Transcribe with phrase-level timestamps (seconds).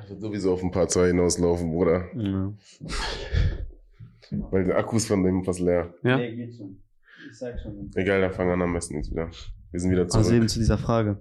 [0.00, 2.06] Also sowieso auf ein paar zwei hinauslaufen, Bruder.
[2.14, 2.52] Ja.
[4.50, 5.94] Weil der Akku ist von dem fast leer.
[6.02, 6.16] Ja?
[6.18, 6.82] Nee, geht schon.
[7.30, 7.90] Ich sag schon.
[7.94, 9.30] Egal, dann fangen wir an am besten jetzt wieder.
[9.70, 10.24] Wir sind wieder zurück.
[10.24, 11.18] Also eben zu dieser Frage.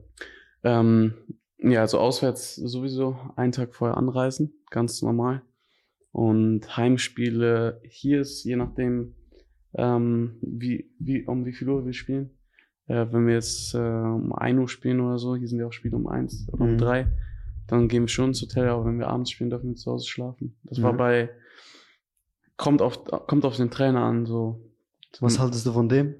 [0.63, 1.13] Ähm,
[1.59, 5.41] ja, also auswärts sowieso einen Tag vorher anreisen, ganz normal.
[6.11, 9.15] Und Heimspiele hier ist je nachdem,
[9.73, 12.31] ähm, wie, wie, um wie viel Uhr wir spielen.
[12.87, 15.73] Äh, wenn wir jetzt äh, um 1 Uhr spielen oder so, hier sind ja auch
[15.73, 16.77] Spiele um 1 oder um Mhm.
[16.77, 17.07] 3,
[17.67, 20.07] dann gehen wir schon ins Hotel, aber wenn wir abends spielen, dürfen wir zu Hause
[20.07, 20.55] schlafen.
[20.63, 20.97] Das war Mhm.
[20.97, 21.29] bei,
[22.55, 24.61] kommt auf, kommt auf den Trainer an, so.
[25.19, 26.15] Was haltest du von dem?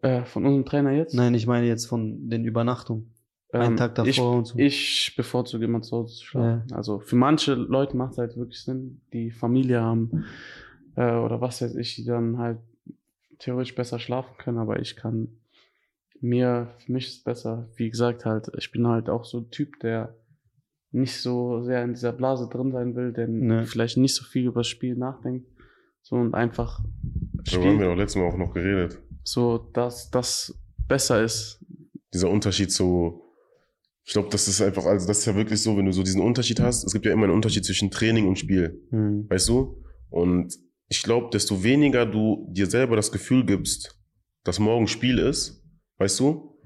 [0.00, 1.14] Äh, von unserem Trainer jetzt?
[1.14, 3.12] Nein, ich meine jetzt von den Übernachtungen.
[3.52, 4.58] einen Tag davor Ähm, ich, und so.
[4.58, 6.72] Ich bevorzuge immer zu Hause zu schlafen.
[6.72, 10.24] Also für manche Leute macht es halt wirklich Sinn, die Familie haben
[10.96, 12.58] äh, oder was weiß ich, die dann halt
[13.38, 15.28] theoretisch besser schlafen können, aber ich kann
[16.20, 19.50] mir, für mich ist es besser, wie gesagt, halt, ich bin halt auch so ein
[19.50, 20.14] Typ, der
[20.92, 23.64] nicht so sehr in dieser Blase drin sein will, der Nee.
[23.64, 25.46] vielleicht nicht so viel über das Spiel nachdenkt,
[26.02, 26.80] so und einfach
[27.44, 29.00] Darüber haben wir doch letztes Mal auch noch geredet.
[29.24, 30.54] so, dass das
[30.88, 31.64] besser ist.
[32.12, 33.22] Dieser Unterschied zu,
[34.04, 36.20] ich glaube, das ist einfach, also das ist ja wirklich so, wenn du so diesen
[36.20, 38.80] Unterschied hast, es gibt ja immer einen Unterschied zwischen Training und Spiel.
[38.90, 39.26] Hm.
[39.30, 39.82] Weißt du?
[40.10, 40.54] Und
[40.88, 43.98] ich glaube, desto weniger du dir selber das Gefühl gibst,
[44.44, 45.64] dass morgen Spiel ist,
[45.98, 46.58] weißt du,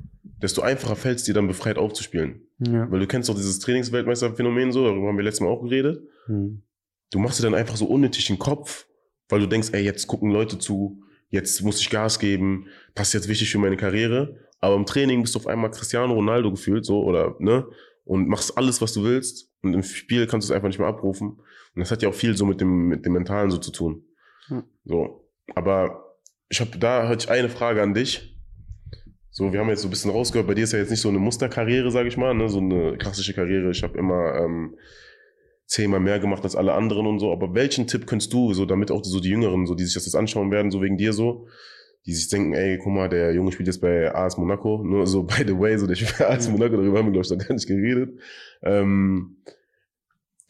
[0.43, 2.46] desto einfacher fällt es dir dann befreit aufzuspielen.
[2.59, 2.91] Ja.
[2.91, 6.03] Weil du kennst doch dieses Trainingsweltmeisterphänomen so, darüber haben wir letztes Mal auch geredet.
[6.27, 6.63] Hm.
[7.11, 8.87] Du machst dir dann einfach so unnötig den Kopf,
[9.29, 13.15] weil du denkst, ey, jetzt gucken Leute zu, jetzt muss ich Gas geben, das ist
[13.15, 14.41] jetzt wichtig für meine Karriere.
[14.61, 17.67] Aber im Training bist du auf einmal Cristiano Ronaldo gefühlt, so, oder, ne?
[18.05, 19.53] Und machst alles, was du willst.
[19.63, 21.41] Und im Spiel kannst du es einfach nicht mehr abrufen.
[21.77, 24.05] Und das hat ja auch viel so mit dem, mit dem Mentalen so zu tun.
[24.49, 24.65] Ja.
[24.85, 25.29] So.
[25.55, 26.17] Aber
[26.49, 28.36] ich habe da hatte ich eine Frage an dich.
[29.39, 31.11] So, wir haben jetzt so ein bisschen rausgehört, bei dir ist ja jetzt nicht so
[31.11, 32.49] eine Musterkarriere, sage ich mal, ne?
[32.49, 33.71] so eine klassische Karriere.
[33.71, 34.77] Ich habe immer ähm,
[35.67, 37.31] zehnmal mehr gemacht als alle anderen und so.
[37.31, 40.07] Aber welchen Tipp könntest du, so damit auch so die Jüngeren, so die sich das
[40.07, 41.49] jetzt anschauen werden, so wegen dir so,
[42.07, 45.25] die sich denken, ey, guck mal, der Junge spielt jetzt bei AS Monaco, nur so
[45.25, 47.47] by the way, so der spielt bei AS Monaco, darüber haben wir, glaube ich, noch
[47.47, 48.19] gar nicht geredet.
[48.63, 49.37] Ähm,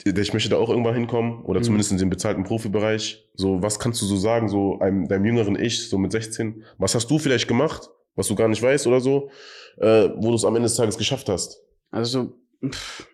[0.04, 1.64] ich möchte da auch irgendwann hinkommen oder Mhm.
[1.64, 3.28] zumindest in den bezahlten Profibereich.
[3.34, 6.62] So, was kannst du so sagen, so einem, deinem jüngeren Ich, so mit 16?
[6.78, 9.31] Was hast du vielleicht gemacht, was du gar nicht weißt oder so,
[9.77, 11.62] äh, wo du es am Ende des Tages geschafft hast?
[11.91, 12.34] Also,
[12.65, 13.06] pff,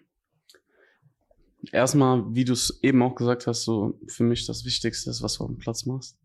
[1.70, 5.34] erstmal, wie du es eben auch gesagt hast, so für mich das Wichtigste ist, was
[5.34, 6.18] du auf dem Platz machst.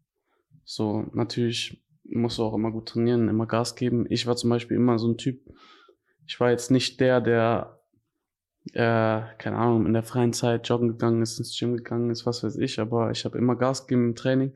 [0.64, 4.06] So, natürlich musst du auch immer gut trainieren, immer Gas geben.
[4.10, 5.42] Ich war zum Beispiel immer so ein Typ,
[6.26, 7.82] ich war jetzt nicht der, der,
[8.74, 12.44] äh, keine Ahnung, in der freien Zeit joggen gegangen ist, ins Gym gegangen ist, was
[12.44, 14.54] weiß ich, aber ich habe immer Gas gegeben im Training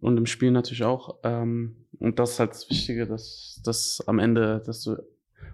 [0.00, 1.18] und im Spiel natürlich auch.
[1.22, 4.92] Ähm, und das ist halt das Wichtige, dass, dass am Ende, dass du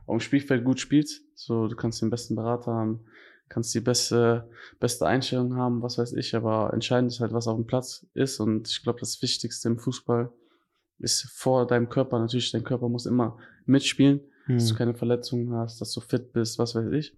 [0.07, 1.23] auf dem Spielfeld gut spielst.
[1.35, 3.05] So, du kannst den besten Berater haben,
[3.49, 4.49] kannst die beste,
[4.79, 8.41] beste Einstellung haben, was weiß ich, aber entscheidend ist halt, was auf dem Platz ist.
[8.41, 10.33] Und ich glaube, das Wichtigste im Fußball
[10.99, 12.19] ist vor deinem Körper.
[12.19, 14.79] Natürlich, dein Körper muss immer mitspielen, dass du Hm.
[14.79, 17.17] keine Verletzungen hast, dass du fit bist, was weiß ich.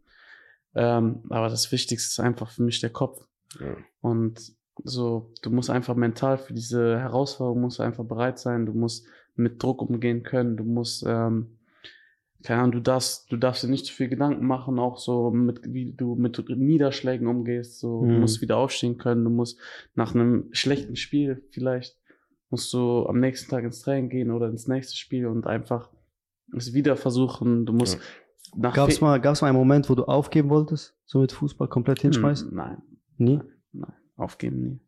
[0.75, 3.27] Ähm, aber das Wichtigste ist einfach für mich der Kopf.
[3.61, 3.77] Ja.
[4.00, 8.66] Und so, du musst einfach mental für diese Herausforderung musst du einfach bereit sein.
[8.66, 9.06] Du musst
[9.37, 10.56] mit Druck umgehen können.
[10.56, 11.59] Du musst, ähm,
[12.43, 15.60] keine Ahnung, du darfst, du darfst dir nicht zu viel Gedanken machen, auch so mit,
[15.72, 17.78] wie du mit Niederschlägen umgehst.
[17.78, 18.20] So, du Mhm.
[18.20, 19.22] musst wieder aufstehen können.
[19.25, 19.59] Du musst
[19.94, 21.97] nach einem schlechten Spiel vielleicht
[22.50, 25.88] musst du am nächsten Tag ins Training gehen oder ins nächste Spiel und einfach
[26.54, 27.64] es wieder versuchen.
[27.64, 27.99] Du musst
[28.54, 30.94] nach Gab's Fe- mal, gab's mal einen Moment, wo du aufgeben wolltest?
[31.06, 32.50] So mit Fußball komplett hinschmeißen?
[32.50, 32.82] Hm, Nein,
[33.16, 33.41] Nie?
[34.22, 34.81] Aufgeben nie.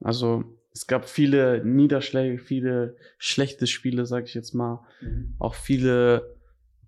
[0.00, 4.86] Also es gab viele Niederschläge, viele schlechte Spiele, sag ich jetzt mal.
[5.38, 6.36] Auch viele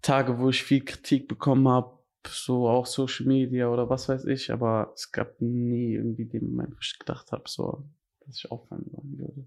[0.02, 4.52] Tage, wo ich viel Kritik bekommen habe, so auch Social Media oder was weiß ich.
[4.52, 7.84] Aber es gab nie irgendwie den Moment, wo ich gedacht habe, so,
[8.26, 9.46] dass ich aufhören wollen würde.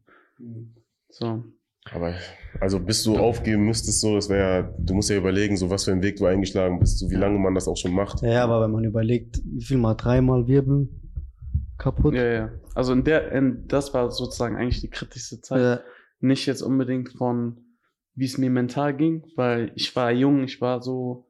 [1.10, 1.44] So.
[1.92, 2.16] Aber,
[2.60, 5.86] also bis du aufgeben müsstest, so, das wäre ja, du musst ja überlegen, so was
[5.86, 8.22] für einen Weg du eingeschlagen bist, so wie lange man das auch schon macht.
[8.22, 10.90] Ja, ja, aber wenn man überlegt, wie viel mal dreimal Wirbel
[11.82, 12.14] kaputt.
[12.14, 12.52] Ja, ja.
[12.76, 15.60] Also in der, in, das war sozusagen eigentlich die kritischste Zeit.
[15.62, 15.82] Ja.
[16.20, 17.58] nicht jetzt unbedingt von,
[18.14, 21.28] wie es mir mental ging, weil ich war jung, ich war so,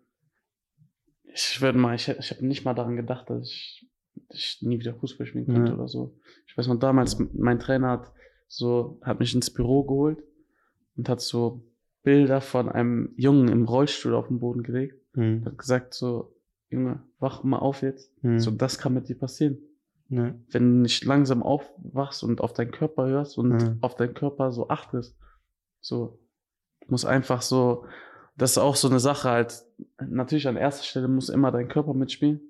[1.23, 3.89] ich würde mal, ich, ich habe nicht mal daran gedacht, dass ich,
[4.29, 5.77] ich nie wieder Fußball spielen könnte Ja.
[5.77, 6.17] oder so.
[6.45, 8.11] Ich weiß noch, damals, mein Trainer hat
[8.47, 10.21] so, hat mich ins Büro geholt
[10.97, 11.65] und hat so
[12.03, 14.95] Bilder von einem Jungen im Rollstuhl auf den Boden gelegt.
[15.13, 15.45] Hm.
[15.45, 16.35] Hat gesagt so,
[16.69, 18.11] Junge, wach mal auf jetzt.
[18.21, 18.39] Hm.
[18.39, 19.59] So, das kann mit dir passieren
[20.13, 20.35] Ja.
[20.49, 23.77] wenn du nicht langsam aufwachst und auf deinen Körper hörst und Mhm.
[23.81, 25.17] auf deinen Körper so achtest.
[25.79, 26.19] So,
[26.87, 27.85] muss einfach so,
[28.35, 29.63] das ist auch so eine Sache halt,
[30.05, 32.41] natürlich an erster Stelle muss immer dein Körper mitspielen,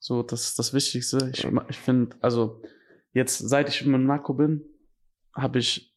[0.00, 1.30] So, das ist das Wichtigste.
[1.32, 2.60] Ich, ich finde, also
[3.12, 4.62] jetzt, seit ich in Monaco bin,
[5.32, 5.94] habe ich,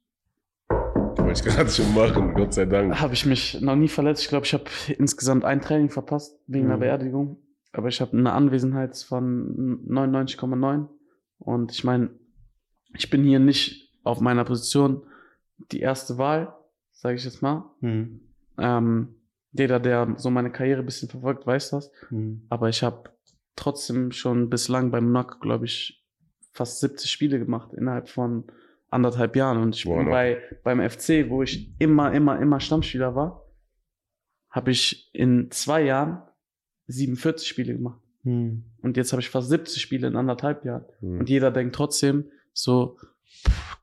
[0.70, 3.02] Wollte ich gerade schon machen, Gott sei Dank.
[3.02, 4.22] habe ich mich noch nie verletzt.
[4.22, 4.66] Ich glaube, ich habe
[4.98, 6.82] insgesamt ein Training verpasst wegen einer Mhm.
[6.82, 7.38] Beerdigung.
[7.74, 10.88] Aber ich habe eine Anwesenheit von 99,9.
[11.40, 12.12] Und ich meine,
[12.96, 15.04] ich bin hier nicht auf meiner Position
[15.72, 16.56] die erste Wahl,
[16.92, 17.70] sage ich jetzt mal.
[17.82, 18.22] Mhm.
[18.58, 19.16] Ähm,
[19.52, 21.92] jeder, der so meine Karriere ein bisschen verfolgt, weiß das.
[22.10, 22.46] Mhm.
[22.50, 23.10] Aber ich habe
[23.56, 26.06] trotzdem schon bislang bei Monaco, glaube ich,
[26.52, 28.46] fast 70 Spiele gemacht innerhalb von
[28.90, 29.62] anderthalb Jahren.
[29.62, 30.12] Und ich bin noch.
[30.12, 33.46] bei, beim FC, wo ich immer, immer, immer Stammspieler war,
[34.50, 36.22] habe ich in zwei Jahren
[36.88, 38.02] 47 Spiele gemacht.
[38.24, 38.66] Mhm.
[38.82, 40.86] Und jetzt habe ich fast 70 Spiele in anderthalb Jahren.
[41.00, 41.20] Hm.
[41.20, 43.78] Und jeder denkt trotzdem so, pff,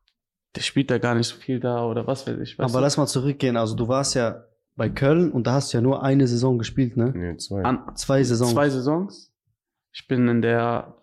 [0.55, 2.59] der spielt da gar nicht so viel da oder was weiß ich.
[2.59, 2.85] Weißt Aber du?
[2.85, 3.57] lass mal zurückgehen.
[3.57, 4.45] Also du warst ja
[4.75, 7.13] bei Köln und da hast du ja nur eine Saison gespielt, ne?
[7.15, 7.63] Nee, zwei.
[7.63, 8.53] An, Zwei Saisons.
[8.53, 9.33] Zwei Saisons.
[9.93, 10.97] Ich bin in der,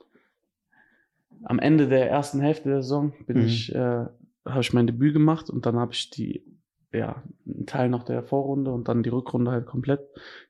[1.43, 3.45] am Ende der ersten Hälfte der Saison bin Mhm.
[3.45, 4.05] ich, äh,
[4.45, 6.43] habe ich mein Debüt gemacht und dann habe ich die,
[6.91, 10.01] ja, einen Teil noch der Vorrunde und dann die Rückrunde halt komplett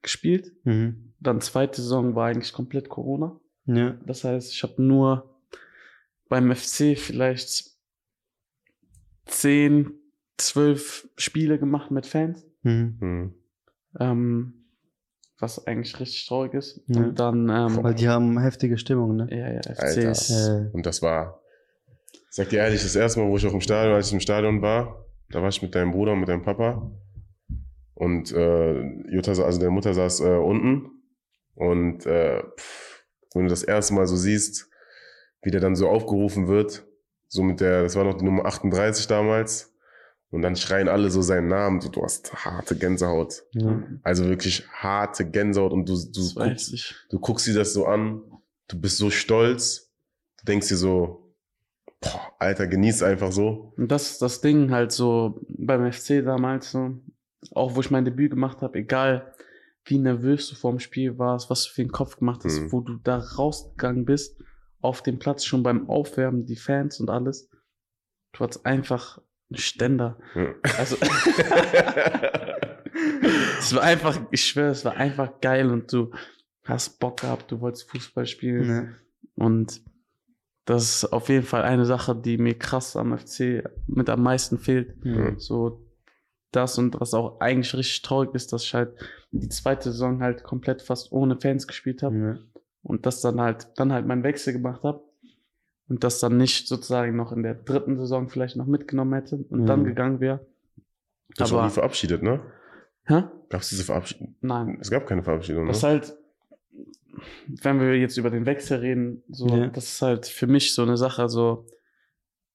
[0.02, 0.52] gespielt.
[0.64, 1.03] Mhm.
[1.24, 3.40] Dann zweite Saison war eigentlich komplett Corona.
[3.66, 3.96] Ja.
[4.06, 5.40] Das heißt, ich habe nur
[6.30, 7.72] beim FC vielleicht
[9.26, 9.92] zehn,
[10.38, 12.46] zwölf Spiele gemacht mit Fans.
[12.64, 12.98] Mhm.
[13.00, 13.34] Hm.
[14.00, 14.54] Ähm,
[15.40, 16.82] was eigentlich richtig traurig ist.
[16.88, 17.02] Ja.
[17.02, 19.28] Und dann, ähm, Weil die haben heftige Stimmung, ne?
[19.30, 20.12] ja, ja, FC Alter.
[20.12, 21.42] ist, Äh, Und das war,
[22.12, 24.20] ich sag dir ehrlich, das erste Mal, wo ich auch im Stadion, als ich im
[24.20, 26.92] Stadion war, da war ich mit deinem Bruder und mit deinem Papa.
[27.94, 28.82] Und äh,
[29.14, 30.93] Jutta, also deine Mutter saß äh, unten.
[31.56, 33.04] Und äh, pff,
[33.34, 34.70] wenn du das erste Mal so siehst,
[35.42, 36.86] wie der dann so aufgerufen wird,
[37.28, 39.74] so mit der, das war noch die Nummer 38 damals.
[40.30, 41.80] Und dann schreien alle so seinen Namen.
[41.80, 43.44] So, du hast harte Gänsehaut.
[43.52, 43.84] ja.
[44.02, 45.72] Also wirklich harte Gänsehaut.
[45.72, 48.22] Und du, du, guckst, du guckst dir das so an,
[48.68, 49.92] du bist so stolz,
[50.40, 51.36] du denkst dir so,
[52.02, 53.74] boah, Alter, genieß einfach so.
[53.78, 56.98] Und das das Ding halt so beim FC damals so,
[57.52, 59.34] auch wo ich mein Debüt gemacht habe, egal
[59.86, 62.72] wie nervös du vorm Spiel warst, was du für den Kopf gemacht hast, Mhm.
[62.72, 64.40] wo du da rausgegangen bist,
[64.82, 67.50] auf dem Platz schon beim Aufwärmen, die Fans und alles,
[68.34, 69.20] du hattest einfach
[69.50, 70.18] einen Ständer.
[70.36, 70.54] Ja.
[70.78, 70.98] Also
[73.60, 76.12] es war einfach, ich schwöre, es war einfach geil und du
[76.64, 78.70] hast Bock gehabt, du wolltest Fußball spielen.
[78.70, 78.88] Ja.
[79.44, 79.82] Und
[80.66, 84.58] das ist auf jeden Fall eine Sache, die mir krass am FC mit am meisten
[84.58, 84.96] fehlt.
[85.04, 85.38] Ja.
[85.38, 85.83] So
[86.56, 88.94] das und was auch eigentlich richtig traurig ist, dass ich halt
[89.32, 92.38] die zweite Saison halt komplett fast ohne Fans gespielt habe Ja.
[92.84, 95.04] und das dann halt dann halt meinen Wechsel gemacht habe
[95.90, 99.62] und das dann nicht sozusagen noch in der dritten Saison vielleicht noch mitgenommen hätte und
[99.62, 99.66] Mhm.
[99.66, 100.46] dann gegangen wäre.
[101.40, 102.40] Auch Aber- nie verabschiedet, ne?
[103.06, 103.24] Hä?
[103.50, 104.36] Gab es diese Verabschiedung?
[104.42, 104.78] Nein.
[104.80, 105.68] Es gab keine Verabschiedung, ne?
[105.70, 106.16] Das ist halt,
[107.48, 109.68] wenn wir jetzt über den Wechsel reden, so, Ja.
[109.68, 111.66] das ist halt für mich so eine Sache, so,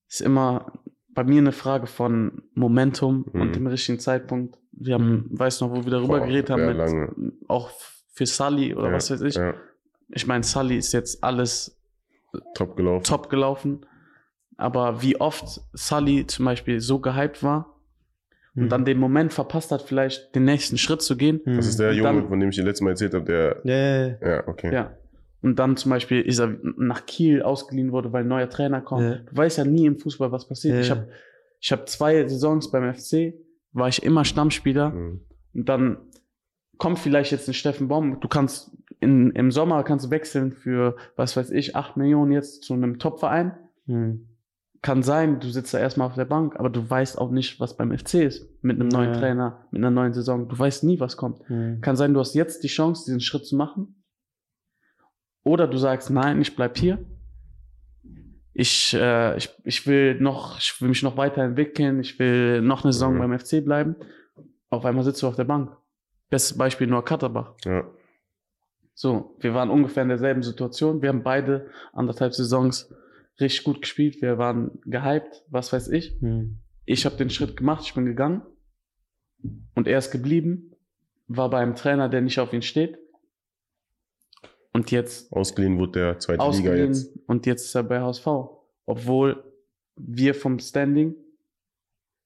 [0.09, 0.73] ist immer
[1.19, 3.41] bei mir eine Frage von Momentum Mhm.
[3.41, 4.57] und dem richtigen Zeitpunkt.
[4.71, 7.13] Wir haben, weiß noch, wo wir darüber Boah, geredet haben, mit, lange.
[7.49, 7.71] auch
[8.13, 9.35] für Sully oder Ja, was weiß ich.
[9.35, 9.55] Ja,
[10.11, 11.77] Ich meine, Sully ist jetzt alles
[12.55, 13.03] top gelaufen.
[13.03, 13.81] top gelaufen,
[14.57, 17.75] aber wie oft Sully zum Beispiel so gehypt war
[18.55, 18.69] und Mhm.
[18.69, 21.41] dann den Moment verpasst hat, vielleicht den nächsten Schritt zu gehen.
[21.47, 23.61] Das ist der Und Junge, dann- von dem ich dir letztes Mal erzählt habe, der.
[24.23, 24.29] Ja.
[24.37, 24.73] Ja, okay.
[24.73, 24.93] Ja.
[25.41, 29.03] Und dann zum Beispiel ist er nach Kiel ausgeliehen wurde, weil ein neuer Trainer kommt.
[29.03, 29.15] Ja.
[29.17, 30.75] Du weißt ja nie im Fußball, was passiert.
[30.75, 30.81] Ja.
[30.81, 31.09] Ich habe
[31.61, 33.35] ich hab zwei Saisons beim FC,
[33.73, 34.91] war ich immer Stammspieler.
[34.91, 35.21] Mhm.
[35.55, 35.99] Und dann
[36.79, 38.21] kommt vielleicht jetzt ein Steffen Baum.
[38.21, 42.65] Du kannst in, im Sommer kannst du wechseln für, was weiß ich, 8 Millionen jetzt
[42.65, 43.57] zu einem Topverein.
[43.87, 44.29] Mhm.
[44.81, 47.77] Kann sein, du sitzt da erstmal auf der Bank, aber du weißt auch nicht, was
[47.77, 48.49] beim FC ist.
[48.63, 49.19] Mit einem neuen Ja.
[49.19, 50.49] Trainer, mit einer neuen Saison.
[50.49, 51.49] Du weißt nie, was kommt.
[51.51, 51.81] Mhm.
[51.81, 53.98] Kann sein, du hast jetzt die Chance, diesen Schritt zu machen.
[55.49, 56.99] Oder du sagst, nein, ich bleib hier.
[58.53, 62.01] Ich, äh, ich, ich will noch, ich will mich noch weiterentwickeln.
[62.01, 63.19] Ich will noch eine Saison Mhm.
[63.19, 63.97] beim FC bleiben.
[64.69, 65.75] Auf einmal sitzt du auf der Bank.
[66.29, 67.55] Bestes Beispiel nur Katterbach.
[67.65, 67.85] Ja.
[68.93, 71.01] So, wir waren ungefähr in derselben Situation.
[71.01, 72.93] Wir haben beide anderthalb Saisons
[73.41, 74.21] richtig gut gespielt.
[74.21, 76.21] Wir waren gehypt, was weiß ich.
[76.21, 76.59] Mhm.
[76.85, 78.43] Ich habe den Schritt gemacht, ich bin gegangen.
[79.75, 80.73] Und er ist geblieben,
[81.27, 82.99] war bei einem Trainer, der nicht auf ihn steht.
[84.73, 87.11] Und jetzt Ausgeliehen wurde der zweite Liga jetzt.
[87.27, 88.27] und jetzt ist er bei HSV.
[88.87, 89.43] Obwohl
[89.97, 91.15] wir vom Standing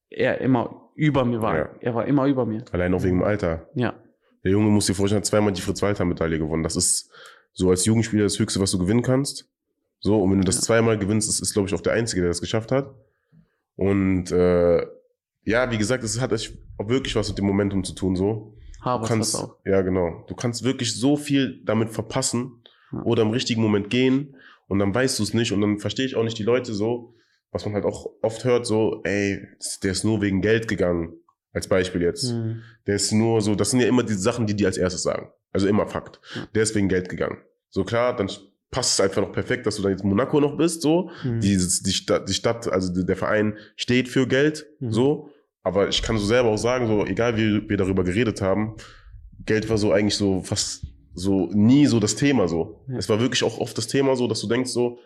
[0.09, 1.57] er immer über mir war.
[1.57, 1.69] Ja.
[1.79, 2.63] Er war immer über mir.
[2.71, 3.67] Allein auch wegen dem Alter.
[3.75, 3.95] Ja.
[4.43, 6.63] Der Junge muss dir vorstellen, hat zweimal die Fritz-Walter-Medaille gewonnen.
[6.63, 7.09] Das ist
[7.53, 9.49] so als Jugendspieler das Höchste, was du gewinnen kannst.
[9.99, 10.61] So, und wenn du das Ja.
[10.63, 12.93] zweimal gewinnst, ist, ist glaube ich, auch der Einzige, der das geschafft hat.
[13.75, 14.85] Und äh,
[15.45, 18.15] ja, wie gesagt, es hat echt auch wirklich was mit dem Momentum zu tun.
[18.15, 18.55] So.
[18.83, 19.55] Du Harvard kannst, auch.
[19.65, 20.25] ja genau.
[20.27, 22.59] Du kannst wirklich so viel damit verpassen.
[22.91, 23.01] Ja.
[23.05, 24.35] oder im richtigen Moment gehen
[24.67, 27.15] und dann weißt du es nicht und dann verstehe ich auch nicht die Leute so,
[27.51, 29.47] was man halt auch oft hört, so, ey,
[29.81, 31.13] der ist nur wegen Geld gegangen,
[31.53, 32.31] als Beispiel jetzt.
[32.31, 32.61] Mhm.
[32.85, 35.29] Der ist nur so, das sind ja immer die Sachen, die die als erstes sagen.
[35.51, 36.19] Also immer Fakt.
[36.35, 36.47] Ja.
[36.53, 37.37] Der ist wegen Geld gegangen.
[37.71, 38.29] So klar, dann
[38.69, 41.09] passt es einfach noch perfekt, dass du dann jetzt Monaco noch bist, so.
[41.23, 41.39] Mhm.
[41.39, 44.91] Dieses, die, Stadt, die Stadt, also der Verein steht für Geld, Mhm.
[44.91, 45.29] so.
[45.63, 48.75] Aber ich kann so selber auch sagen, so, egal wie wir darüber geredet haben,
[49.45, 52.81] Geld war so eigentlich so fast so nie so das Thema so.
[52.87, 52.97] Ja.
[52.97, 54.99] Es war wirklich auch oft das Thema so, dass du denkst so,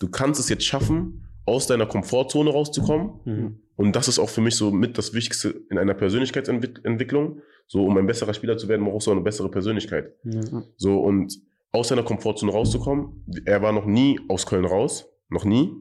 [0.00, 3.10] du kannst es jetzt schaffen, aus deiner Komfortzone rauszukommen.
[3.24, 3.60] Mhm.
[3.76, 7.40] Und das ist auch für mich so mit das Wichtigste in einer Persönlichkeitsentwicklung.
[7.68, 10.12] So, um ein besserer Spieler zu werden, brauchst du auch eine bessere Persönlichkeit.
[10.24, 10.40] Ja.
[10.76, 11.38] So, und
[11.72, 15.72] aus seiner Komfortzone rauszukommen, er war noch nie aus Köln raus, noch nie,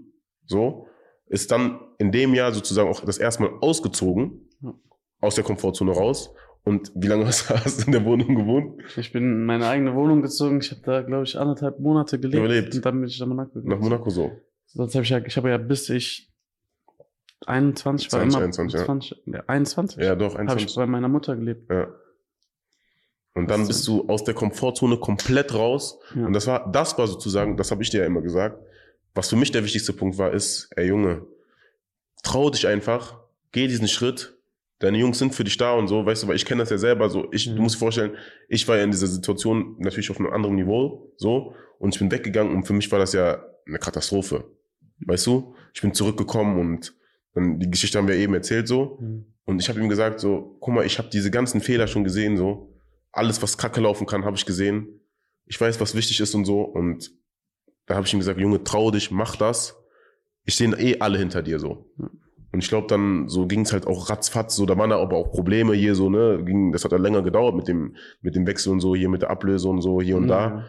[0.46, 0.88] so,
[1.28, 4.50] ist dann in dem Jahr sozusagen auch das erste Mal ausgezogen,
[5.22, 6.34] aus der Komfortzone raus.
[6.64, 8.82] Und wie lange hast, hast du in der Wohnung gewohnt?
[8.98, 10.60] Ich bin in meine eigene Wohnung gezogen.
[10.60, 12.44] Ich habe da, glaube ich, anderthalb Monate gelebt.
[12.44, 12.76] Überlebt.
[12.76, 13.70] Und dann bin ich nach Monaco gegangen.
[13.70, 14.32] Nach Monaco so.
[14.66, 16.32] Sonst habe ich ja, ich habe ja bis ich
[17.46, 18.86] 21 war 20, immer 21, ja.
[18.86, 20.76] 20, ja, 21 Ja, doch, habe ich 21.
[20.76, 21.70] bei meiner Mutter gelebt.
[21.70, 21.88] Ja.
[23.36, 26.00] Und dann bist du aus der Komfortzone komplett raus.
[26.16, 26.26] Ja.
[26.26, 28.60] Und das war, das war sozusagen, das habe ich dir ja immer gesagt.
[29.16, 31.26] Was für mich der wichtigste Punkt war, ist, ey Junge,
[32.24, 33.20] trau dich einfach,
[33.52, 34.34] geh diesen Schritt.
[34.80, 36.78] Deine Jungs sind für dich da und so, weißt du, weil ich kenne das ja
[36.78, 37.32] selber so.
[37.32, 37.56] Ich, Mhm.
[37.56, 38.18] du musst dir vorstellen,
[38.50, 41.56] ich war ja in dieser Situation natürlich auf einem anderen Niveau, so.
[41.80, 44.44] Und ich bin weggegangen und für mich war das ja eine Katastrophe.
[45.00, 45.56] Weißt du?
[45.74, 46.94] Ich bin zurückgekommen und
[47.34, 48.98] dann, die Geschichte haben wir eben erzählt, so.
[49.00, 49.26] Mhm.
[49.46, 52.36] Und ich habe ihm gesagt, so, guck mal, ich habe diese ganzen Fehler schon gesehen,
[52.36, 52.74] so.
[53.14, 55.00] Alles, was kacke laufen kann, habe ich gesehen.
[55.46, 56.62] Ich weiß, was wichtig ist und so.
[56.62, 57.12] Und
[57.86, 59.76] da habe ich ihm gesagt, Junge, trau dich, mach das.
[60.44, 61.86] Ich sehe eh alle hinter dir so.
[61.98, 62.10] Ja.
[62.56, 65.18] Und ich glaube, dann so ging es halt auch ratzfatz, so, da waren da aber
[65.18, 66.42] auch Probleme hier so, ne?
[66.46, 69.24] Ging, das hat dann länger gedauert mit dem, mit dem Wechsel und so, hier mit
[69.24, 70.48] der Ablöse und so, hier und da.
[70.48, 70.66] Ja.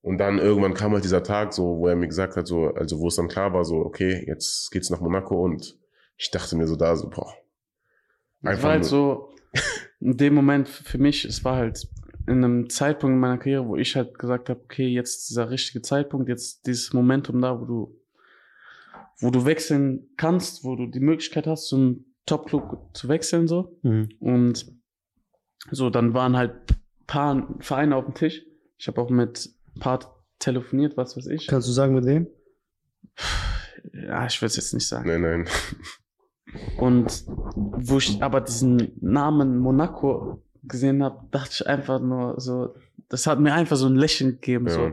[0.00, 3.00] Und dann irgendwann kam halt dieser Tag, so, wo er mir gesagt hat, so, also
[3.00, 5.76] wo es dann klar war, so, okay, jetzt geht's nach Monaco und
[6.16, 7.34] ich dachte mir so da, so, boah.
[8.42, 9.30] Es war halt so,
[9.98, 11.88] in dem Moment für mich, es war halt
[12.26, 15.82] in einem Zeitpunkt in meiner Karriere, wo ich halt gesagt habe, okay, jetzt dieser richtige
[15.82, 18.00] Zeitpunkt, jetzt dieses Momentum da, wo du,
[19.20, 23.78] wo du wechseln kannst, wo du die Möglichkeit hast, zum Top-Club zu wechseln, so.
[23.82, 24.08] Mhm.
[24.18, 24.72] Und
[25.70, 26.54] so, dann waren halt
[27.06, 28.42] paar Vereine auf dem Tisch.
[28.78, 31.46] Ich habe auch mit ein paar telefoniert, was weiß ich.
[31.46, 32.26] Kannst du sagen, mit wem?
[33.92, 35.08] Ja, ich will es jetzt nicht sagen.
[35.08, 35.48] Nein, nein.
[36.78, 42.74] Und wo ich aber diesen Namen Monaco gesehen habe, dachte ich einfach nur so,
[43.08, 44.68] das hat mir einfach so ein Lächeln gegeben.
[44.68, 44.80] So.
[44.86, 44.92] Ja.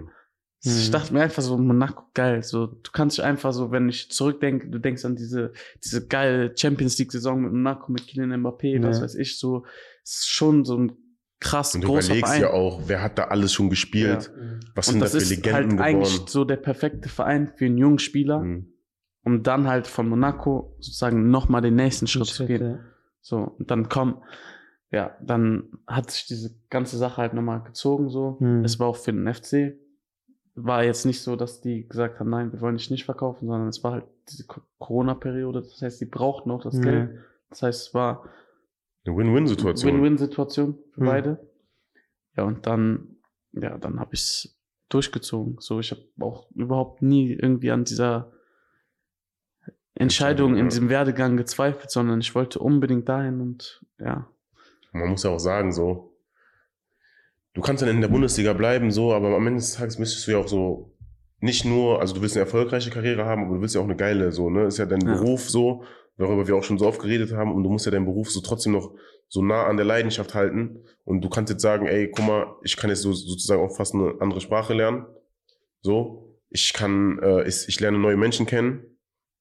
[0.64, 0.92] Ich Mhm.
[0.92, 2.44] dachte mir einfach so, Monaco, geil.
[2.44, 6.54] So, du kannst dich einfach so, wenn ich zurückdenke, du denkst an diese, diese geile
[6.56, 9.04] Champions League-Saison mit Monaco, mit Kylian Mbappé, was Ja.
[9.04, 9.66] weiß ich, so,
[10.04, 10.92] es ist schon so ein
[11.40, 12.42] krass Und du großer überlegst Verein.
[12.44, 14.32] ja auch, wer hat da alles schon gespielt?
[14.76, 16.28] Was Und sind da das für ist Legenden halt eigentlich geworden?
[16.30, 18.68] so der perfekte Verein für einen jungen Spieler, Mhm.
[19.24, 22.62] um dann halt von Monaco sozusagen nochmal den nächsten Schritt zu gehen.
[22.64, 22.80] Ja.
[23.22, 24.22] So, und dann komm,
[24.92, 28.38] ja, dann hat sich diese ganze Sache halt nochmal gezogen, so.
[28.40, 28.64] Mhm.
[28.66, 29.78] Es war auch für den FC.
[30.54, 33.70] War jetzt nicht so, dass die gesagt haben, nein, wir wollen dich nicht verkaufen, sondern
[33.70, 35.62] es war halt diese Co- Corona-Periode.
[35.62, 36.82] Das heißt, die brauchten auch das Ja.
[36.82, 37.20] Geld.
[37.50, 38.26] Das heißt, es war
[39.06, 39.94] Eine Win-Win-Situation.
[39.96, 41.06] Win-Win-Situation für Mhm.
[41.06, 41.50] beide.
[42.38, 43.16] Ja, und dann,
[43.54, 44.58] ja, dann habe ich es
[44.90, 45.56] durchgezogen.
[45.60, 48.34] So, ich habe auch überhaupt nie irgendwie an dieser
[49.96, 54.28] Entscheidung, Entscheidung, in diesem Werdegang gezweifelt, sondern ich wollte unbedingt dahin und ja.
[54.92, 56.14] Man muss ja auch sagen, so,
[57.54, 60.32] du kannst dann in der Bundesliga bleiben, so, aber am Ende des Tages müsstest du
[60.32, 60.94] ja auch so,
[61.40, 63.96] nicht nur, also du willst eine erfolgreiche Karriere haben, aber du willst ja auch eine
[63.96, 65.16] geile, so, ne, ist ja dein Ja.
[65.16, 65.84] Beruf so,
[66.18, 68.42] worüber wir auch schon so oft geredet haben, und du musst ja deinen Beruf so
[68.42, 68.94] trotzdem noch
[69.28, 72.78] so nah an der Leidenschaft halten, und du kannst jetzt sagen, ey, guck mal, ich
[72.78, 75.06] kann jetzt so, sozusagen auch fast eine andere Sprache lernen,
[75.82, 78.84] so, ich kann, äh, ich, ich lerne neue Menschen kennen,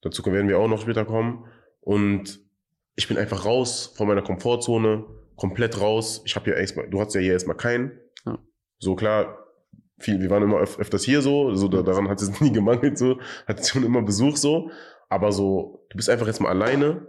[0.01, 1.45] dazu werden wir auch noch später kommen,
[1.81, 2.39] und
[2.95, 5.05] ich bin einfach raus von meiner Komfortzone,
[5.35, 6.21] komplett raus.
[6.25, 7.91] Ich habe ja erstmal, du hast ja hier erstmal keinen.
[8.25, 8.37] Ja.
[8.79, 9.37] So klar,
[9.99, 12.97] viel, wir waren immer öf öfters hier so, so da, daran hat es nie gemangelt,
[12.97, 14.71] so, hat schon immer Besuch so.
[15.09, 17.07] Aber so, du bist einfach jetzt mal alleine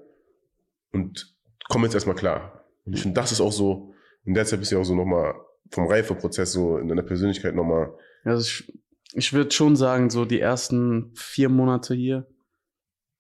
[0.92, 1.36] und
[1.68, 2.64] komm jetzt erstmal klar.
[2.84, 4.94] Und ich finde, das ist auch so, in der Zeit bist du ja auch so
[4.94, 5.34] nochmal
[5.70, 7.92] vom Reifeprozess so in deiner Persönlichkeit nochmal.
[8.24, 8.72] Also ich,
[9.14, 12.26] ich würde schon sagen, so die ersten vier Monate hier,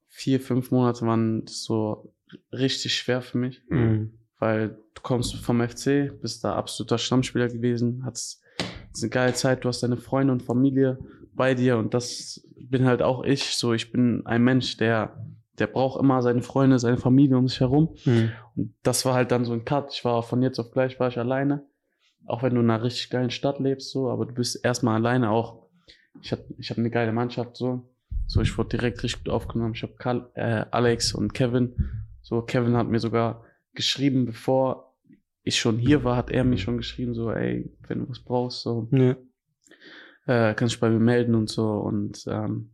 [0.08, 2.12] vier, fünf Monate waren so
[2.52, 4.18] richtig schwer für mich, Mhm.
[4.42, 8.42] Weil du kommst vom FC, bist da absoluter Stammspieler gewesen, hast
[9.00, 10.98] eine geile Zeit, du hast deine Freunde und Familie
[11.32, 15.16] bei dir und das bin halt auch ich, so ich bin ein Mensch, der
[15.60, 18.32] der braucht immer seine Freunde, seine Familie um sich herum Mhm.
[18.56, 19.92] und das war halt dann so ein Cut.
[19.94, 21.64] Ich war von jetzt auf gleich war ich alleine
[22.26, 25.30] auch wenn du in einer richtig geilen Stadt lebst, so, aber du bist erstmal alleine
[25.30, 25.66] auch.
[26.20, 27.88] Ich habe ich hab eine geile Mannschaft, so.
[28.26, 29.74] So, ich wurde direkt richtig gut aufgenommen.
[29.74, 31.74] Ich habe äh, Alex und Kevin.
[32.22, 34.94] So, Kevin hat mir sogar geschrieben, bevor
[35.42, 38.62] ich schon hier war, hat er mir schon geschrieben, so, ey, wenn du was brauchst,
[38.62, 39.16] so, Ja.
[40.26, 41.68] äh, kannst dich bei mir melden und so.
[41.68, 42.70] Und ähm,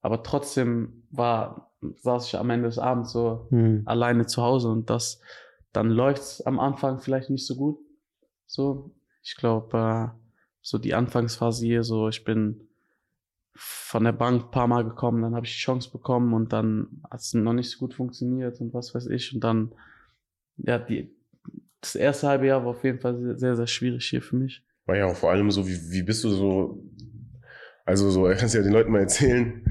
[0.00, 3.82] aber trotzdem war, saß ich am Ende des Abends so Hm.
[3.86, 5.20] alleine zu Hause und das,
[5.72, 7.78] dann läuft's am Anfang vielleicht nicht so gut.
[8.46, 9.76] So, ich glaube,
[10.14, 10.18] äh,
[10.62, 12.68] so die Anfangsphase hier, so ich bin
[13.54, 17.02] von der Bank ein paar Mal gekommen, dann habe ich die Chance bekommen und dann
[17.10, 19.34] hat es noch nicht so gut funktioniert und was weiß ich.
[19.34, 19.74] Und dann,
[20.58, 21.14] ja, die,
[21.80, 24.62] das erste halbe Jahr war auf jeden Fall sehr, sehr, sehr schwierig hier für mich.
[24.86, 26.82] War ja auch vor allem so, wie, wie bist du so,
[27.84, 29.64] also so, kannst du ja den Leuten mal erzählen,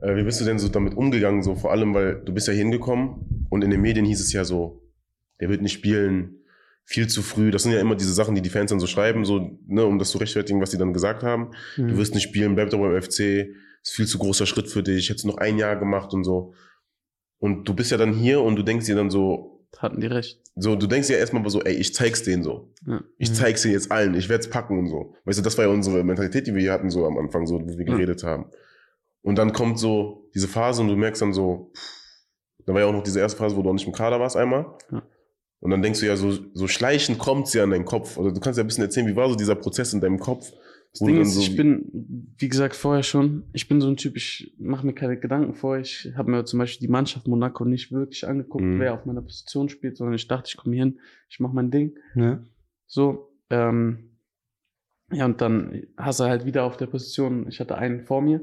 [0.00, 2.52] äh, wie bist du denn so damit umgegangen, so vor allem, weil du bist ja
[2.52, 4.82] hier hingekommen und in den Medien hieß es ja so,
[5.40, 6.36] der wird nicht spielen,
[6.84, 7.50] viel zu früh.
[7.50, 9.98] Das sind ja immer diese Sachen, die die Fans dann so schreiben, so, ne, um
[9.98, 11.52] das zu rechtfertigen, was die dann gesagt haben.
[11.76, 11.88] Hm.
[11.88, 13.48] Du wirst nicht spielen, bleib doch beim FC,
[13.82, 16.54] ist viel zu großer Schritt für dich, hättest noch ein Jahr gemacht und so.
[17.38, 20.40] Und du bist ja dann hier und du denkst dir dann so, Hatten die recht.
[20.56, 22.72] so, du denkst ja erstmal so, ey, ich zeig's denen so.
[22.86, 23.02] Ja.
[23.18, 23.34] Ich Mhm.
[23.34, 25.14] zeig's denen jetzt allen, ich werd's packen und so.
[25.24, 27.60] Weißt du, das war ja unsere Mentalität, die wir hier hatten, so am Anfang, so,
[27.66, 27.92] wie wir Ja.
[27.94, 28.46] geredet haben.
[29.22, 31.82] Und dann kommt so diese Phase und du merkst dann so, pff,
[32.66, 34.36] da war ja auch noch diese erste Phase, wo du auch nicht im Kader warst
[34.36, 34.66] einmal.
[34.90, 35.02] Ja.
[35.60, 38.16] Und dann denkst du ja, so, so schleichend kommt's ja in deinen Kopf.
[38.16, 40.52] Oder du kannst ja ein bisschen erzählen, wie war so dieser Prozess in deinem Kopf?
[40.92, 44.16] Das Ding ist, so- ich bin, wie gesagt, vorher schon, ich bin so ein Typ,
[44.16, 45.78] ich mache mir keine Gedanken vor.
[45.78, 48.80] Ich habe mir zum Beispiel die Mannschaft Monaco nicht wirklich angeguckt, Mhm.
[48.80, 51.70] wer auf meiner Position spielt, sondern ich dachte, ich komme hier hin, ich mache mein
[51.70, 51.96] Ding.
[52.16, 52.42] Ja.
[52.86, 54.10] So, ähm,
[55.12, 58.40] ja, und dann hast du halt wieder auf der Position, ich hatte einen vor mir.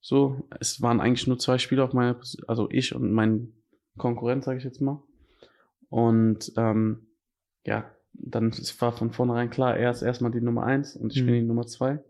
[0.00, 3.52] So, es waren eigentlich nur zwei Spieler auf meiner Position, also ich und mein
[3.96, 5.02] Konkurrent, sage ich jetzt mal.
[5.88, 7.06] Und ähm,
[7.64, 11.24] ja, dann es war von vornherein klar, er ist erstmal die Nummer eins und ich
[11.24, 11.40] bin Mhm.
[11.40, 12.02] die Nummer zwei.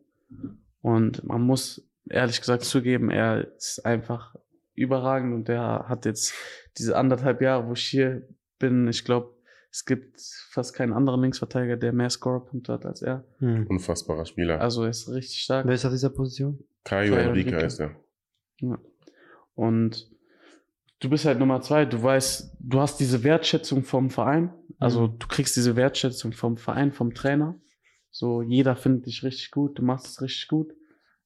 [0.83, 4.35] Und man muss ehrlich gesagt zugeben, er ist einfach
[4.75, 6.35] überragend und der hat jetzt
[6.79, 8.23] diese anderthalb Jahre, wo ich hier
[8.59, 9.35] bin, ich glaube,
[9.71, 13.25] es gibt fast keinen anderen Linksverteidiger, der mehr Scorerpunkte hat als er.
[13.39, 13.67] Hm.
[13.67, 14.61] Unfassbarer Spieler.
[14.61, 15.67] Also er ist richtig stark.
[15.67, 16.65] Wer ist auf dieser Position?
[16.85, 17.97] Caio Enrique heißt er.
[19.55, 20.11] Und
[21.01, 24.53] du bist halt Nummer zwei, du weißt, du hast diese Wertschätzung vom Verein.
[24.79, 25.19] Also Mhm.
[25.19, 27.59] du kriegst diese Wertschätzung vom Verein, vom Trainer.
[28.11, 30.73] So, jeder findet dich richtig gut, du machst es richtig gut.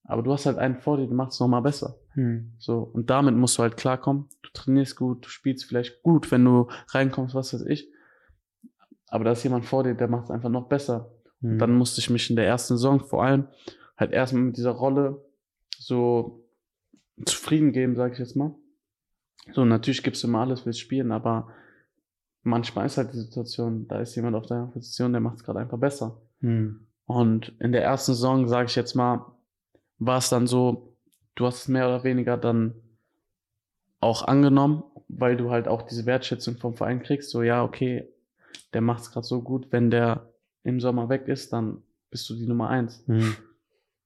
[0.03, 1.99] Aber du hast halt einen vor dir, du machst es nochmal besser.
[2.15, 2.53] Hm.
[2.59, 4.29] So, und damit musst du halt klarkommen.
[4.43, 7.89] Du trainierst gut, du spielst vielleicht gut, wenn du reinkommst, was weiß ich.
[9.09, 11.13] Aber da ist jemand vor dir, der macht es einfach noch besser.
[11.43, 11.59] Hm.
[11.59, 13.47] Dann musste ich mich in der ersten Saison vor allem
[13.97, 15.25] halt erstmal mit dieser Rolle
[15.79, 16.45] so
[17.25, 18.55] zufrieden geben, sage ich jetzt mal.
[19.53, 21.49] So, natürlich gibst du immer alles fürs Spielen, aber
[22.43, 25.61] manchmal ist halt die Situation, da ist jemand auf deiner Position, der macht es gerade
[25.61, 26.21] einfach besser.
[26.41, 26.87] Hm.
[27.07, 29.27] Und in der ersten Saison, sage ich jetzt mal,
[29.99, 30.95] war es dann so,
[31.35, 32.75] du hast es mehr oder weniger dann
[33.99, 37.31] auch angenommen, weil du halt auch diese Wertschätzung vom Verein kriegst.
[37.31, 38.09] So, ja, okay,
[38.73, 39.67] der macht es gerade so gut.
[39.71, 40.31] Wenn der
[40.63, 43.03] im Sommer weg ist, dann bist du die Nummer eins.
[43.07, 43.35] Hm.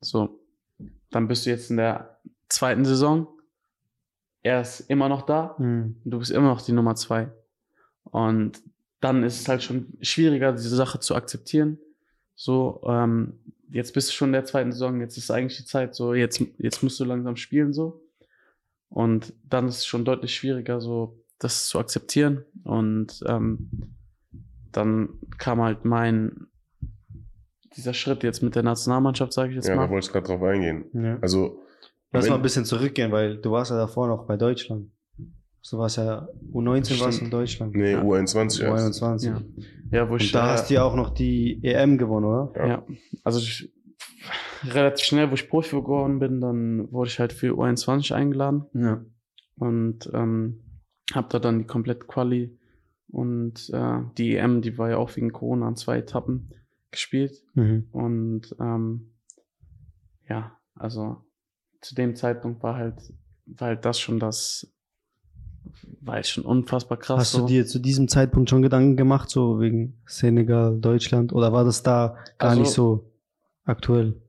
[0.00, 0.40] So,
[1.10, 2.18] dann bist du jetzt in der
[2.48, 3.28] zweiten Saison.
[4.44, 5.56] Er ist immer noch da.
[5.58, 5.96] Hm.
[6.04, 7.32] Du bist immer noch die Nummer zwei.
[8.04, 8.62] Und
[9.00, 11.78] dann ist es halt schon schwieriger, diese Sache zu akzeptieren.
[12.36, 15.94] So, ähm, jetzt bist du schon in der zweiten Saison, jetzt ist eigentlich die Zeit,
[15.94, 18.02] so, jetzt, jetzt musst du langsam spielen, so.
[18.88, 22.44] Und dann ist es schon deutlich schwieriger, so, das zu akzeptieren.
[22.64, 23.70] Und ähm,
[24.72, 26.46] dann kam halt mein,
[27.76, 29.90] dieser Schritt jetzt mit der Nationalmannschaft, sage ich jetzt Ja, da mal.
[29.90, 30.84] wollte ich gerade drauf eingehen.
[30.92, 31.18] Ja.
[31.20, 31.60] Also,
[32.14, 34.90] Lass mal ein bisschen zurückgehen, weil du warst ja davor noch bei Deutschland.
[35.70, 37.74] Du warst ja U19 warst du in Deutschland.
[37.74, 38.02] nee, Ja.
[38.02, 39.02] U21 erst.
[39.02, 39.24] U21.
[39.26, 39.42] Ja.
[39.90, 42.52] Ja, wo ich, Und da äh, hast du ja auch noch die EM gewonnen, oder?
[42.56, 42.66] Ja.
[42.66, 42.86] Ja,
[43.22, 43.72] also ich,
[44.64, 49.04] relativ schnell, wo ich Profi geworden bin, dann wurde ich halt für U21 eingeladen Ja.
[49.56, 50.60] und ähm,
[51.14, 52.58] habe da dann die komplette Quali
[53.08, 56.50] und äh, die EM, die war ja auch wegen Corona an zwei Etappen
[56.90, 57.88] gespielt Mhm.
[57.92, 59.12] und ähm,
[60.28, 61.18] ja, also
[61.84, 62.94] zu dem Zeitpunkt war halt,
[63.46, 64.72] war halt das schon das,
[66.00, 67.18] war halt schon unfassbar krass.
[67.20, 67.40] Hast so.
[67.40, 71.82] du dir zu diesem Zeitpunkt schon Gedanken gemacht, so wegen Senegal, Deutschland, oder war das
[71.82, 73.12] da gar Also- nicht so
[73.64, 74.20] aktuell?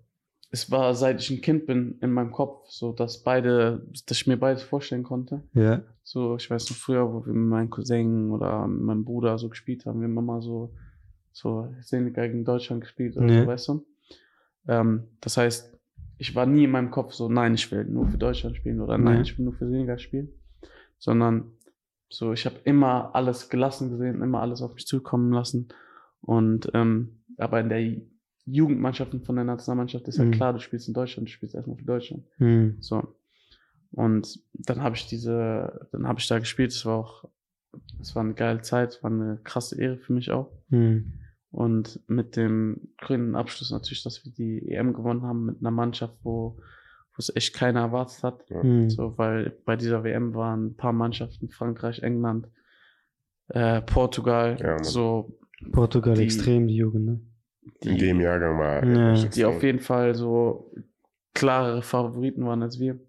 [0.51, 4.25] es war, seit ich ein Kind bin, in meinem Kopf, so dass beide, dass ich
[4.27, 5.43] mir beides vorstellen konnte.
[5.53, 5.81] Ja.
[6.03, 9.85] So, ich weiß noch früher, wo wir mit meinen Cousin oder meinem Bruder so gespielt
[9.85, 10.73] haben, wir haben immer so,
[11.33, 13.41] so Senegal gegen Deutschland gespielt oder Nee.
[13.41, 13.85] so, weißt du?
[14.69, 15.74] Ähm, das heißt,
[16.17, 18.97] ich war nie in meinem Kopf so, nein, ich will nur für Deutschland spielen oder
[18.97, 20.29] nein, ich will nur für Senegal spielen.
[20.97, 21.51] Sondern
[22.09, 25.67] so, ich habe immer alles gelassen gesehen, immer alles auf mich zukommen lassen.
[26.21, 27.95] Und ähm, aber in der
[28.45, 30.33] Jugendmannschaften von der Nationalmannschaft ist halt Mhm.
[30.33, 32.23] klar, du spielst in Deutschland, du spielst erstmal für Deutschland.
[32.37, 32.77] Mhm.
[32.79, 33.15] So.
[33.91, 36.71] Und dann habe ich diese, dann habe ich da gespielt.
[36.71, 37.25] Es war auch,
[37.99, 40.51] es war eine geile Zeit, war eine krasse Ehre für mich auch.
[40.69, 41.13] Mhm.
[41.55, 46.13] Und mit dem grünen Abschluss natürlich, dass wir die EM gewonnen haben mit einer Mannschaft,
[46.21, 48.43] wo, wo es echt keiner erwartet hat.
[48.51, 48.89] Mhm.
[48.89, 52.47] So, weil bei dieser WM waren ein paar Mannschaften, Frankreich, England,
[53.47, 55.37] äh, Portugal, Ja, so,
[55.71, 57.21] Portugal Die- extrem, die Jugend, ne?
[57.81, 59.13] In dem Jahrgang war Ja.
[59.29, 60.73] die auf jeden Fall so
[61.33, 62.99] klarere Favoriten waren als wir.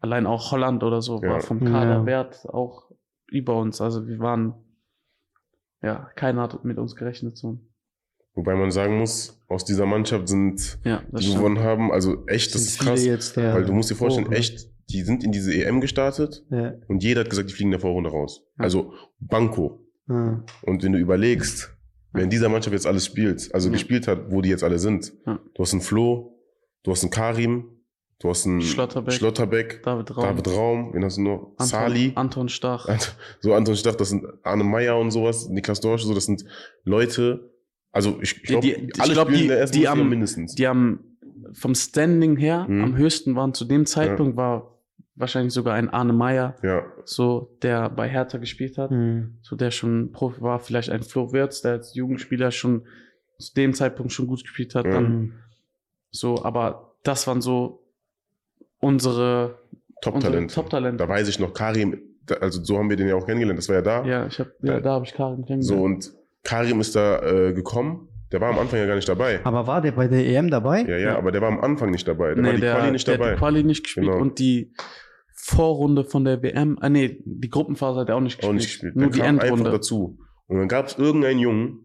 [0.00, 1.30] Allein auch Holland oder so Ja.
[1.30, 2.50] war vom Kaderwert Ja.
[2.50, 2.90] auch
[3.28, 3.80] über uns.
[3.80, 4.54] Also wir waren,
[5.84, 7.36] ja, keiner hat mit uns gerechnet.
[7.36, 7.58] So.
[8.34, 11.36] Wobei man sagen muss, aus dieser Mannschaft sind, Ja, die stimmt.
[11.38, 13.04] gewonnen haben, also echt, das Sind ist krass.
[13.04, 14.38] jetzt da Weil du musst dir vorstellen, hoch, ne?
[14.38, 16.74] echt, die sind in diese EM gestartet Ja.
[16.88, 18.42] und jeder hat gesagt, die fliegen in der Vorrunde raus.
[18.58, 18.64] Ja.
[18.64, 19.80] Also Banco.
[20.08, 20.44] Ja.
[20.62, 21.70] Und wenn du überlegst,
[22.12, 23.72] wenn dieser Mannschaft jetzt alles spielt, also Ja.
[23.72, 25.38] gespielt hat, wo die jetzt alle sind, Ja.
[25.54, 26.36] du hast einen Flo,
[26.82, 27.73] du hast einen Karim,
[28.24, 29.12] du hast einen Schlotterbeck.
[29.14, 31.52] Schlotterbeck David Raum, David Raum, wen hast du noch?
[31.58, 32.88] Anton, Sali, Anton Stach.
[33.40, 36.44] so Anton Stach, das sind Arne Meyer und sowas, Niklas Dorsch, so, das sind
[36.84, 37.50] Leute,
[37.92, 38.66] also ich, ich glaube,
[38.98, 40.54] alle glaub, spielen die- in der ersten die am- mindestens.
[40.54, 41.18] Die haben
[41.52, 42.82] vom Standing her Mhm.
[42.84, 44.70] am höchsten waren zu dem Zeitpunkt war
[45.16, 48.90] wahrscheinlich sogar ein Arne Meyer, ja, so der bei Hertha gespielt hat.
[48.90, 49.36] Mhm.
[49.42, 52.86] so der schon Profi war, vielleicht ein Flo Wirtz, der als Jugendspieler schon
[53.38, 54.92] zu dem Zeitpunkt schon gut gespielt hat, Ja.
[54.92, 55.32] dann Mhm.
[56.10, 57.83] so, aber das waren so
[58.84, 59.58] unsere
[60.02, 60.52] Top-Talent.
[60.54, 60.96] Top-Talente.
[60.98, 61.98] Da weiß ich noch, Karim,
[62.40, 64.04] also so haben wir den ja auch kennengelernt, das war ja da.
[64.04, 64.80] Ja, ich hab, ja, Ja.
[64.80, 65.82] da habe ich Karin So, kennengelernt.
[65.84, 69.40] und Karim ist da äh, gekommen, der war am Anfang ja gar nicht dabei.
[69.44, 70.82] Aber war der bei der EM dabei?
[70.82, 71.18] Ja, ja, Ja.
[71.18, 72.34] aber der war am Anfang nicht dabei.
[72.34, 73.30] Der nee, war die der, Quali nicht der dabei.
[73.30, 74.18] hat die Quali nicht gespielt Genau.
[74.20, 74.72] und die
[75.36, 78.50] Vorrunde von der WM, ah nee, die Gruppenphase hat er auch nicht gespielt.
[78.50, 78.96] auch nicht gespielt.
[78.96, 79.70] Nur der die kam einfach Endrunde.
[79.70, 80.18] dazu.
[80.46, 81.83] Und dann gab es irgendeinen Jungen,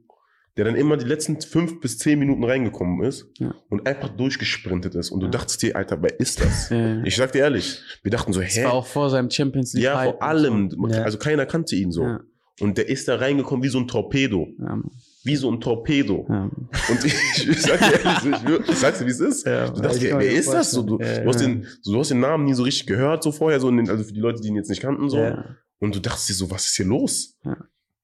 [0.60, 3.56] der dann immer die letzten fünf bis zehn Minuten reingekommen ist Ja.
[3.70, 5.10] und einfach durchgesprintet ist.
[5.10, 5.32] Und du Ja.
[5.32, 6.70] dachtest dir, Alter, wer ist das?
[6.70, 8.66] Äh, Ich sag dir ehrlich, wir dachten so, das hä?
[8.66, 9.86] war auch vor seinem Champions League.
[9.86, 10.70] Ja, vor allem.
[10.90, 11.04] Ja.
[11.04, 12.02] Also keiner kannte ihn so.
[12.02, 12.08] So.
[12.08, 12.20] Ja,
[12.60, 14.48] Und der ist da reingekommen wie so ein Torpedo.
[14.60, 14.78] ja.
[15.24, 16.26] Wie so ein Torpedo.
[16.30, 16.44] ja.
[16.90, 19.46] Und ich, ich sag dir ehrlich, so, ich, ich sag's dir, wie es ist.
[19.46, 20.72] Ja, Du dachtest dir, wer ist das?
[20.72, 21.48] So, du, du, hast Ja.
[21.48, 24.04] den, so, du hast den Namen nie so richtig gehört, so vorher, so den, also
[24.04, 25.18] für die Leute, die ihn jetzt nicht kannten, so.
[25.20, 25.44] Ja.
[25.80, 27.38] Und du dachtest dir so, was ist hier los?
[27.46, 27.56] Ja.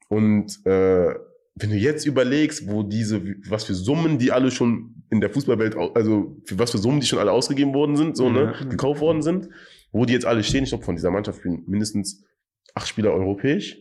[0.10, 1.14] Und äh,
[1.56, 5.76] wenn du jetzt überlegst, wo diese, was für Summen die alle schon in der Fußballwelt,
[5.96, 8.66] also für was für Summen die schon alle ausgegeben worden sind, so, ne, Ja.
[8.68, 9.50] gekauft worden sind,
[9.92, 12.26] wo die jetzt alle stehen, ich glaube, von dieser Mannschaft spielen mindestens
[12.74, 13.78] acht Spieler europäisch.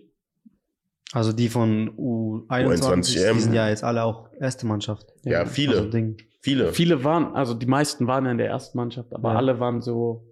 [1.12, 3.34] Also die von U21, U21 EM.
[3.36, 5.06] die sind ja jetzt alle auch erste Mannschaft.
[5.24, 6.16] Ja, viele, Also Ding.
[6.40, 6.72] viele.
[6.72, 9.36] Viele waren, also die meisten waren ja in der ersten Mannschaft, aber Ja.
[9.36, 10.24] alle waren so,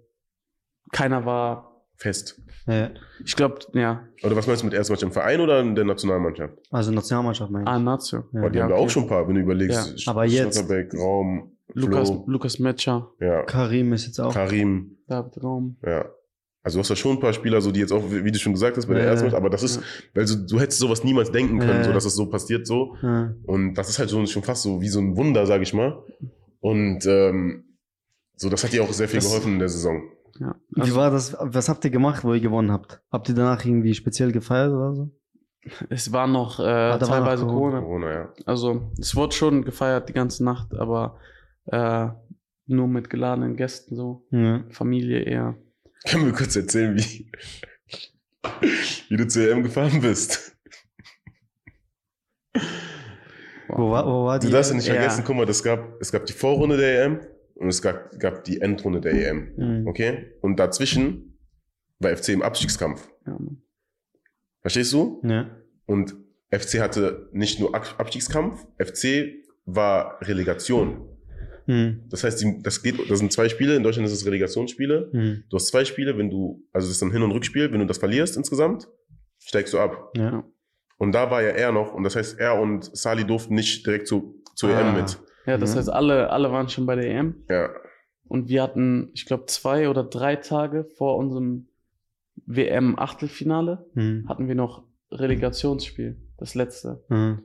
[0.91, 1.72] keiner war,
[2.03, 2.39] Fest.
[2.65, 2.91] Ja.
[3.25, 6.53] ich glaube, ja, Oder was meinst du mit Erstmannschaft im Verein oder in der Nationalmannschaft?
[6.71, 7.69] Also Nationalmannschaft meine ich.
[7.69, 8.23] ah, Nazio.
[8.31, 8.41] Ja.
[8.41, 8.85] Weil die Ja, haben da okay.
[8.85, 9.93] auch schon ein paar, wenn du überlegst.
[10.05, 10.63] Ja, aber jetzt-
[10.97, 14.33] Raum, Lukas, Flo, Lukas Metscher, ja, Karim ist jetzt auch.
[14.33, 15.77] Karim, David Raum.
[15.85, 16.05] ja.
[16.65, 18.53] Also du hast da schon ein paar Spieler, so die jetzt auch, wie du schon
[18.53, 19.09] gesagt hast, bei der Ja.
[19.09, 19.81] Erstmannschaft, aber das ist, Ja.
[20.13, 21.83] weil so, du hättest sowas niemals denken können, Ja.
[21.83, 22.95] so dass es so passiert so.
[23.01, 23.33] Ja.
[23.45, 26.01] Und das ist halt so, schon fast so wie so ein Wunder, sag ich mal.
[26.61, 27.65] Und ähm,
[28.37, 30.03] so, das hat dir auch sehr viel Das- geholfen in der Saison.
[30.39, 30.55] Ja.
[30.69, 31.35] Wie Also, war das?
[31.39, 33.01] Was habt ihr gemacht, wo ihr gewonnen habt?
[33.11, 35.11] Habt ihr danach irgendwie speziell gefeiert oder so?
[35.89, 37.79] es war noch äh, da war noch teilweise Corona.
[37.79, 38.11] Corona.
[38.11, 38.33] Ja.
[38.45, 41.17] Also es wurde schon gefeiert die ganze Nacht, aber
[41.67, 42.07] äh,
[42.65, 44.63] nur mit geladenen Gästen so, Ja.
[44.71, 45.55] Familie eher.
[46.05, 47.31] Können wir kurz erzählen, wie,
[49.09, 50.57] wie du zur EM gefahren bist?
[53.69, 54.47] Wo war, wo war die?
[54.47, 54.93] Du darfst ja nicht Ja.
[54.95, 57.19] vergessen, guck mal, das gab, es gab die Vorrunde der EM
[57.55, 59.51] und es gab, gab die Endrunde der EM.
[59.55, 59.87] Mhm.
[59.87, 60.33] Okay?
[60.41, 61.37] Und dazwischen
[61.99, 63.07] war FC im Abstiegskampf.
[63.25, 63.37] Ja.
[64.61, 65.21] Verstehst du?
[65.23, 65.49] Ja.
[65.85, 66.15] Und
[66.51, 69.33] FC hatte nicht nur Ab- Abstiegskampf, FC
[69.65, 71.09] war Relegation.
[71.65, 72.01] Mhm.
[72.09, 75.09] Das heißt, die, das geht, das sind zwei Spiele, in Deutschland ist es Relegationsspiele.
[75.13, 75.43] Mhm.
[75.49, 77.85] Du hast zwei Spiele, wenn du, also das ist dann Hin- und Rückspiel, wenn du
[77.85, 78.87] das verlierst insgesamt,
[79.39, 80.11] steigst du ab.
[80.15, 80.43] Ja.
[80.97, 84.07] Und da war ja er noch, und das heißt, er und Sali durften nicht direkt
[84.07, 84.81] zu, zur Ah.
[84.81, 85.17] EM mit.
[85.45, 85.79] Ja, das Ja.
[85.79, 87.43] heißt, alle, alle waren schon bei der EM.
[87.49, 87.69] Ja.
[88.27, 91.67] Und wir hatten, ich glaube, zwei oder drei Tage vor unserem
[92.45, 94.27] WM-Achtelfinale Mhm.
[94.27, 97.03] hatten wir noch Relegationsspiel, das letzte.
[97.09, 97.43] Mhm.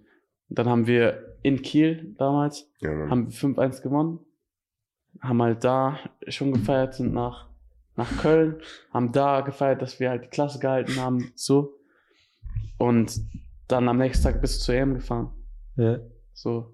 [0.48, 4.20] Und dann haben wir in Kiel damals, ja haben wir 5-1 gewonnen,
[5.20, 7.48] haben halt da schon gefeiert, sind nach,
[7.96, 8.60] nach Köln,
[8.92, 11.74] haben da gefeiert, dass wir halt die Klasse gehalten haben, so.
[12.78, 13.20] Und
[13.66, 15.32] dann am nächsten Tag bis zur EM gefahren.
[15.76, 15.98] Ja.
[16.32, 16.72] So.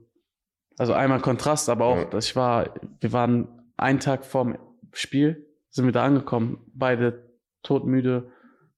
[0.79, 4.57] Also einmal Kontrast, aber auch, dass ich war, wir waren einen Tag vorm
[4.93, 7.25] Spiel, sind wir da angekommen, beide
[7.63, 8.31] todmüde,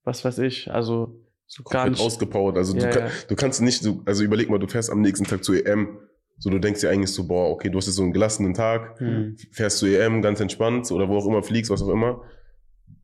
[0.04, 2.00] was weiß ich, also so gar nicht.
[2.00, 2.56] ausgepowert.
[2.56, 3.08] Also Ja, du, ja.
[3.28, 5.98] du kannst nicht, so, also überleg mal, du fährst am nächsten Tag zur EM
[6.38, 9.00] So, du denkst dir eigentlich so, boah, okay, du hast jetzt so einen gelassenen Tag,
[9.00, 9.36] Mhm.
[9.52, 12.22] fährst zu EM ganz entspannt oder wo auch immer fliegst, was auch immer.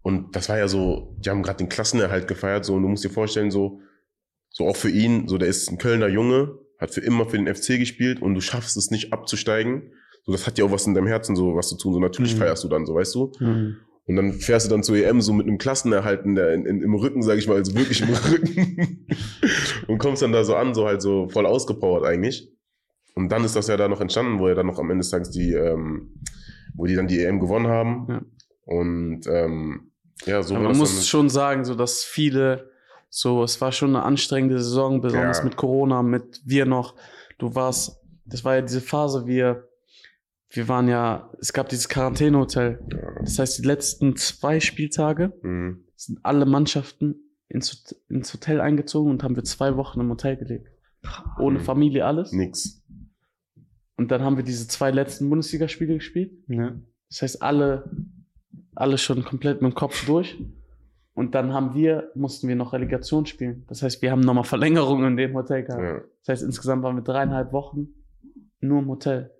[0.03, 3.05] Und das war ja so, die haben gerade den Klassenerhalt gefeiert, so, und du musst
[3.05, 3.81] dir vorstellen, so,
[4.51, 7.53] so auch für ihn, so, der ist ein Kölner Junge, hat für immer für den
[7.53, 9.93] FC gespielt und du schaffst es nicht abzusteigen.
[10.25, 11.95] So, das hat ja auch was in deinem Herzen so was zu tun.
[11.95, 12.39] So, natürlich Mhm.
[12.41, 13.33] feierst du dann, so, weißt du?
[13.41, 13.77] Mhm.
[14.05, 16.83] Und dann fährst du dann zur EM so mit einem Klassenerhalt in der, in, in,
[16.83, 19.07] im Rücken, sag ich mal, also wirklich im Rücken.
[19.87, 22.51] und kommst dann da so an, so halt so voll ausgepowert eigentlich.
[23.15, 25.11] Und dann ist das ja da noch entstanden, wo ja dann noch am Ende des
[25.11, 26.15] Tages die, ähm,
[26.75, 28.07] wo die dann die EM gewonnen haben.
[28.09, 28.23] Ja.
[28.65, 29.93] Und ähm,
[30.27, 32.71] ja, so Aber man muss schon sagen, so dass viele,
[33.15, 35.45] so es war schon eine anstrengende Saison, besonders Ja.
[35.45, 36.95] mit Corona, mit wir noch.
[37.39, 39.69] Du warst, das war ja diese Phase, wir,
[40.49, 42.81] wir waren ja, es gab dieses Quarantänehotel.
[42.91, 43.21] Ja.
[43.21, 45.85] Das heißt, die letzten zwei Spieltage Mhm.
[45.95, 47.17] sind alle Mannschaften
[47.49, 50.69] ins, ins Hotel eingezogen und haben wir zwei Wochen im Hotel gelebt.
[51.39, 51.65] Ohne Mhm.
[51.65, 52.33] Familie, alles.
[52.33, 52.83] Nix.
[53.97, 56.33] Und dann haben wir diese zwei letzten Bundesligaspiele gespielt.
[56.49, 56.75] Ja.
[57.11, 57.91] Das heißt, alle,
[58.75, 60.39] alle schon komplett mit dem Kopf durch.
[61.15, 63.65] Und dann haben wir, mussten wir noch Relegation spielen.
[63.69, 65.83] Das heißt, wir haben nochmal Verlängerung in dem Hotel gehabt.
[65.83, 66.01] Ja.
[66.21, 67.89] Das heißt, insgesamt waren wir dreieinhalb Wochen
[68.61, 69.31] nur im Hotel.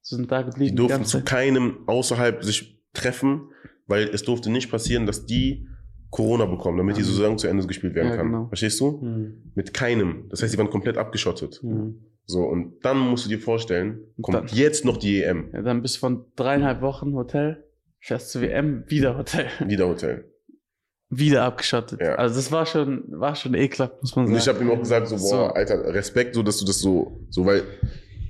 [0.00, 0.70] Sind da geblieben.
[0.70, 3.50] Die durften ganze zu keinem außerhalb sich treffen,
[3.86, 5.68] weil es durfte nicht passieren, dass die
[6.08, 7.06] Corona bekommen, damit die Ja.
[7.06, 8.26] Saison zu Ende gespielt werden Ja, kann.
[8.26, 8.46] genau.
[8.48, 8.92] Verstehst du?
[9.02, 9.52] Mhm.
[9.54, 10.24] Mit keinem.
[10.30, 11.60] Das heißt, die waren komplett abgeschottet.
[11.62, 12.06] Mhm.
[12.24, 15.50] So, und dann musst du dir vorstellen, kommt dann- jetzt noch die EM.
[15.52, 17.64] Ja, dann bist du von dreieinhalb Wochen Hotel,
[18.00, 19.46] fährst zur WM, wieder Hotel.
[19.66, 20.24] Wieder Hotel.
[21.10, 22.00] Wieder abgeschottet.
[22.00, 22.14] Ja.
[22.14, 24.40] Also das war schon, war schon ekelhaft, muss man Und sagen.
[24.42, 25.36] ich habe ihm auch gesagt, so, boah, So.
[25.46, 27.62] Alter, Respekt, so, dass du das so, so, weil,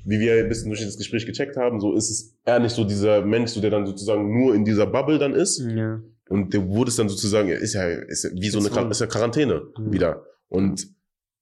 [0.06, 2.84] wie wir ein bisschen durch das Gespräch gecheckt haben, so ist es er nicht so
[2.84, 5.58] dieser Mensch, so, der dann sozusagen nur in dieser Bubble dann ist.
[5.60, 6.00] Ja.
[6.30, 8.68] Und der wurde es dann sozusagen, ist ja, ist ja wie so eine.
[8.70, 9.92] Quar- ist ja Quarantäne Mhm.
[9.92, 10.24] wieder.
[10.48, 10.86] Und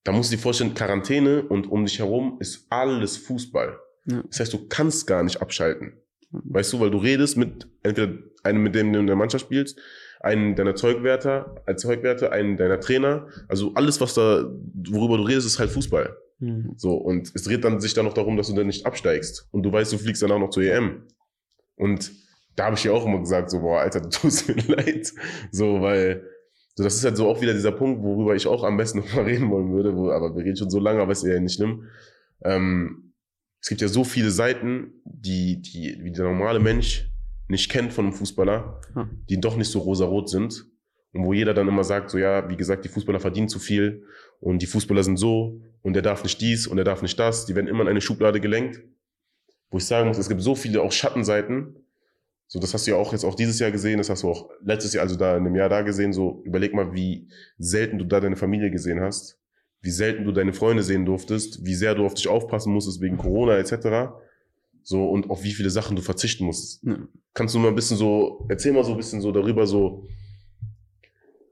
[0.04, 3.78] da musst du dir vorstellen, Quarantäne und um dich herum ist alles Fußball.
[4.06, 4.22] Ja.
[4.28, 5.92] Das heißt, du kannst gar nicht abschalten.
[6.32, 6.40] Mhm.
[6.46, 9.78] Weißt du, weil du redest mit entweder einem, mit dem du in der Mannschaft spielst,
[10.20, 13.28] einen deiner Zeugwärter, als Zeugwärter, einen deiner Trainer.
[13.46, 14.50] Also alles, was da,
[14.90, 16.16] worüber du redest, ist halt Fußball.
[16.40, 16.72] Mhm.
[16.76, 19.48] So, und es dreht dann sich dann noch darum, dass du dann nicht absteigst.
[19.50, 21.04] Und du weißt, du fliegst dann auch noch zur EM.
[21.76, 22.12] Und
[22.56, 25.12] da habe ich ja auch immer gesagt, so, boah, Alter, du tust mir leid.
[25.50, 26.24] So, weil,
[26.74, 29.14] so, das ist halt so auch wieder dieser Punkt, worüber ich auch am besten noch
[29.14, 31.54] mal reden wollen würde, wo, aber wir reden schon so lange, aber ist ja nicht
[31.54, 31.84] schlimm.
[32.42, 33.12] Ähm,
[33.60, 37.07] es gibt ja so viele Seiten, die, die, wie der normale Mensch
[37.48, 38.80] nicht kennt von einem Fußballer,
[39.28, 40.66] die doch nicht so rosarot sind.
[41.12, 44.04] Und wo jeder dann immer sagt, so ja, wie gesagt, die Fußballer verdienen zu viel
[44.40, 47.46] und die Fußballer sind so und der darf nicht dies und der darf nicht das.
[47.46, 48.82] Die werden immer in eine Schublade gelenkt.
[49.70, 51.76] Wo ich sagen muss, es gibt so viele auch Schattenseiten.
[52.46, 54.48] So, das hast du ja auch jetzt auch dieses Jahr gesehen, das hast du auch
[54.62, 56.12] letztes Jahr, also da in dem Jahr da gesehen.
[56.12, 59.38] So, überleg mal, wie selten du da deine Familie gesehen hast,
[59.80, 63.18] wie selten du deine Freunde sehen durftest, wie sehr du auf dich aufpassen musstest wegen
[63.18, 64.12] Corona etc.
[64.88, 66.82] So, und auf wie viele Sachen du verzichten musstest.
[66.82, 66.96] Ja.
[67.34, 70.06] Kannst du mal ein bisschen so, erzähl mal so ein bisschen so darüber, so,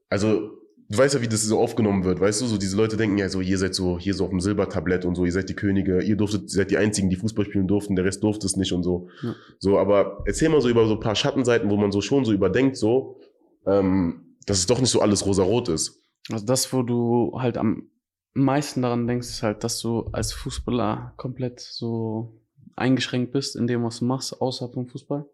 [0.09, 0.53] also,
[0.89, 3.29] du weißt ja, wie das so aufgenommen wird, weißt du, so diese Leute denken ja
[3.29, 6.03] so, ihr seid so, hier so auf dem Silbertablett und so, ihr seid die Könige,
[6.03, 8.73] ihr durftet, ihr seid die einzigen, die Fußball spielen durften, der Rest durfte es nicht
[8.73, 9.11] und so.
[9.23, 9.35] Ja.
[9.59, 12.33] So, aber erzähl mal so über so ein paar Schattenseiten, wo man so schon so
[12.33, 13.21] überdenkt, so,
[13.67, 16.03] ähm, dass es doch nicht so alles rosarot ist.
[16.31, 17.91] Also das, wo du halt am
[18.33, 22.41] meisten daran denkst, ist halt, dass du als Fußballer komplett so
[22.77, 25.25] eingeschränkt bist in dem, was du machst, außerhalb vom Fußball.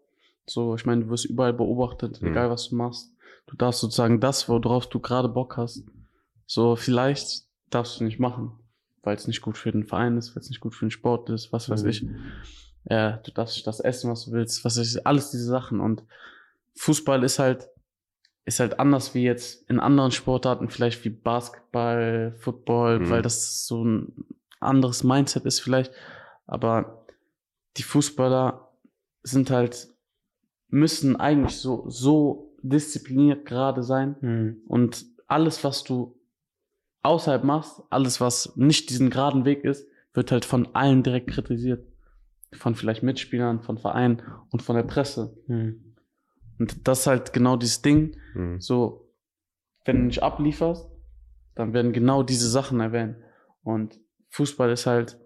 [0.45, 2.29] So, ich meine, du wirst überall beobachtet, Mhm.
[2.29, 3.11] egal was du machst.
[3.47, 5.83] Du darfst sozusagen das, worauf du gerade Bock hast,
[6.45, 8.51] so vielleicht darfst du nicht machen,
[9.03, 11.29] weil es nicht gut für den Verein ist, weil es nicht gut für den Sport
[11.29, 11.89] ist, was weiß Mhm.
[11.89, 12.05] ich.
[12.89, 15.79] Ja, du darfst nicht das essen, was du willst, was weiß ich, alles diese Sachen.
[15.79, 16.03] Und
[16.75, 17.69] Fußball ist halt,
[18.45, 23.09] ist halt anders wie jetzt in anderen Sportarten, vielleicht wie Basketball, Football, Mhm.
[23.09, 24.25] weil das so ein
[24.59, 25.93] anderes Mindset ist vielleicht.
[26.45, 27.02] Aber
[27.77, 28.69] die Fußballer
[29.23, 29.89] sind halt,
[30.67, 34.15] müssen eigentlich so, so diszipliniert gerade sein.
[34.21, 34.61] Mhm.
[34.67, 36.19] Und alles, was du
[37.01, 41.85] außerhalb machst, alles, was nicht diesen geraden Weg ist, wird halt von allen direkt kritisiert.
[42.53, 45.35] Von vielleicht Mitspielern, von Vereinen und von der Presse.
[45.47, 45.95] Mhm.
[46.59, 48.15] Und das ist halt genau dieses Ding.
[48.35, 48.61] Mhm.
[48.61, 49.11] So,
[49.85, 50.89] wenn du nicht ablieferst,
[51.55, 53.17] dann werden genau diese Sachen erwähnt.
[53.63, 55.19] Und Fußball ist halt,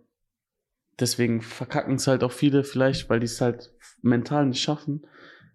[1.00, 5.06] deswegen verkacken es halt auch viele vielleicht, weil die es halt mental nicht schaffen,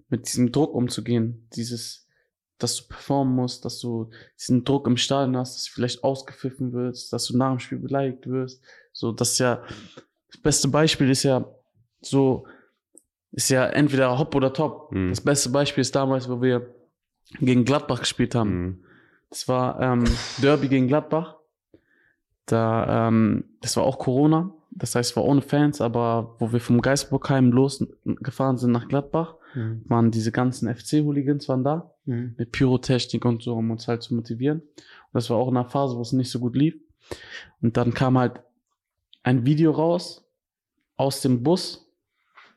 [0.09, 1.49] mit diesem Druck umzugehen.
[1.55, 2.09] Dieses,
[2.59, 6.73] dass du performen musst, dass du diesen Druck im Stadion hast, dass du vielleicht ausgepfiffen
[6.73, 8.63] wirst, dass du nach dem Spiel beleidigt wirst.
[8.93, 9.63] So, das ist ja,
[10.31, 11.45] das beste Beispiel ist ja
[12.01, 12.47] so,
[13.33, 14.93] ist ja entweder hopp oder top.
[14.93, 15.11] Mhm.
[15.11, 16.75] Das beste Beispiel ist damals, wo wir
[17.41, 18.51] gegen Gladbach gespielt haben.
[18.51, 18.85] Mhm.
[19.31, 20.05] Das war ähm,
[20.43, 21.37] Derby gegen Gladbach.
[22.45, 24.53] Da, ähm, das war auch Corona.
[24.75, 29.83] Das heißt, war ohne Fans, aber wo wir vom Geisburgheim losgefahren sind nach Gladbach, Mhm.
[29.87, 32.35] waren diese ganzen FC-Hooligans waren da Mhm.
[32.39, 34.61] mit Pyrotechnik und so, um uns halt zu motivieren.
[34.61, 36.75] Und das war auch in einer Phase, wo es nicht so gut lief.
[37.61, 38.41] Und dann kam halt
[39.23, 40.25] ein Video raus
[40.97, 41.87] aus dem Bus,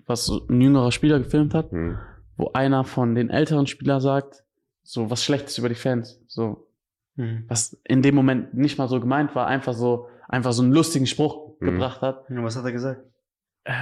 [0.07, 1.97] was ein jüngerer Spieler gefilmt hat, Hm.
[2.37, 4.43] wo einer von den älteren Spielern sagt,
[4.83, 6.21] so was Schlechtes über die Fans.
[6.27, 6.65] So,
[7.17, 7.43] Mhm.
[7.49, 11.07] was in dem Moment nicht mal so gemeint war, einfach so, einfach so einen lustigen
[11.07, 11.65] Spruch Mhm.
[11.65, 12.23] gebracht hat.
[12.29, 13.01] Ja, was hat er gesagt?
[13.63, 13.73] Äh,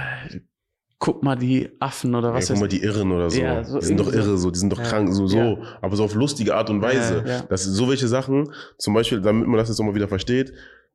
[0.98, 3.40] guck mal die Affen oder was ja, guck mal, die Irren oder so.
[3.40, 4.84] Ja, so die sind doch irre, so, die sind doch Ja.
[4.84, 5.38] krank, so, so.
[5.38, 5.56] Ja.
[5.82, 7.22] Aber so auf lustige Art und Weise.
[7.26, 7.42] Ja, ja.
[7.42, 10.52] Das sind so welche Sachen, zum Beispiel, damit man das jetzt auch mal wieder versteht,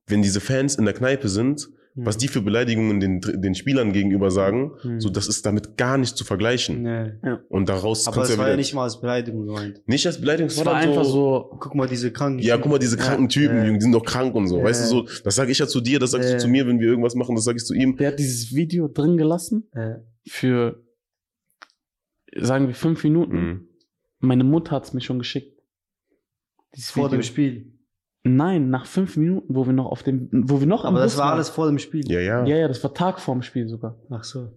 [0.10, 2.06] wenn diese Fans in der Kneipe sind, Mhm.
[2.06, 5.02] was die für Beleidigungen den, den Spielern gegenüber sagen, Mhm.
[5.02, 6.84] so das ist damit gar nicht zu vergleichen.
[6.84, 7.14] Nee.
[7.50, 9.82] Und daraus Aber das du war ja ja nicht mal als Beleidigung gemeint.
[9.88, 12.44] nicht als Beleidigung, es Es war dann einfach so, Guck mal, diese kranken.
[12.44, 13.04] Ja, guck mal, diese Ja.
[13.04, 13.66] kranken Typen, Ja.
[13.66, 14.60] Junge, die sind doch krank und so.
[14.60, 14.66] Ja.
[14.66, 16.36] Weißt du so, das sage ich ja zu dir, das sagst Ja.
[16.36, 17.98] du zu mir, wenn wir irgendwas machen, das sage ich zu ihm.
[17.98, 19.68] der hat dieses Video drin gelassen
[20.28, 20.84] für,
[22.38, 23.36] sagen wir, fünf Minuten.
[23.36, 23.68] Mhm.
[24.20, 25.60] Meine Mutter hat es mir schon geschickt.
[26.76, 27.18] Dieses vor Video.
[27.18, 27.79] dem Spiel.
[28.24, 31.20] Nein, nach fünf Minuten, wo wir noch auf dem, wo wir noch Aber das Bus
[31.20, 31.34] war waren.
[31.36, 32.10] alles vor dem Spiel.
[32.12, 32.46] Ja, ja.
[32.46, 33.96] Ja, ja, das war Tag vorm Spiel sogar.
[34.10, 34.52] Ach so.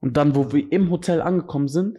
[0.00, 1.98] Und dann, wo wir im Hotel angekommen sind,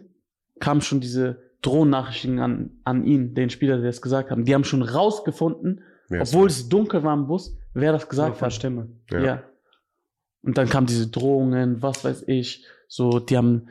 [0.60, 4.44] kamen schon diese Drohnennachrichten an, an ihn, den Spieler, der das gesagt haben.
[4.44, 8.36] Die haben schon rausgefunden, Wer ist obwohl es dunkel war im Bus, wer das gesagt
[8.36, 8.52] von hat.
[8.52, 8.88] Stimme.
[9.10, 9.20] Ja.
[9.20, 9.42] Ja.
[10.42, 13.68] Und dann kamen diese Drohungen, was weiß ich, so, die haben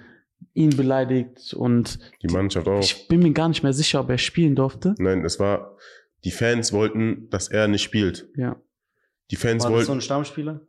[0.53, 2.79] ihn beleidigt und Die Mannschaft auch.
[2.81, 4.93] ich bin mir gar nicht mehr sicher, ob er spielen durfte.
[4.99, 5.75] Nein, es war,
[6.23, 8.27] die Fans wollten, dass er nicht spielt.
[8.35, 8.61] Ja.
[9.31, 10.61] Die Fans War das so wollten, ein Stammspieler?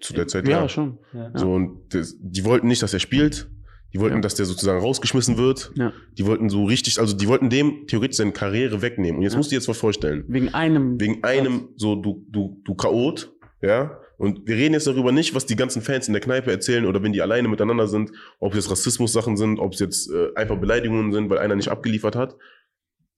[0.00, 0.68] zu der Zeit, Ja, ja.
[0.68, 0.98] schon.
[1.12, 1.30] Ja.
[1.34, 3.50] So, und das, die wollten nicht, dass er spielt.
[3.92, 4.20] Die wollten, Ja.
[4.22, 5.72] dass der sozusagen rausgeschmissen wird.
[5.74, 5.92] Ja.
[6.16, 9.16] Die wollten so richtig, also die wollten dem theoretisch seine Karriere wegnehmen.
[9.18, 9.38] Und jetzt Ja.
[9.38, 10.24] musst du dir jetzt was vorstellen.
[10.28, 10.98] Wegen einem.
[11.00, 13.98] Wegen einem, so, du, du, du Chaot, ja.
[14.16, 17.02] Und wir reden jetzt darüber nicht, was die ganzen Fans in der Kneipe erzählen oder
[17.02, 21.10] wenn die alleine miteinander sind, ob es Rassismus-Sachen sind, ob es jetzt äh, einfach Beleidigungen
[21.12, 22.36] sind, weil einer nicht abgeliefert hat.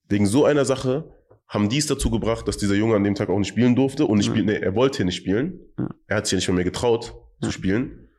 [0.09, 1.11] Wegen so einer Sache
[1.53, 4.05] haben die es dazu gebracht, dass dieser Junge an dem Tag auch nicht spielen durfte
[4.05, 4.33] und nicht Ja.
[4.33, 5.59] spielen, nee, er wollte nicht spielen.
[5.77, 5.89] Ja.
[6.07, 7.45] Er hat sich ja nicht mehr, getraut Ja.
[7.47, 8.09] zu spielen.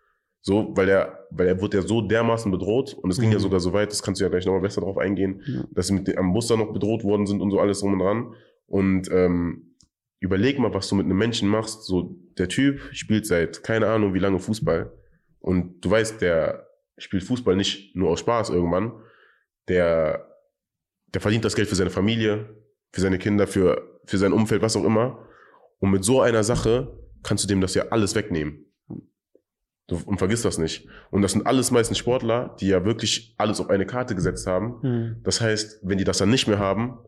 [0.40, 3.42] So, weil er, weil er wurde ja so dermaßen bedroht und es ging ja Mhm.
[3.42, 5.42] sogar so weit, das kannst du ja gleich nochmal besser drauf eingehen,
[5.72, 7.98] dass sie mit dem, am Muster noch bedroht worden sind und so alles drum und
[8.00, 8.34] dran.
[8.66, 9.74] Und ähm,
[10.20, 11.84] überleg mal, was du mit einem Menschen machst.
[11.84, 14.92] So, der Typ spielt seit keine Ahnung wie lange Fußball.
[15.40, 16.66] Und du weißt, der
[16.98, 18.92] spielt Fußball nicht nur aus Spaß irgendwann.
[19.68, 20.28] Der,
[21.08, 22.54] der verdient das Geld für seine Familie,
[22.94, 25.18] für seine Kinder, für, für sein Umfeld, was auch immer.
[25.80, 28.66] Und mit so einer Sache kannst du dem das ja alles wegnehmen.
[29.88, 30.86] Du, und vergiss das nicht.
[31.10, 34.80] Und das sind alles meistens Sportler, die ja wirklich alles auf eine Karte gesetzt haben.
[34.82, 35.16] Hm.
[35.24, 36.98] Das heißt, wenn die das dann nicht mehr haben,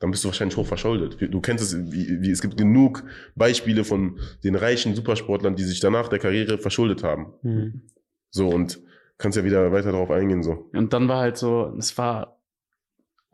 [0.00, 1.16] dann bist du wahrscheinlich hoch verschuldet.
[1.32, 3.04] Du kennst es, wie, wie, es gibt genug
[3.36, 7.34] Beispiele von den reichen Supersportlern, die sich danach der Karriere verschuldet haben.
[7.42, 7.82] Hm.
[8.30, 8.80] So, und
[9.16, 10.68] kannst ja wieder weiter darauf eingehen, so.
[10.72, 12.40] Und dann war halt so, es war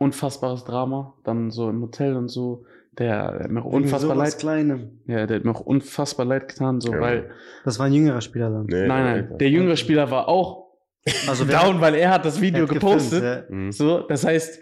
[0.00, 1.14] unfassbares Drama.
[1.24, 2.64] Dann so im Hotel und so.
[2.98, 4.36] Der, der hat mir auch unfassbar leid.
[4.38, 5.00] Kleinem.
[5.06, 7.00] Ja, der hat mir auch unfassbar leid getan, so, Ja.
[7.00, 7.30] weil,
[7.64, 8.66] Das war ein jüngerer Spieler dann.
[8.66, 10.70] Nee, nein, nein, der jüngere Spieler war auch
[11.28, 13.20] Also down, weil er hat das Video hat gepostet.
[13.22, 13.56] gefilmt, ja.
[13.56, 13.72] Mhm.
[13.72, 14.60] So, das heißt,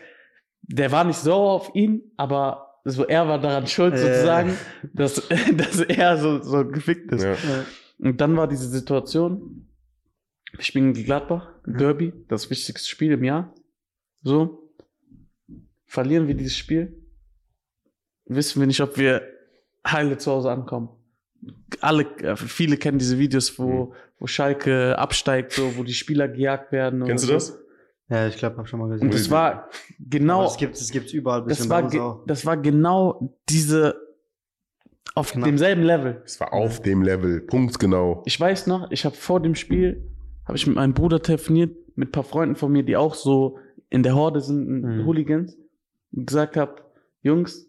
[0.62, 3.98] der war nicht sauer auf ihn, aber so er war daran schuld, Äh.
[3.98, 4.54] sozusagen,
[4.92, 7.24] dass, dass er so, so gefickt ist.
[7.24, 7.34] Ja.
[7.98, 9.68] Und dann war diese Situation,
[10.52, 13.52] wir spielen gegen Gladbach, Derby, das wichtigste Spiel im Jahr.
[14.22, 14.67] So,
[15.88, 17.02] verlieren wir dieses Spiel,
[18.26, 19.22] wissen wir nicht, ob wir
[19.86, 20.90] heile zu Hause ankommen.
[21.80, 26.72] Alle, äh, viele kennen diese Videos, wo, wo Schalke absteigt, so, wo die Spieler gejagt
[26.72, 27.04] werden.
[27.04, 27.34] Kennst du so.
[27.34, 27.58] das?
[28.10, 29.06] Ja, ich glaube, hab schon mal gesehen.
[29.08, 29.68] Und das war
[30.00, 31.40] genau, Aber Es gibt es gibt's überall.
[31.40, 32.24] das bisschen war, bei uns ge auch.
[32.26, 33.96] das war genau diese,
[35.14, 35.44] auf Genau.
[35.46, 36.22] demselben Level.
[36.24, 37.40] Es war auf dem Level.
[37.42, 38.22] Punkt genau.
[38.26, 40.10] Ich weiß noch, ich habe vor dem Spiel,
[40.46, 43.58] habe ich mit meinem Bruder telefoniert, mit ein paar Freunden von mir, die auch so
[43.90, 45.04] in der Horde sind, Mhm.
[45.06, 45.56] Hooligans,
[46.12, 46.82] gesagt habe,
[47.22, 47.66] Jungs,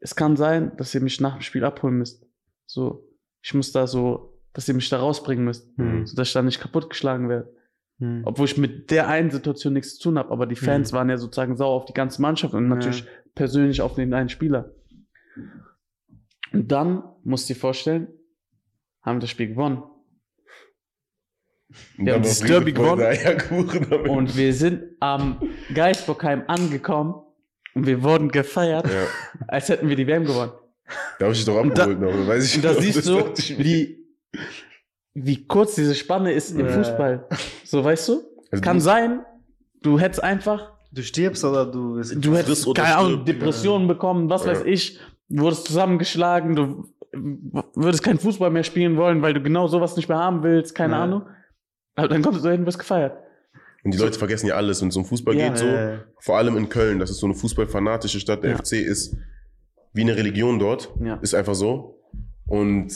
[0.00, 2.26] es kann sein, dass ihr mich nach dem Spiel abholen müsst.
[2.66, 3.08] So,
[3.42, 6.06] ich muss da so, dass ihr mich da rausbringen müsst, Hm.
[6.06, 7.54] so dass ich da nicht kaputtgeschlagen werde.
[7.98, 8.22] Hm.
[8.24, 10.96] Obwohl ich mit der einen Situation nichts zu tun habe, aber die Fans Mhm.
[10.96, 12.68] waren ja sozusagen sauer auf die ganze Mannschaft und Ja.
[12.74, 14.74] natürlich persönlich auf den einen Spieler.
[16.52, 18.08] Und dann, musst du dir vorstellen,
[19.02, 19.82] haben wir das Spiel gewonnen.
[21.98, 24.10] Und Ja, und noch das Derby gewonnen.
[24.10, 25.40] Und wir sind am
[25.72, 27.14] Geisbockheim angekommen
[27.74, 29.04] und wir wurden gefeiert, ja.
[29.48, 30.52] als hätten wir die WM gewonnen.
[31.18, 32.26] Da habe ich dich doch Und da- abgeholt noch.
[32.28, 32.80] Weiß ich Und da noch.
[32.80, 34.04] siehst Das du, wie,
[35.14, 36.72] wie kurz diese Spanne ist im Ja.
[36.72, 37.28] Fußball.
[37.64, 38.22] So, weißt du?
[38.50, 39.20] Also Kann du- sein,
[39.82, 42.02] du hättest einfach, Du stirbst oder du.
[42.02, 43.24] du hättest, keine Ahnung.
[43.24, 44.50] Depressionen bekommen, was Ja.
[44.52, 44.98] weiß ich,
[45.30, 46.84] wurdest zusammengeschlagen, du
[47.74, 50.94] würdest keinen Fußball mehr spielen wollen, weil du genau sowas nicht mehr haben willst, keine
[50.94, 51.04] Ja.
[51.04, 51.26] Ahnung.
[51.94, 53.16] Aber dann kommst du dahin und wirst gefeiert.
[53.84, 55.66] Und die Leute vergessen ja alles, wenn es um Fußball Ja, geht, so.
[55.66, 58.44] äh, Vor allem in Köln, das ist so eine fußballfanatische Stadt.
[58.44, 58.56] Der Ja.
[58.58, 59.16] FC ist
[59.92, 60.92] wie eine Religion dort.
[61.02, 61.16] Ja.
[61.16, 62.00] Ist einfach so.
[62.46, 62.92] Und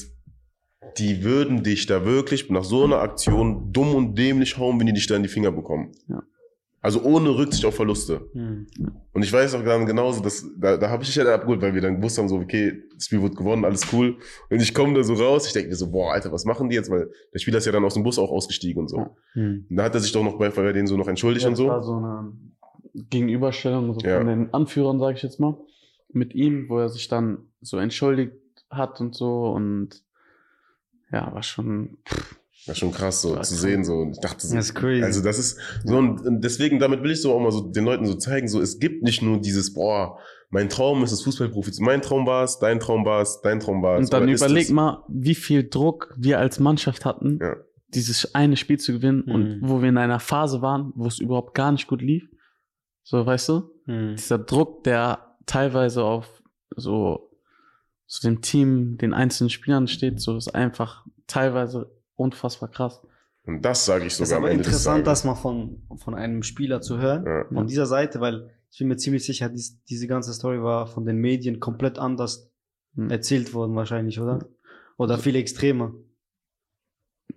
[0.99, 4.93] die würden dich da wirklich nach so einer Aktion dumm und dämlich hauen, wenn die
[4.93, 5.93] dich da in die Finger bekommen.
[6.09, 6.23] Ja.
[6.87, 8.29] Also ohne Rücksicht auf Verluste.
[8.33, 8.69] hm.
[9.13, 11.61] Und ich weiß auch dann genauso, dass, da, da habe ich dich ja dann abgeholt,
[11.61, 14.19] weil wir dann gewusst haben, so, okay, das Spiel wurde gewonnen, alles cool.
[14.51, 16.77] Und ich komme da so raus, ich denke mir so, boah, Alter, was machen die
[16.77, 16.89] jetzt?
[16.89, 18.99] Weil der Spieler ist ja dann aus dem Bus auch ausgestiegen und so.
[18.99, 19.11] Ja.
[19.33, 19.67] Hm.
[19.69, 21.55] Und da hat er sich doch noch bei, bei denen so noch entschuldigt Ja, und
[21.55, 21.67] das so.
[21.69, 22.33] war so eine
[23.11, 24.19] Gegenüberstellung so Ja.
[24.19, 25.57] von den Anführern, sage ich jetzt mal,
[26.13, 28.33] mit ihm, wo er sich dann so entschuldigt
[28.71, 30.03] hat und so und
[31.11, 31.99] ja, war schon
[32.67, 33.95] Das ist schon krass, so zu sehen, so.
[33.95, 35.03] Und ich dachte so, Das ist crazy.
[35.05, 38.07] also das ist so, und deswegen, damit will ich so auch mal so den Leuten
[38.07, 40.19] so zeigen, so, es gibt nicht nur dieses, boah,
[40.51, 43.61] mein Traum ist es, Fußballprofi zu Mein Traum war es, dein Traum war es, dein
[43.61, 44.07] Traum war es.
[44.07, 47.57] Und dann überleg mal, wie viel Druck wir als Mannschaft hatten, Ja.
[47.89, 49.33] dieses eine Spiel zu gewinnen Mhm.
[49.35, 52.29] und wo wir in einer Phase waren, wo es überhaupt gar nicht gut lief.
[53.05, 53.71] So, weißt du?
[53.85, 54.17] Hm.
[54.17, 56.43] Dieser Druck, der teilweise auf
[56.75, 57.31] so,
[58.07, 63.01] so dem Team, den einzelnen Spielern steht, so ist einfach teilweise unfassbar krass.
[63.45, 65.83] Und das sage ich Das ist sogar am aber Ende des interessant, das mal von,
[65.97, 67.25] von einem Spieler zu hören.
[67.25, 67.45] Ja.
[67.53, 71.05] Von dieser Seite, weil ich bin mir ziemlich sicher, dies, diese ganze Story war von
[71.07, 72.51] den Medien komplett anders
[72.97, 73.11] Hm.
[73.11, 74.39] erzählt worden, wahrscheinlich, oder?
[74.97, 75.93] Oder viel extremer.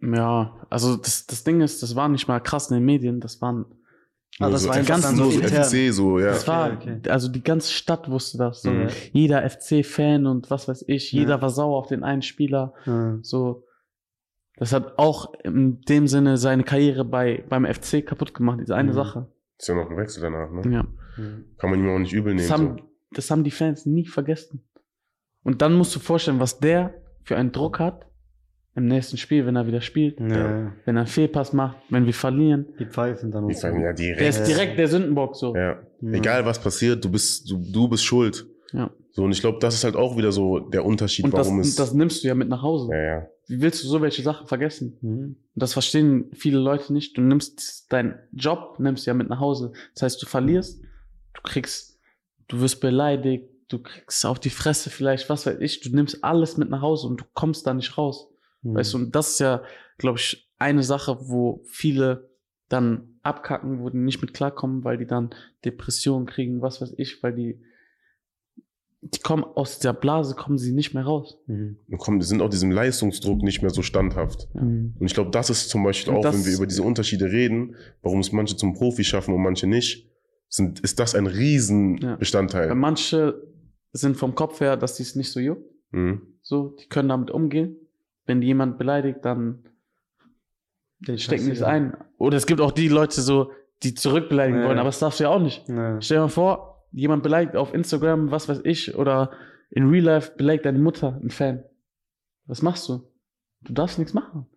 [0.01, 3.41] Ja, also das, das Ding ist, das war nicht mal krass in den Medien, das
[3.41, 3.65] waren,
[4.39, 5.29] Ah, das so war einfach dann so.
[5.31, 6.27] FC, so, ja.
[6.27, 7.01] das war, okay.
[7.09, 8.61] also die ganze Stadt wusste das.
[8.61, 8.69] So.
[8.71, 8.87] Mhm.
[9.11, 11.19] Jeder FC-Fan und was weiß ich, Ja.
[11.21, 12.73] jeder war sauer auf den einen Spieler.
[12.85, 13.17] Ja.
[13.21, 13.65] So,
[14.59, 18.89] das hat auch in dem Sinne seine Karriere bei, beim FC kaputt gemacht, diese eine
[18.91, 18.95] Mhm.
[18.95, 19.27] Sache.
[19.57, 20.61] Ist ja noch ein Wechsel danach, ne?
[20.73, 20.85] Ja.
[21.57, 22.47] Kann man ihm auch nicht übel nehmen.
[22.47, 22.83] Das haben, so.
[23.11, 24.63] das haben die Fans nie vergessen.
[25.43, 26.93] Und dann musst du vorstellen, was der
[27.23, 28.05] für einen Druck hat
[28.75, 30.71] im nächsten Spiel, wenn er wieder spielt, Ja.
[30.85, 32.67] wenn er einen Fehlpass macht, wenn wir verlieren.
[32.79, 35.53] Die pfeifen dann Die ja Der ist direkt der Sündenbock so.
[35.55, 35.79] Ja.
[36.01, 36.11] Ja.
[36.13, 38.45] Egal was passiert, du bist, du, du bist schuld.
[38.71, 38.91] Ja.
[39.11, 41.59] So, und ich glaube, das ist halt auch wieder so der Unterschied, Und das, warum
[41.59, 41.75] es.
[41.75, 42.89] das nimmst du ja mit nach Hause.
[42.93, 43.27] ja, ja.
[43.49, 44.97] Wie willst du so welche Sachen vergessen?
[45.01, 45.35] Mhm.
[45.35, 47.17] Und das verstehen viele Leute nicht.
[47.17, 49.73] Du nimmst deinen Job, nimmst ja mit nach Hause.
[49.95, 50.83] Das heißt, du verlierst,
[51.33, 51.99] du kriegst,
[52.47, 55.81] du wirst beleidigt, du kriegst auf die Fresse vielleicht, was weiß ich.
[55.81, 58.29] Du nimmst alles mit nach Hause und du kommst da nicht raus.
[58.61, 58.75] Mhm.
[58.75, 59.63] Weißt du, und das ist ja,
[59.97, 62.29] glaube ich, eine Sache, wo viele
[62.67, 65.31] dann abkacken, wo die nicht mit klarkommen, weil die dann
[65.65, 67.59] Depressionen kriegen, was weiß ich, weil die,
[69.01, 71.37] die kommen aus der Blase, kommen sie nicht mehr raus.
[71.47, 71.77] Mhm.
[71.89, 74.47] Und kommen, die sind auch diesem Leistungsdruck nicht mehr so standhaft.
[74.53, 74.95] Mhm.
[74.99, 77.75] Und ich glaube, das ist zum Beispiel auch, das- wenn wir über diese Unterschiede reden,
[78.01, 80.09] warum es manche zum Profi schaffen und manche nicht,
[80.49, 81.31] sind, ist das ein Ja.
[81.31, 82.69] Riesenbestandteil.
[82.69, 83.41] Weil manche
[83.93, 85.63] sind vom Kopf her, dass die es nicht so juckt.
[85.91, 86.21] Mhm.
[86.41, 87.77] So, die können damit umgehen.
[88.25, 89.63] Wenn die jemand beleidigt, dann
[90.99, 91.95] Den stecken die es ein.
[92.17, 93.51] Oder es gibt auch die Leute so,
[93.83, 94.67] die zurückbeleidigen Ja.
[94.67, 95.67] wollen, aber das darfst du ja auch nicht.
[95.69, 96.01] Ja.
[96.01, 99.31] Stell dir mal vor, jemand beleidigt auf Instagram, was weiß ich, oder
[99.71, 101.63] in Real Life beleidigt deine Mutter, ein Fan.
[102.45, 103.07] Was machst du?
[103.61, 104.47] Du darfst nichts machen.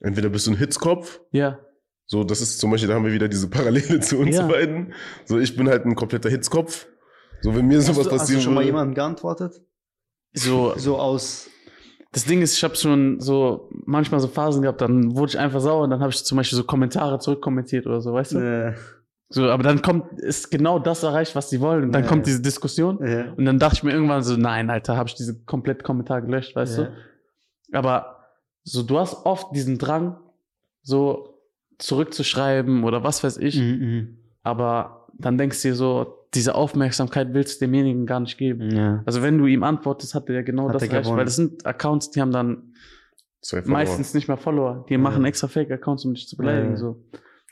[0.00, 1.58] Entweder bist du ein Hitzkopf, Ja.
[2.06, 4.46] so, das ist zum Beispiel, da haben wir wieder diese Parallele zu uns Ja.
[4.46, 4.92] beiden.
[5.24, 6.86] So, ich bin halt ein kompletter Hitzkopf.
[7.40, 9.62] So, wenn mir Hast, sowas du, hast du schon mal jemandem geantwortet?
[10.34, 11.48] So, So aus.
[12.12, 15.60] das Ding ist, ich habe schon so manchmal so Phasen gehabt, dann wurde ich einfach
[15.60, 18.38] sauer und dann habe ich zum Beispiel so Kommentare zurückkommentiert oder so, weißt du?
[18.38, 18.74] Äh,
[19.30, 21.84] So, aber dann kommt, ist genau das erreicht, was sie wollen.
[21.84, 22.08] Und dann Ja.
[22.08, 22.98] kommt diese Diskussion.
[23.04, 23.32] ja.
[23.32, 26.54] Und dann dachte ich mir irgendwann so, nein, Alter, habe ich diese komplett Kommentar gelöscht,
[26.54, 26.84] weißt ja.
[26.84, 27.76] du?
[27.78, 28.16] Aber
[28.62, 30.18] so, du hast oft diesen Drang,
[30.82, 31.40] so
[31.78, 33.58] zurückzuschreiben oder was weiß ich.
[33.58, 38.66] Mhm, Aber dann denkst du dir so, diese Aufmerksamkeit willst du demjenigen gar nicht geben.
[38.68, 38.76] mhm.
[38.76, 39.02] ja.
[39.06, 41.04] Also wenn du ihm antwortest, hat er ja genau Hat das er erreicht.
[41.04, 41.18] gewonnen.
[41.18, 42.74] Weil das sind Accounts, die haben dann
[43.66, 44.84] meistens nicht mehr Follower.
[44.88, 44.98] Die Ja.
[44.98, 46.72] machen extra Fake-Accounts, um dich zu beleidigen.
[46.72, 46.76] Ja.
[46.76, 47.02] So.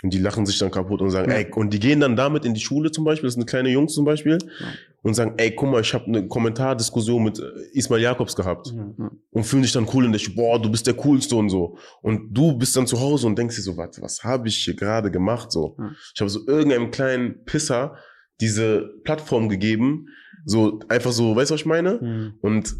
[0.02, 1.36] Und die lachen sich dann kaputt und sagen, Ja.
[1.38, 3.94] ey, und die gehen dann damit in die Schule zum Beispiel, das sind kleine Jungs
[3.94, 4.66] zum Beispiel, Ja.
[5.02, 7.42] und sagen, ey, guck mal, ich habe eine Kommentardiskussion mit äh,
[7.72, 8.72] Ismail Jakobs gehabt.
[8.74, 9.10] Ja.
[9.30, 11.76] Und fühlen sich dann cool und ich, boah, du bist der Coolste und so.
[12.02, 14.74] Und du bist dann zu Hause und denkst dir so, was, was habe ich hier
[14.74, 15.52] gerade gemacht?
[15.52, 15.76] So.
[16.14, 17.96] Ich habe so irgendeinem kleinen Pisser
[18.40, 20.06] diese Plattform gegeben,
[20.44, 22.00] so einfach so, weißt du, was ich meine?
[22.02, 22.32] Mhm.
[22.40, 22.74] Und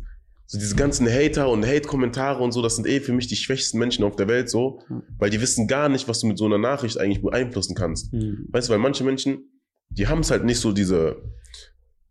[0.52, 3.78] so diese ganzen Hater und Hate-Kommentare und so, das sind eh für mich die schwächsten
[3.78, 4.80] Menschen auf der Welt so,
[5.18, 8.12] weil die wissen gar nicht, was du mit so einer Nachricht eigentlich beeinflussen kannst.
[8.12, 8.48] Mhm.
[8.50, 9.50] Weißt du, weil manche Menschen,
[9.88, 11.22] die haben es halt nicht so diese,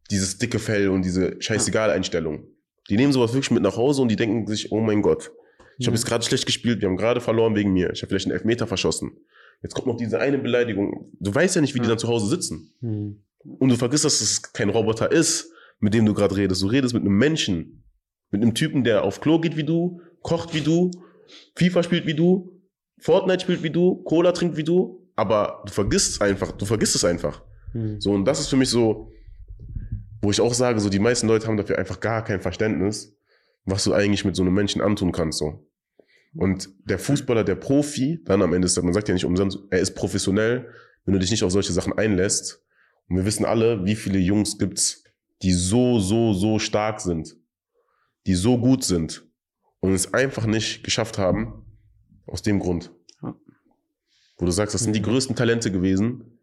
[0.10, 2.48] dieses dicke Fell und diese scheißegal-Einstellung.
[2.90, 5.32] Die nehmen sowas wirklich mit nach Hause und die denken sich, oh mein Gott,
[5.78, 8.26] ich habe jetzt gerade schlecht gespielt, wir haben gerade verloren wegen mir, ich habe vielleicht
[8.26, 9.12] einen Elfmeter verschossen.
[9.62, 11.12] Jetzt kommt noch diese eine Beleidigung.
[11.20, 12.74] Du weißt ja nicht, wie die dann zu Hause sitzen.
[12.82, 13.24] Mhm.
[13.44, 16.64] Und du vergisst, dass es kein Roboter ist, mit dem du gerade redest.
[16.64, 17.81] Du redest mit einem Menschen.
[18.32, 20.92] Mit einem Typen, der auf Klo geht wie du, kocht wie du,
[21.56, 22.62] FIFA spielt wie du,
[23.00, 26.96] Fortnite spielt wie du, Cola trinkt wie du, aber du vergisst es einfach, du vergisst
[26.96, 27.44] es einfach.
[27.74, 28.00] Hm.
[28.00, 29.12] So, und das ist für mich so,
[30.22, 33.18] wo ich auch sage, so die meisten Leute haben dafür einfach gar kein Verständnis,
[33.66, 35.68] was du eigentlich mit so einem Menschen antun kannst, so.
[36.34, 39.80] Und der Fußballer, der Profi, dann am Ende ist, man sagt ja nicht umsonst, er
[39.80, 40.70] ist professionell,
[41.04, 42.64] wenn du dich nicht auf solche Sachen einlässt.
[43.10, 45.04] Und wir wissen alle, wie viele Jungs gibt's,
[45.42, 47.36] die so, so, so stark sind,
[48.28, 49.26] die so gut sind
[49.80, 51.66] und es einfach nicht geschafft haben,
[52.28, 52.92] aus dem Grund.
[53.22, 53.36] Ja.
[54.38, 55.06] Wo du sagst, das sind die Mhm.
[55.06, 56.40] größten Talente gewesen,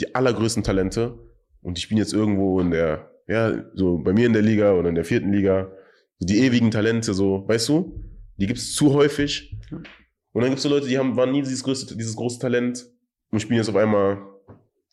[0.00, 1.18] die allergrößten Talente
[1.60, 4.88] und die spielen jetzt irgendwo in der, ja, so bei mir in der Liga oder
[4.88, 5.70] in der vierten Liga,
[6.18, 8.04] so die ewigen Talente, so, weißt du?
[8.36, 9.56] Die gibt's zu häufig.
[9.70, 9.78] Ja.
[10.32, 12.86] Und dann gibt's so Leute, die haben, waren nie dieses, größte, dieses große Talent
[13.30, 14.18] und spielen jetzt auf einmal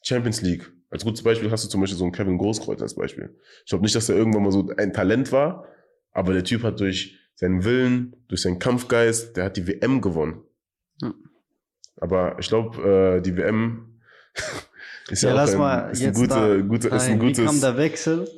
[0.03, 0.71] Champions League.
[0.89, 3.35] Als gutes Beispiel hast du zum Beispiel so einen Kevin Großkreuz als Beispiel.
[3.63, 5.65] Ich glaube nicht, dass er irgendwann mal so ein Talent war,
[6.15, 10.41] aber der Typ hat durch seinen Willen, durch seinen Kampfgeist, der hat die WM gewonnen.
[11.01, 11.13] Ja.
[11.97, 13.99] Aber ich glaube, äh, die WM
[15.09, 17.19] ist ja, Ja, auch lass ein, mal ist ein, jetzt gute, da gute, ist ein
[17.19, 17.61] Nein, Wie kam gutes.
[17.61, 18.29] der Wechsel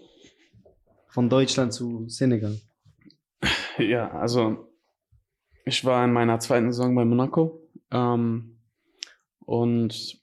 [1.09, 2.59] von Deutschland zu Senegal?
[3.77, 4.71] Ja, also
[5.63, 7.61] ich war in meiner zweiten Saison bei Monaco
[7.91, 8.57] ähm,
[9.45, 10.19] und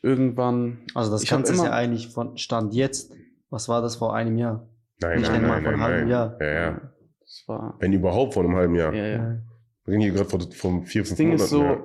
[0.00, 3.12] irgendwann, Also das Ganze ist ja eigentlich von Stand jetzt.
[3.50, 4.68] Was war das vor einem Jahr?
[5.08, 6.08] Nein, Ich nein, denke mal nein, von nein, einem halben nein.
[6.08, 6.36] Jahr.
[6.40, 6.80] Ja, ja.
[7.20, 8.94] das war, Wenn überhaupt vor einem halben Jahr.
[8.94, 9.38] ja, ja.
[9.84, 11.44] Wir reden hier gerade von, von vier, Das fünf Ding Monaten.
[11.44, 11.84] ist so, ja.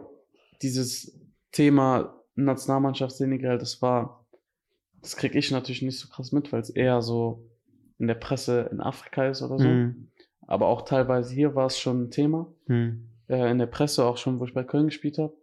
[0.62, 1.20] dieses
[1.52, 4.26] Thema Nationalmannschaft Senegal, das war,
[5.02, 7.46] das kriege ich natürlich nicht so krass mit, weil es eher so
[7.98, 9.66] in der Presse in Afrika ist oder so.
[9.66, 10.08] Hm.
[10.48, 12.48] Aber auch teilweise hier war es schon ein Thema.
[12.68, 13.10] Hm.
[13.28, 15.34] äh, in der Presse, auch schon, wo ich bei Köln gespielt habe,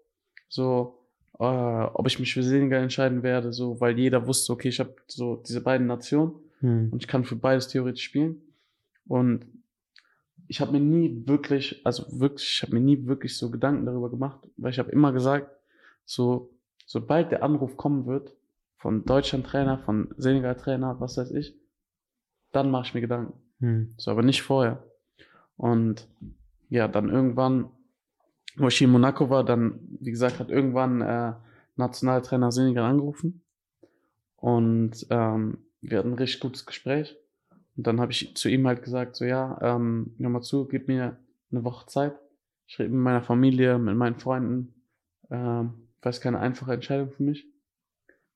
[0.48, 0.98] so,
[1.38, 4.94] äh, ob ich mich für Senegal entscheiden werde, so, weil jeder wusste, okay, ich habe
[5.06, 6.90] so diese beiden Nationen Hm.
[6.90, 8.42] und ich kann für beides theoretisch spielen.
[9.06, 9.46] Und
[10.48, 14.10] ich habe mir nie wirklich, also wirklich, ich habe mir nie wirklich so Gedanken darüber
[14.10, 15.50] gemacht, weil ich habe immer gesagt,
[16.04, 16.50] so,
[16.86, 18.32] sobald der Anruf kommen wird,
[18.76, 21.58] von Deutschland-Trainer, von Senegal-Trainer, was weiß ich,
[22.52, 23.32] dann mache ich mir Gedanken.
[23.60, 23.94] Hm.
[23.96, 24.84] So, aber nicht vorher.
[25.56, 26.08] Und
[26.68, 27.70] ja, dann irgendwann,
[28.56, 31.32] wo ich in Monaco war, dann, wie gesagt, hat irgendwann äh,
[31.76, 33.42] Nationaltrainer Senegal angerufen.
[34.36, 37.16] Und ähm, wir hatten ein richtig gutes Gespräch.
[37.76, 40.88] Und dann habe ich zu ihm halt gesagt, so ja, ähm, hör mal zu, gib
[40.88, 41.18] mir
[41.50, 42.14] eine Woche Zeit.
[42.66, 44.74] Ich rede mit meiner Familie, mit meinen Freunden.
[45.30, 47.46] Ähm, weil es keine einfache Entscheidung für mich.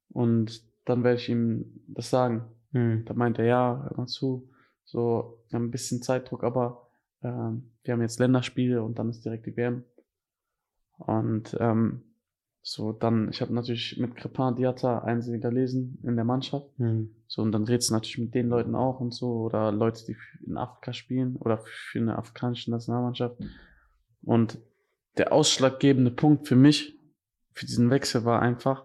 [0.09, 2.47] Und dann werde ich ihm das sagen.
[2.73, 3.05] Hm.
[3.05, 4.51] Da meinte er, ja, hör mal zu,
[4.85, 6.89] so, wir haben ein bisschen Zeitdruck, aber
[7.23, 9.85] ähm, wir haben jetzt Länderspiele und dann ist direkt die WM.
[10.99, 12.03] Und ähm,
[12.63, 16.67] so, dann, ich habe natürlich mit Crepin Diatta einen Senegalesen in der Mannschaft.
[16.77, 17.15] Hm.
[17.27, 20.17] So, und dann redest du natürlich mit den Leuten auch und so, oder Leute, die
[20.47, 23.37] in Afrika spielen oder für eine afrikanische Nationalmannschaft.
[24.23, 24.59] Und
[25.17, 26.99] der ausschlaggebende Punkt für mich,
[27.55, 28.85] für diesen Wechsel war einfach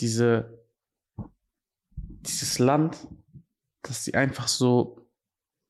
[0.00, 0.62] diese,
[2.20, 3.08] dieses Land,
[3.82, 5.08] dass sie einfach so,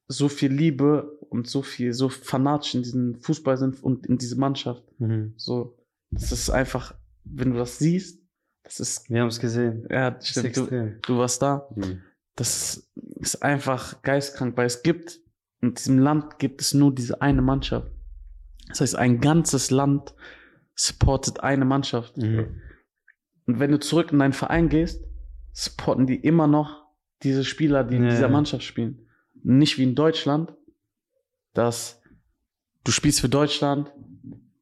[0.08, 4.36] so viel Liebe und so viel, so fanatisch in diesen Fußball sind und in diese
[4.36, 4.82] Mannschaft.
[4.98, 5.34] Hm.
[5.36, 5.78] So,
[6.10, 6.97] das ist einfach,
[7.34, 8.20] wenn du das siehst,
[8.62, 9.86] das ist, Wir haben es gesehen.
[9.90, 11.68] ja, stimmt, du, du warst da.
[11.74, 12.02] Hm.
[12.36, 12.88] Das
[13.20, 15.20] ist einfach geistkrank, weil es gibt,
[15.60, 17.90] in diesem Land gibt es nur diese eine Mannschaft.
[18.68, 20.14] Das heißt, ein ganzes Land
[20.74, 22.16] supportet eine Mannschaft.
[22.16, 22.60] Hm.
[23.46, 25.02] Und wenn du zurück in deinen Verein gehst,
[25.52, 26.84] supporten die immer noch
[27.22, 28.28] diese Spieler, die in Ja, dieser.
[28.28, 29.08] Mannschaft spielen.
[29.42, 30.54] Nicht wie in Deutschland,
[31.54, 32.00] dass
[32.84, 33.90] du spielst für Deutschland,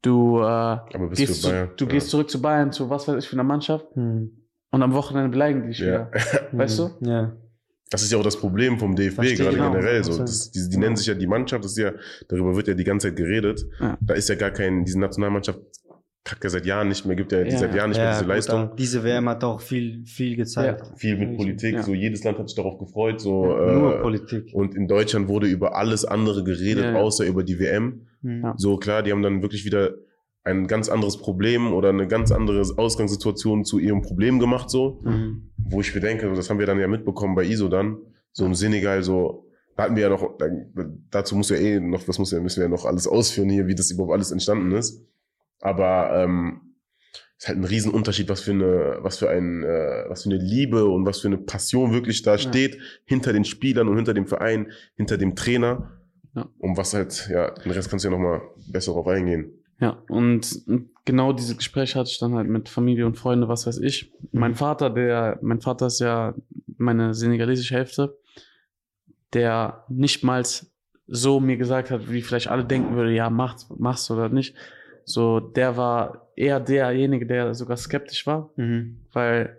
[0.07, 0.79] du, äh,
[1.15, 1.91] gehst, für zu, du ja.
[1.91, 4.31] gehst zurück zu Bayern, zu was weiß ich für einer Mannschaft Hm.
[4.71, 5.87] und am Wochenende beleidigen die dich Ja.
[5.87, 6.11] wieder.
[6.53, 6.91] Weißt du?
[7.01, 7.37] Ja.
[7.91, 10.03] Das ist ja auch das Problem vom DFB, Verstehe gerade genau, generell.
[10.03, 10.13] So.
[10.13, 10.19] 100%.
[10.21, 11.93] Das, die, die nennen sich ja die Mannschaft, das ist ja,
[12.29, 13.65] darüber wird ja die ganze Zeit geredet.
[13.81, 13.97] Ja.
[14.01, 15.61] Da ist ja gar kein, diese Nationalmannschaft
[16.25, 17.59] kackt ja seit Jahren nicht mehr, gibt ja, die Ja.
[17.59, 18.71] seit Jahren nicht mehr diese gut, Leistung.
[18.77, 20.91] Diese WM hat auch viel, viel gezeigt.
[20.97, 21.83] Viel mit Politik, Ja.
[21.85, 24.51] so jedes Land hat sich darauf gefreut, so, Nur äh, Politik.
[24.53, 28.09] und in Deutschland wurde über alles andere geredet, außer über die WM.
[28.27, 28.43] Hm.
[28.43, 28.55] Ja.
[28.57, 29.95] So klar, die haben dann wirklich wieder
[30.43, 35.01] ein ganz anderes Problem oder eine ganz andere Ausgangssituation zu ihrem Problem gemacht, so.
[35.05, 35.51] Hm.
[35.57, 37.99] wo ich mir denke, das haben wir dann ja mitbekommen bei ISO dann,
[38.33, 40.47] so im Senegal, so, da hatten wir ja noch, da,
[41.11, 43.67] dazu muss ja eh noch, das muss ja, müssen wir ja noch alles ausführen hier,
[43.67, 45.05] wie das überhaupt alles entstanden ist.
[45.61, 46.61] Aber ähm,
[47.39, 50.87] ist halt ein Riesenunterschied, was für eine, was für ein, äh, was für eine Liebe
[50.87, 54.71] und was für eine Passion wirklich da steht hinter den Spielern und hinter dem Verein,
[54.95, 55.91] hinter dem Trainer.
[56.37, 56.49] Ja.
[56.59, 59.51] Und was halt, ja, den Rest kannst du ja nochmal besser drauf eingehen.
[59.81, 60.63] Ja, und
[61.05, 64.13] genau diese Gespräche hatte ich dann halt mit Familie und Freunde, was weiß ich.
[64.33, 66.35] Mein Vater, der, mein Vater ist ja
[66.79, 68.17] meine senegalesische Hälfte,
[69.33, 70.43] der nicht mal
[71.07, 74.57] so mir gesagt hat, wie vielleicht alle denken würde, ja, mach's, mach's oder nicht.
[75.05, 78.99] So, der war eher derjenige, der sogar skeptisch war, Mhm.
[79.13, 79.57] weil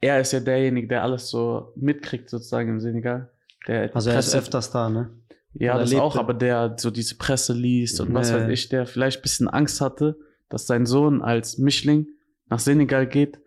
[0.00, 3.30] er ist ja derjenige, der alles so mitkriegt, sozusagen im Senegal.
[3.66, 5.10] Der Also er ist öfters da, ne?
[5.58, 6.20] Ja, das lebt auch, er?
[6.20, 8.38] aber der so diese Presse liest und was Nee.
[8.38, 12.06] weiß ich, der vielleicht ein bisschen Angst hatte, dass sein Sohn als Mischling
[12.48, 13.40] nach Senegal geht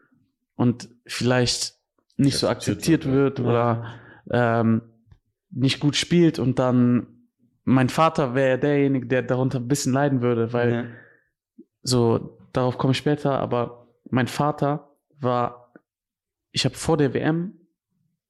[0.55, 1.75] und vielleicht
[2.17, 3.95] nicht so Akzeptiert wird, wird oder
[4.29, 4.81] ähm,
[5.49, 7.07] nicht gut spielt und dann
[7.63, 10.85] mein Vater wäre derjenige, der darunter ein bisschen leiden würde, weil ja.
[11.83, 15.73] so, darauf komme ich später, aber mein Vater war,
[16.51, 17.60] ich habe vor der WM,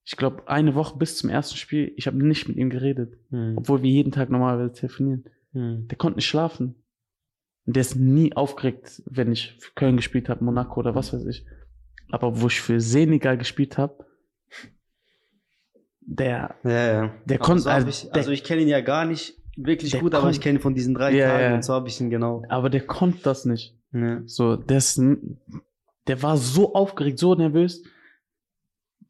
[0.04, 3.56] ich glaube, eine Woche bis zum ersten Spiel, ich habe nicht mit ihm geredet, Mhm.
[3.58, 5.26] obwohl wir jeden Tag normalerweise telefonieren.
[5.54, 5.88] Mhm.
[5.88, 6.76] Der konnte nicht schlafen.
[7.66, 11.26] Und der ist nie aufgeregt, wenn ich für Köln gespielt habe, Monaco oder was weiß
[11.28, 11.46] ich.
[12.10, 14.04] Aber wo ich für Senegal gespielt habe,
[16.02, 16.72] der, Ja,
[17.04, 17.16] ja.
[17.26, 20.30] Der konnte- so also ich, also ich kenne ihn ja gar nicht wirklich gut, aber
[20.32, 21.56] ich kenne ihn von diesen drei Ja, Tagen ja.
[21.56, 22.44] und so habe ich ihn genau.
[22.50, 23.78] aber der konnte das nicht.
[24.26, 25.00] So, der ist,
[26.08, 27.84] der war so aufgeregt, so nervös.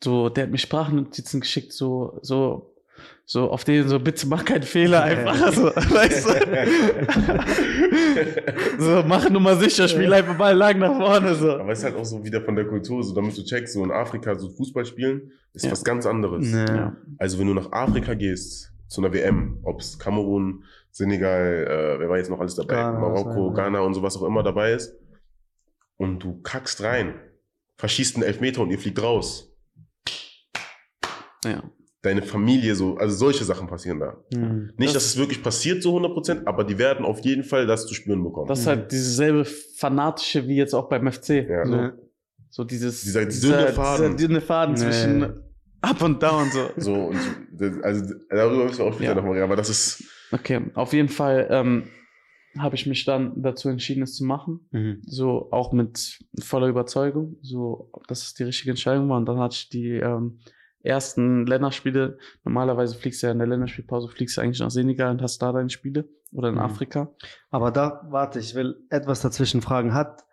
[0.03, 2.73] So, der hat mir Sprachnotizen geschickt, so, so,
[3.25, 6.33] so auf denen so, bitte mach keinen Fehler einfach, so, weißt du?
[8.83, 11.51] so, mach nur mal sicher, spiel einfach Ball lang nach vorne, so.
[11.53, 13.83] Aber es ist halt auch so wieder von der Kultur, so damit du checkst, so
[13.83, 15.71] in Afrika so Fußball spielen, ist Ja.
[15.71, 16.51] was ganz anderes.
[16.51, 16.65] Ja.
[16.75, 16.95] Ja.
[17.17, 22.09] Also wenn du nach Afrika gehst, zu einer WM, ob es Kamerun, Senegal, äh, wer
[22.09, 24.73] war jetzt noch alles dabei, Ghana, Marokko, war- Ghana und so was auch immer dabei
[24.73, 24.93] ist,
[25.97, 27.13] und du kackst rein,
[27.77, 29.47] verschießt einen Elfmeter und ihr fliegt raus.
[31.45, 31.63] Ja.
[32.03, 34.17] Deine Familie, so, also solche Sachen passieren da.
[34.33, 34.71] Mhm.
[34.77, 37.85] Nicht, Das- dass es wirklich passiert, so 100%, aber die werden auf jeden Fall das
[37.85, 38.47] zu spüren bekommen.
[38.47, 41.47] Das ist halt dieses selbe fanatische wie jetzt auch beim FC.
[41.47, 41.65] Ja.
[41.65, 41.93] So, Ja.
[42.49, 44.17] so dieses, Dieser dünne Faden.
[44.17, 44.79] Dieser dünne Faden Nee.
[44.81, 45.33] zwischen
[45.81, 46.69] up und down, so.
[46.77, 47.19] so, und
[47.53, 49.15] das, also darüber müssen wir auch später Ja.
[49.15, 51.83] nochmal reden, aber das ist, Okay, auf jeden Fall ähm,
[52.57, 54.61] habe ich mich dann dazu entschieden, es zu machen.
[54.71, 55.01] Mhm.
[55.05, 59.17] So auch mit voller Überzeugung, so dass es die richtige Entscheidung war.
[59.17, 60.39] Und dann hatte ich die ähm,
[60.83, 62.17] ersten Länderspiele.
[62.43, 65.51] Normalerweise fliegst du ja in der Länderspielpause, fliegst du eigentlich nach Senegal und hast da
[65.51, 66.61] deine Spiele oder in Mhm.
[66.61, 67.13] Afrika.
[67.49, 69.93] Aber da, warte, ich will etwas dazwischen fragen.
[69.93, 70.25] Hat,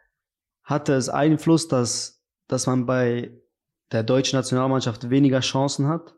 [0.63, 3.33] hatte es Einfluss, dass, dass man bei
[3.93, 6.15] der deutschen Nationalmannschaft weniger Chancen hat?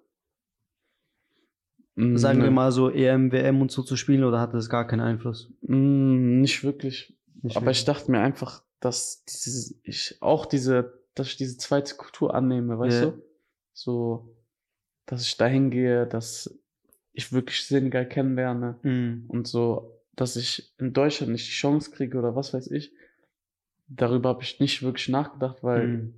[2.15, 4.87] Sagen Mm, wir mal so EM, WM und so zu spielen oder hatte es gar
[4.87, 5.53] keinen Einfluss?
[5.63, 7.17] mm, nicht wirklich.
[7.43, 11.95] Nicht Aber ich dachte mir einfach, dass diese, ich auch diese, dass ich diese zweite
[11.97, 13.07] Kultur annehme, weißt Ja.
[13.11, 13.23] du?
[13.83, 14.35] So,
[15.07, 16.55] dass ich dahin gehe, dass
[17.13, 18.79] ich wirklich Senegal kennenlerne.
[18.83, 19.25] Mhm.
[19.29, 22.93] und so, dass ich in Deutschland nicht die Chance kriege oder was weiß ich.
[23.89, 26.15] Darüber habe ich nicht wirklich nachgedacht, weil Mhm.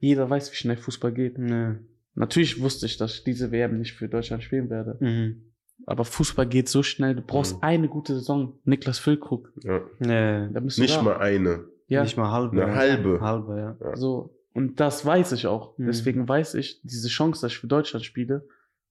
[0.00, 1.38] jeder weiß, wie schnell Fußball geht.
[1.38, 1.76] Nee.
[2.16, 4.96] Natürlich wusste ich, dass ich diese WM nicht für Deutschland spielen werde.
[5.00, 5.52] Mhm.
[5.86, 7.14] Aber Fußball geht so schnell.
[7.14, 7.62] Du brauchst Mhm.
[7.62, 8.58] eine gute Saison.
[8.64, 9.52] Niklas Füllkrug.
[9.62, 10.48] ja, Nee.
[10.52, 11.02] Da bist du nicht da.
[11.02, 11.64] mal eine.
[11.86, 12.62] Ja, Nicht mal halbe.
[12.62, 12.76] Eine ja.
[12.76, 13.20] halbe.
[13.20, 13.96] Halbe, ja.
[13.96, 14.36] so.
[14.52, 15.78] Und das weiß ich auch.
[15.78, 15.86] Mhm.
[15.86, 18.46] Deswegen weiß ich, diese Chance, dass ich für Deutschland spiele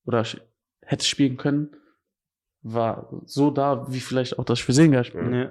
[0.06, 0.42] oder sch-
[0.82, 1.70] hätte spielen können,
[2.62, 5.30] war so da, wie vielleicht auch, dass ich für Senegal spiele.
[5.30, 5.48] Nee.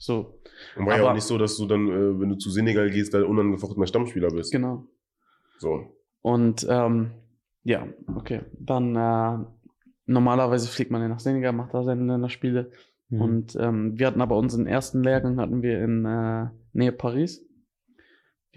[0.00, 0.40] So,
[0.76, 2.90] Und war ja Aber- auch nicht so, dass du dann, äh, wenn du zu Senegal
[2.90, 4.52] gehst, da unangefochtener Stammspieler bist.
[4.52, 4.86] genau.
[5.58, 5.96] So.
[6.22, 7.10] Und ähm,
[7.64, 8.42] ja, okay.
[8.60, 9.44] Dann äh,
[10.06, 12.70] normalerweise fliegt man ja nach Senegal, macht da seine Länderspiele.
[13.08, 13.20] Mhm.
[13.20, 17.44] Und ähm, wir hatten aber unseren ersten Lehrgang hatten wir in äh, Nähe Paris.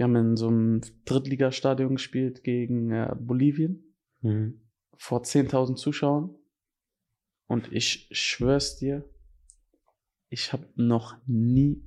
[0.01, 3.83] Wir haben in so einem Drittligastadion gespielt gegen äh, Bolivien
[4.23, 4.59] Mhm.
[4.97, 6.33] vor 10.000 Zuschauern.
[7.45, 9.07] Und ich schwör's dir,
[10.29, 11.83] ich habe noch nie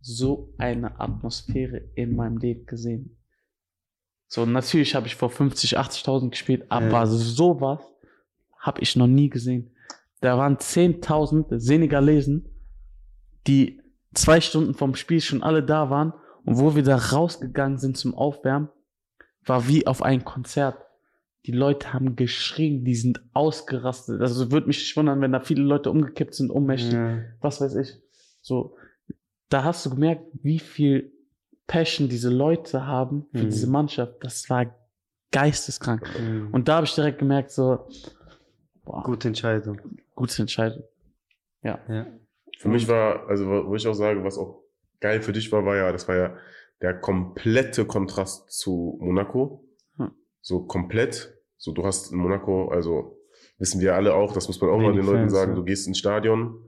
[0.00, 3.16] so eine Atmosphäre in meinem Leben gesehen.
[4.26, 7.06] So, natürlich habe ich vor 50, 80.000 gespielt, aber Ja.
[7.06, 7.80] sowas
[8.58, 9.70] habe ich noch nie gesehen.
[10.20, 12.44] Da waren 10.000 Senegalesen,
[13.46, 13.80] die
[14.14, 16.12] zwei Stunden vom Spiel schon alle da waren
[16.44, 18.68] und wo wir da rausgegangen sind zum Aufwärmen,
[19.44, 20.76] war wie auf ein Konzert.
[21.46, 24.20] Die Leute haben geschrien, die sind ausgerastet.
[24.20, 27.18] Also würde mich nicht wundern, wenn da viele Leute umgekippt sind, ohnmächtig, Ja.
[27.40, 28.00] was weiß ich.
[28.40, 28.76] So,
[29.48, 31.12] da hast du gemerkt, wie viel
[31.66, 33.50] Passion diese Leute haben für Mhm.
[33.50, 34.14] diese Mannschaft.
[34.22, 34.66] Das war
[35.32, 36.08] geisteskrank.
[36.20, 36.48] Mhm.
[36.52, 37.88] Und da habe ich direkt gemerkt, so,
[38.84, 39.80] boah, Gute Entscheidung.
[40.14, 40.84] gute Entscheidung.
[41.62, 41.78] Ja.
[41.88, 42.06] Ja.
[42.58, 44.61] Für mich war, also wo ich auch sage, was auch
[45.02, 46.36] geil für dich war, war ja, das war ja
[46.80, 49.68] der komplette Kontrast zu Monaco.
[49.98, 50.12] Hm.
[50.40, 51.38] So komplett.
[51.58, 53.18] So, du hast in Monaco, also
[53.58, 55.56] wissen wir alle auch, das muss man auch mal Wenig den Leuten Fans, sagen, ja.
[55.56, 56.64] du gehst ins Stadion,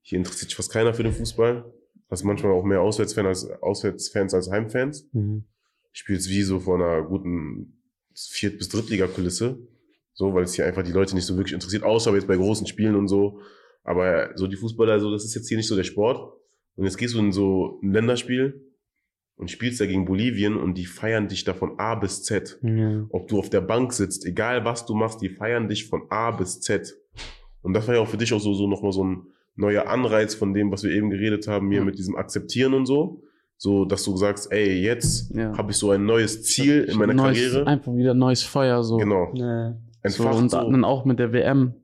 [0.00, 1.70] hier interessiert sich fast keiner für den Fußball.
[2.10, 5.08] Hast manchmal auch mehr Auswärtsfans als, Auswärtsfans als Heimfans.
[5.12, 5.44] Mhm.
[5.92, 7.82] Spielst wie so vor einer guten
[8.14, 9.58] Viert- bis Drittliga-Kulisse.
[10.14, 12.66] So, weil es hier einfach die Leute nicht so wirklich interessiert, außer jetzt bei großen
[12.66, 13.40] Spielen und so.
[13.84, 16.37] Aber so die Fußballer, so, das ist jetzt hier nicht so der Sport.
[16.78, 18.64] Und jetzt gehst du in so ein Länderspiel
[19.36, 22.58] und spielst da gegen Bolivien und die feiern dich da von A bis Z.
[22.62, 23.04] Ja.
[23.10, 26.30] Ob du auf der Bank sitzt, egal was du machst, die feiern dich von A
[26.30, 26.96] bis Z.
[27.62, 29.26] Und das war ja auch für dich auch so, so nochmal so ein
[29.56, 31.84] neuer Anreiz von dem, was wir eben geredet haben, hier Ja.
[31.84, 33.22] mit diesem Akzeptieren und so.
[33.56, 35.58] So, dass du sagst, ey, jetzt Ja.
[35.58, 37.66] habe ich so ein neues Ziel in meiner neues, Karriere.
[37.66, 38.98] Einfach wieder neues Feuer, so.
[38.98, 39.32] Genau.
[39.34, 39.76] Ja.
[40.06, 40.58] so und so.
[40.70, 41.74] dann auch mit der WM.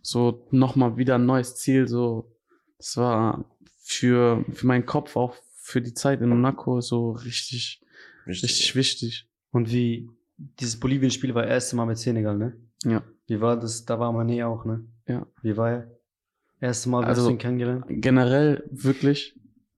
[0.00, 2.32] So nochmal wieder ein neues Ziel, so.
[2.78, 3.44] Das war
[3.90, 7.82] für, für meinen Kopf, auch für die Zeit in Monaco, so richtig,
[8.26, 9.28] richtig wichtig.
[9.50, 12.56] Und wie, dieses Bolivien-Spiel war das erste Mal mit Senegal, ne?
[12.84, 13.02] Ja.
[13.26, 13.84] Wie war das?
[13.84, 14.84] Da war Mané auch, ne?
[15.08, 15.26] Ja.
[15.42, 15.90] Wie war er?
[16.60, 17.84] Erste Mal, Also- hast du ihn kennengelernt?
[17.88, 19.34] generell wirklich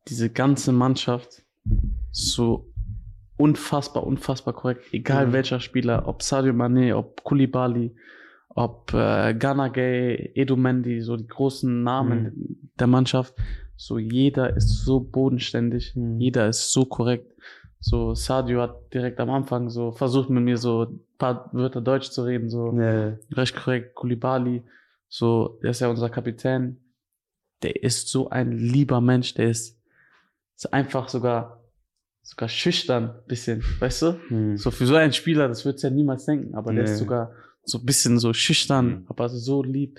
[0.09, 1.43] diese ganze Mannschaft
[2.11, 2.73] so
[3.37, 4.83] unfassbar, unfassbar korrekt.
[4.93, 5.33] Egal Mhm.
[5.33, 7.95] welcher Spieler, ob Sadio Mane, ob Koulibaly,
[8.51, 13.35] ob äh, Ganagay, Edu Mendy, so die großen Namen der Mannschaft.
[13.85, 16.21] So jeder ist so bodenständig, Mhm.
[16.21, 17.33] jeder ist so korrekt.
[17.81, 22.11] So Sadio hat direkt am Anfang so versucht mit mir so ein paar Wörter Deutsch
[22.11, 23.19] zu reden, so Ja.
[23.33, 24.63] recht korrekt, Koulibaly,
[25.09, 26.77] so, der ist ja unser Kapitän.
[27.63, 29.81] Der ist so ein lieber Mensch, der ist,
[30.55, 31.65] ist einfach sogar,
[32.23, 34.21] sogar schüchtern, bisschen, weißt du?
[34.31, 34.57] Mhm.
[34.59, 36.91] So für so einen Spieler, das würdest du ja niemals denken, aber der Nee.
[36.93, 37.33] ist sogar
[37.65, 39.07] so ein bisschen so schüchtern, Mhm.
[39.09, 39.99] aber so lieb.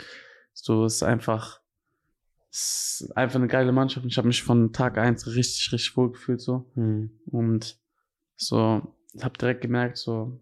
[0.54, 1.60] So ist einfach,
[2.54, 4.04] ist einfach eine geile Mannschaft.
[4.04, 6.72] und Ich habe mich von Tag eins richtig, richtig wohl gefühlt so.
[6.76, 7.10] Mhm.
[7.26, 7.78] Und
[8.36, 10.40] so, habe direkt gemerkt, so,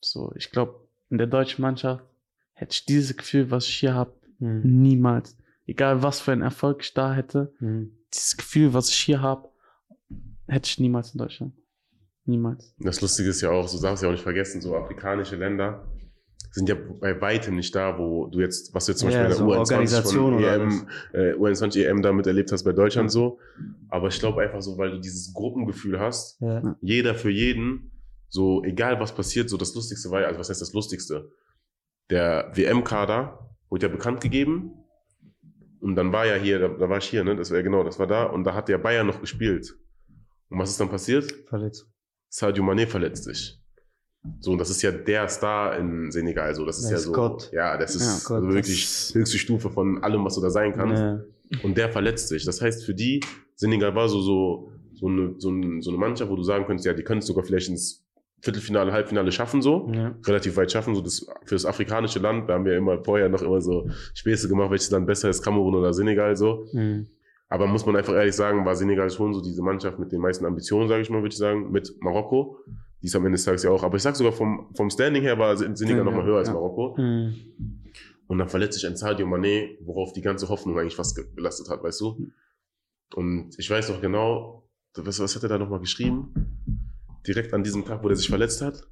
[0.00, 2.04] so, ich glaube, in der deutschen Mannschaft
[2.52, 4.82] hätte ich dieses Gefühl, was ich hier habe, Mhm.
[4.82, 5.36] niemals.
[5.66, 7.96] Egal was für einen Erfolg ich da hätte, Mhm.
[8.12, 9.48] dieses Gefühl, was ich hier habe,
[10.46, 11.54] hätte ich niemals in Deutschland.
[12.26, 12.74] Niemals.
[12.78, 15.86] Das Lustige ist ja auch, so darfst du ja auch nicht vergessen, so afrikanische Länder
[16.50, 19.34] sind ja bei weitem nicht da, wo du jetzt, was du jetzt zum Ja, Beispiel
[19.36, 22.72] so in der U21 Organisation von oder EM, äh, U21 EM damit erlebt hast bei
[22.72, 23.38] Deutschland so.
[23.88, 26.76] Aber ich glaube einfach so, weil du dieses Gruppengefühl hast, Ja.
[26.80, 27.90] jeder für jeden,
[28.28, 31.30] so egal was passiert, so das Lustigste war ja, also was heißt das Lustigste?
[32.10, 34.72] Der WM-Kader wurde ja bekannt gegeben
[35.80, 37.82] und dann war ja hier, da, da war ich hier, ne, das war ja genau,
[37.82, 39.74] das war da und da hat der Bayern noch gespielt.
[40.50, 41.32] Und was ist dann passiert?
[41.48, 41.88] Verletzt.
[42.28, 43.60] Sadio Mané verletzt sich.
[44.40, 47.04] So, und das ist ja der Star in Senegal, so, das ist Der ja ist
[47.04, 47.50] so, Gott.
[47.52, 50.72] ja, das ist Ja, Gott, wirklich das- höchste Stufe von allem, was du da sein
[50.74, 51.00] kannst.
[51.02, 51.20] Ja.
[51.62, 52.44] Und der verletzt sich.
[52.44, 53.20] Das heißt, für die,
[53.54, 56.86] Senegal war so, so, so eine, so, eine, so eine Mannschaft, wo du sagen könntest,
[56.86, 58.02] ja, die können es sogar vielleicht ins
[58.40, 59.90] Viertelfinale, Halbfinale schaffen, so.
[59.94, 60.14] Ja.
[60.26, 63.40] Relativ weit schaffen, so das, für das afrikanische Land, da haben wir immer vorher noch
[63.42, 66.66] immer so Späße gemacht, welches Land besser ist, Kamerun oder Senegal, so.
[66.72, 67.06] Mhm.
[67.48, 70.44] Aber muss man einfach ehrlich sagen, war Senegal schon so diese Mannschaft mit den meisten
[70.46, 72.58] Ambitionen, sage ich mal, würde ich sagen, mit Marokko.
[73.02, 73.82] Die ist am Ende des Tages ja auch.
[73.82, 76.38] Aber ich sag sogar vom, vom Standing her war Sen- Senegal Ja, noch mal höher
[76.38, 76.54] als ja.
[76.54, 76.96] Marokko.
[76.98, 77.34] Mhm.
[78.26, 81.82] Und dann verletzt sich ein Sadio Mané, worauf die ganze Hoffnung eigentlich fast belastet hat,
[81.84, 82.26] weißt du?
[83.14, 84.66] Und ich weiß noch genau,
[84.96, 86.32] was, was hat er da nochmal geschrieben?
[87.26, 88.82] Direkt an diesem Tag, wo er sich verletzt hat.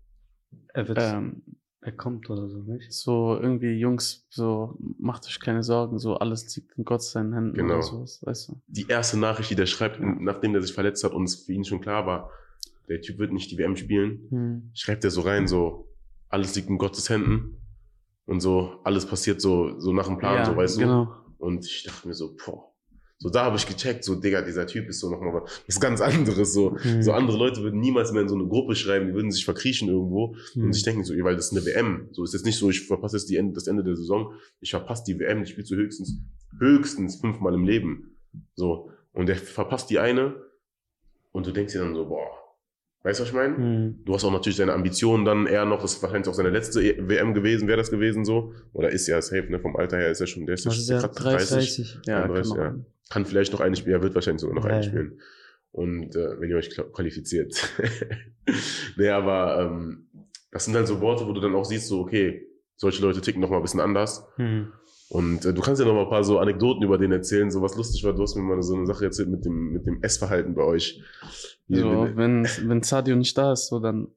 [0.75, 1.43] Er wird, Ähm,
[1.83, 2.93] er kommt oder so, nicht?
[2.93, 7.55] so irgendwie, Jungs, so, macht euch keine Sorgen, so, alles liegt in Gott seinen Händen
[7.55, 7.75] Genau.
[7.75, 8.61] oder sowas, weißt du?
[8.69, 10.07] Die erste Nachricht, die der schreibt, Ja.
[10.21, 12.31] nachdem der sich verletzt hat und es für ihn schon klar war,
[12.89, 14.71] der Typ wird nicht die WM spielen, Mhm.
[14.75, 15.89] schreibt er so rein, so,
[16.29, 17.59] alles liegt in Gottes Händen.
[18.25, 20.81] Und so, alles passiert so, so nach dem Plan, so, weißt du?
[20.83, 21.15] genau.
[21.39, 22.72] Und ich dachte mir so, boah.
[23.23, 26.53] So, da habe ich gecheckt, so, Digga, dieser Typ ist so nochmal was ganz anderes.
[26.53, 27.03] So, Mhm.
[27.05, 29.89] so andere Leute würden niemals mehr in so eine Gruppe schreiben, die würden sich verkriechen
[29.89, 30.35] irgendwo.
[30.57, 30.65] Mhm.
[30.65, 32.09] Und ich denke mir so, weil das ist eine WM.
[32.11, 34.33] So ist jetzt nicht so, ich verpasse jetzt die Ende, das Ende der Saison.
[34.61, 36.19] Ich verpasse die WM, die spielst du höchstens,
[36.59, 38.17] höchstens fünfmal im Leben.
[38.57, 38.91] So.
[39.13, 40.35] Und der verpasst die eine.
[41.31, 42.27] Und du denkst dir dann so, boah.
[43.05, 43.59] Weißt du, was ich meine?
[43.59, 44.05] Mhm.
[44.05, 46.81] Du hast auch natürlich seine Ambitionen dann eher noch, das ist wahrscheinlich auch seine letzte
[46.83, 48.55] E- WM gewesen, wäre das gewesen so.
[48.73, 49.59] Oder ist ja safe, ne?
[49.59, 51.01] Vom Alter her ist er schon, der ist ja er?
[51.01, 51.99] grad 30?
[52.07, 52.85] Ja, 31, kann ja.
[53.11, 54.89] Kann vielleicht noch eine spielen, er wird wahrscheinlich sogar noch Ja, eine ja.
[54.89, 55.21] spielen.
[55.73, 57.57] Und äh, wenn ihr euch qualifiziert.
[58.97, 60.07] nee, aber ähm,
[60.51, 62.47] das sind halt so Worte, wo du dann auch siehst, so, okay,
[62.77, 64.25] solche Leute ticken noch mal ein bisschen anders.
[64.37, 64.73] Mhm.
[65.13, 67.61] Und äh, du kannst ja noch mal ein paar so Anekdoten über den erzählen, so
[67.61, 68.15] was lustig war.
[68.15, 71.03] Du hast mir mal so eine Sache erzählt mit dem, mit dem Essverhalten bei euch.
[71.69, 74.09] Wie- So, wie- wenn, wenn Sadio nicht da ist, so, dann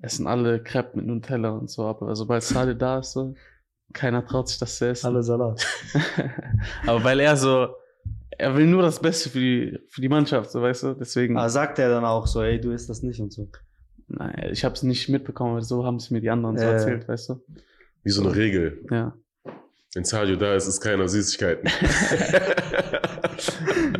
[0.00, 3.34] essen alle Crepe mit Nutella und so, aber sobald Sadio da ist, so,
[3.92, 5.06] keiner traut sich das zu essen.
[5.06, 5.64] Alle Salat.
[6.86, 7.68] aber weil er so,
[8.30, 11.48] er will nur das Beste für die, für die Mannschaft, so, weißt du, deswegen, Aber
[11.48, 13.48] sagt er dann auch so, ey, du isst das nicht und so.
[14.08, 16.72] nein, ich habe es nicht mitbekommen, aber so haben es mir die anderen so Äh.
[16.72, 17.44] erzählt, weißt du,
[18.02, 18.84] wie so eine Regel.
[18.90, 19.14] ja.
[19.94, 21.68] Wenn Sadio da ist, ist keiner Süßigkeiten.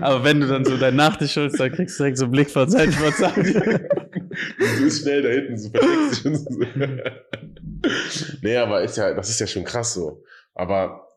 [0.00, 2.50] Aber wenn du dann so deinen Nachtisch holst, dann kriegst du direkt so einen Blick
[2.50, 3.60] von Seite von Sadio.
[3.60, 6.50] du bist schnell da hinten, so versteckst dich so.
[8.42, 10.22] nee, aber ist ja, das ist ja schon krass so.
[10.54, 11.08] Aber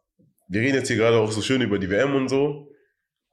[0.47, 2.69] wir reden jetzt hier gerade auch so schön über die WM und so.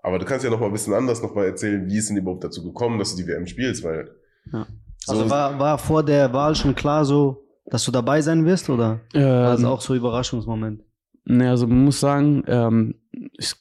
[0.03, 2.17] Aber du kannst ja noch mal ein bisschen anders noch mal erzählen, wie ist denn
[2.17, 4.11] überhaupt dazu gekommen, dass du die WM spielst, weil
[4.53, 4.67] Ja.
[5.05, 8.69] so, Also war, war vor der Wahl schon klar so, dass du dabei sein wirst
[8.69, 10.83] oder war das Ähm, auch so Überraschungsmoment?
[11.25, 12.95] Ne, also man muss sagen, ähm,
[13.39, 13.55] ich,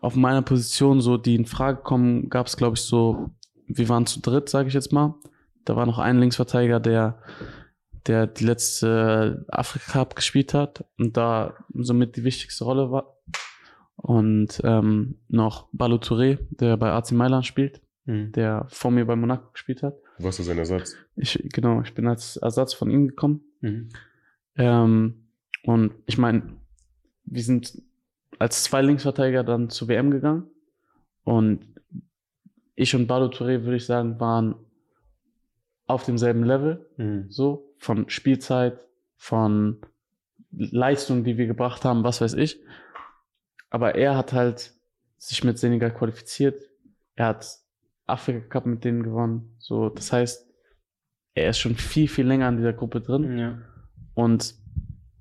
[0.00, 3.30] auf meiner Position, so die in Frage kommen, gab es, glaube ich, so,
[3.66, 5.14] wir waren zu dritt, sage ich jetzt mal.
[5.64, 7.20] Da war noch ein Linksverteidiger, der,
[8.06, 13.16] der die letzte Afrika Cup gespielt hat und da somit die wichtigste Rolle war.
[13.96, 18.32] Und ähm, noch Balou Touré, der bei AC Mailand spielt, Mhm.
[18.32, 19.94] der vor mir bei Monaco gespielt hat.
[20.16, 20.96] du warst ja sein Ersatz.
[21.14, 23.42] Ich, genau, ich bin als Ersatz von ihm gekommen.
[23.60, 23.90] Mhm.
[24.56, 25.28] Ähm,
[25.64, 26.56] und ich meine,
[27.30, 27.82] wir sind
[28.38, 30.44] als zwei Linksverteidiger dann zur WM gegangen.
[31.24, 31.66] Und
[32.74, 34.54] ich und Bado Touré, würde ich sagen, waren
[35.86, 36.86] auf demselben Level.
[36.96, 37.26] Mhm.
[37.30, 39.78] So, von Spielzeit, von
[40.52, 42.60] Leistung, die wir gebracht haben, was weiß ich.
[43.70, 44.72] Aber er hat halt
[45.18, 46.62] sich mit Senegal qualifiziert.
[47.16, 47.58] Er hat
[48.06, 49.56] Afrika Cup mit denen gewonnen.
[49.58, 50.46] So, das heißt,
[51.34, 53.38] er ist schon viel, viel länger in dieser Gruppe drin.
[53.38, 53.58] Ja.
[54.14, 54.54] Und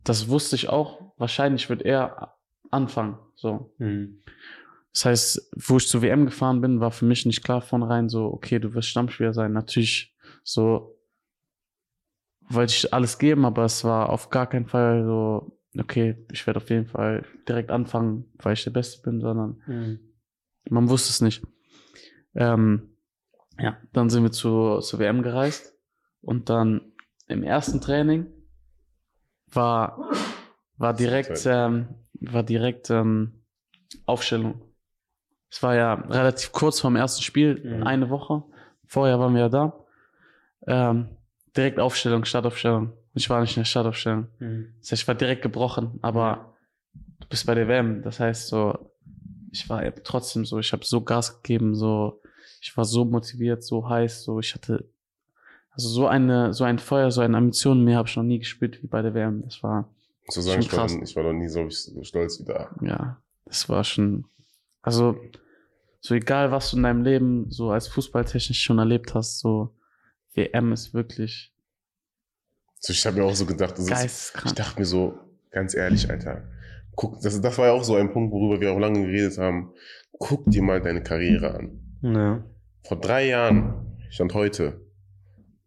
[0.08, 1.14] das wusste ich auch.
[1.18, 2.36] Wahrscheinlich wird er
[2.72, 3.18] anfangen.
[3.36, 3.74] So.
[3.78, 4.24] Mhm.
[4.94, 8.10] Das heißt, wo ich zur WM gefahren bin, war für mich nicht klar von rein
[8.10, 9.54] so, okay, du wirst Stammspieler sein.
[9.54, 10.98] Natürlich so
[12.50, 16.58] wollte ich alles geben, aber es war auf gar keinen Fall so, okay, ich werde
[16.58, 20.00] auf jeden Fall direkt anfangen, weil ich der Beste bin, sondern Mhm.
[20.70, 21.46] man wusste es nicht.
[22.36, 22.96] Ähm,
[23.60, 25.76] ja, dann sind wir zu, zur WM gereist
[26.22, 26.94] und dann
[27.28, 28.28] im ersten Training
[29.52, 30.10] war,
[30.78, 31.88] war direkt, ähm,
[32.20, 33.44] war direkt ähm,
[34.06, 34.62] Aufstellung.
[35.50, 37.84] Es war ja relativ kurz vorm ersten Spiel, Mhm.
[37.84, 38.44] eine Woche.
[38.86, 39.86] Vorher waren wir ja da.
[40.68, 41.10] Ähm,
[41.56, 42.94] direkt Aufstellung, Startaufstellung.
[43.14, 44.28] Ich war nicht in der Startaufstellung.
[44.40, 44.74] Mhm.
[44.80, 46.54] Das heißt, ich war direkt gebrochen, aber
[47.20, 48.02] du bist bei der WM.
[48.02, 48.92] Das heißt so,
[49.52, 52.22] ich war trotzdem so, ich habe so Gas gegeben, so,
[52.62, 54.90] ich war so motiviert, so heiß, so, ich hatte,
[55.78, 58.82] also so eine, so ein Feuer, so eine Ambition mehr habe ich noch nie gespürt
[58.82, 59.44] wie bei der WM.
[59.44, 59.88] Das war,
[60.28, 61.10] Ich muss sagen, Schon ich war, krass.
[61.10, 62.76] ich war noch nie so, so stolz wie da.
[62.82, 64.26] ja, das war schon,
[64.82, 65.16] also,
[66.02, 69.76] so egal, was du in deinem Leben so als fußballtechnisch schon erlebt hast, so,
[70.34, 71.54] WM ist wirklich
[72.80, 75.20] So, ich habe mir auch so gedacht, das ist, ich dachte mir so,
[75.52, 76.44] ganz ehrlich, Alter,
[76.96, 79.74] guck, das, das war ja auch so ein Punkt, worüber wir auch lange geredet haben.
[80.20, 81.80] Guck dir mal deine Karriere an.
[82.02, 82.44] Ja.
[82.84, 84.87] Vor drei Jahren, stand heute,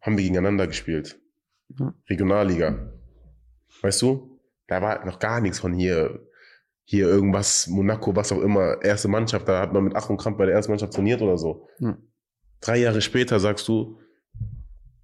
[0.00, 1.20] haben wir gegeneinander gespielt.
[1.78, 1.94] Ja.
[2.08, 2.92] Regionalliga.
[3.82, 4.40] Weißt du?
[4.66, 6.26] Da war noch gar nichts von hier,
[6.84, 10.38] hier irgendwas, Monaco, was auch immer, erste Mannschaft, da hat man mit Ach und Krampf
[10.38, 11.68] bei der ersten Mannschaft trainiert oder so.
[11.78, 11.98] Ja.
[12.60, 13.98] Drei Jahre später sagst du,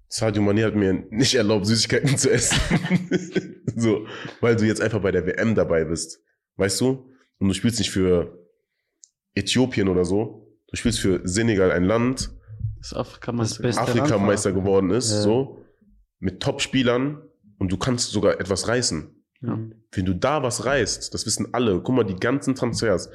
[0.09, 2.59] Sadio Mane hat mir nicht erlaubt, Süßigkeiten zu essen.
[3.75, 4.07] so,
[4.39, 6.23] weil du jetzt einfach bei der WM dabei bist.
[6.55, 7.11] Weißt du?
[7.39, 8.47] Und du spielst nicht für
[9.35, 10.57] Äthiopien oder so.
[10.67, 12.31] Du spielst für Senegal, ein Land,
[12.79, 15.21] Das Afrika Das Afrikameister geworden ist, Ja.
[15.21, 15.63] so,
[16.19, 17.21] mit Top-Spielern
[17.59, 19.13] und du kannst sogar etwas reißen.
[19.41, 19.55] Ja.
[19.55, 19.73] Mhm.
[19.91, 21.81] Wenn du da was reißt, das wissen alle.
[21.81, 23.09] Guck mal, die ganzen Transfers,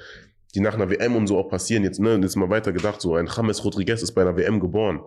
[0.54, 3.14] die nach einer WM und so auch passieren, jetzt, ne, jetzt mal weiter gedacht, so
[3.16, 5.00] ein James Rodriguez ist bei einer WM geboren.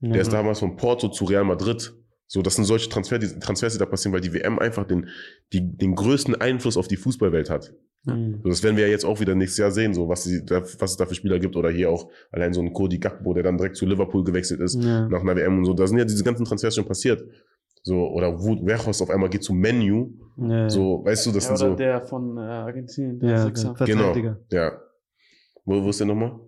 [0.00, 0.12] Ja.
[0.12, 1.94] Der ist damals von Porto zu Real Madrid.
[2.28, 5.08] So, das sind solche Transfer, die, Transfers, die da passieren, weil die WM einfach den,
[5.52, 7.72] die, den größten Einfluss auf die Fußballwelt hat.
[8.06, 8.40] Mhm.
[8.42, 10.90] So, das werden wir ja jetzt auch wieder nächstes Jahr sehen, so was, die, was
[10.92, 11.56] es da für Spieler gibt.
[11.56, 14.82] Oder hier auch allein so ein Cody Gakpo, der dann direkt zu Liverpool gewechselt ist
[14.82, 15.08] Ja.
[15.08, 15.74] nach einer WM und so.
[15.74, 17.22] Da sind ja diese ganzen Transfers schon passiert.
[17.82, 20.10] So, oder Wout Weghorst auf einmal geht zu Menu.
[20.38, 20.68] Ja.
[20.70, 21.74] So, weißt du, das Ja, sind so.
[21.76, 23.74] der von äh, Argentinien, der Ja, Sechser.
[23.84, 24.14] Genau.
[24.50, 24.72] Ja.
[25.64, 26.38] Wo, wo ist der nochmal?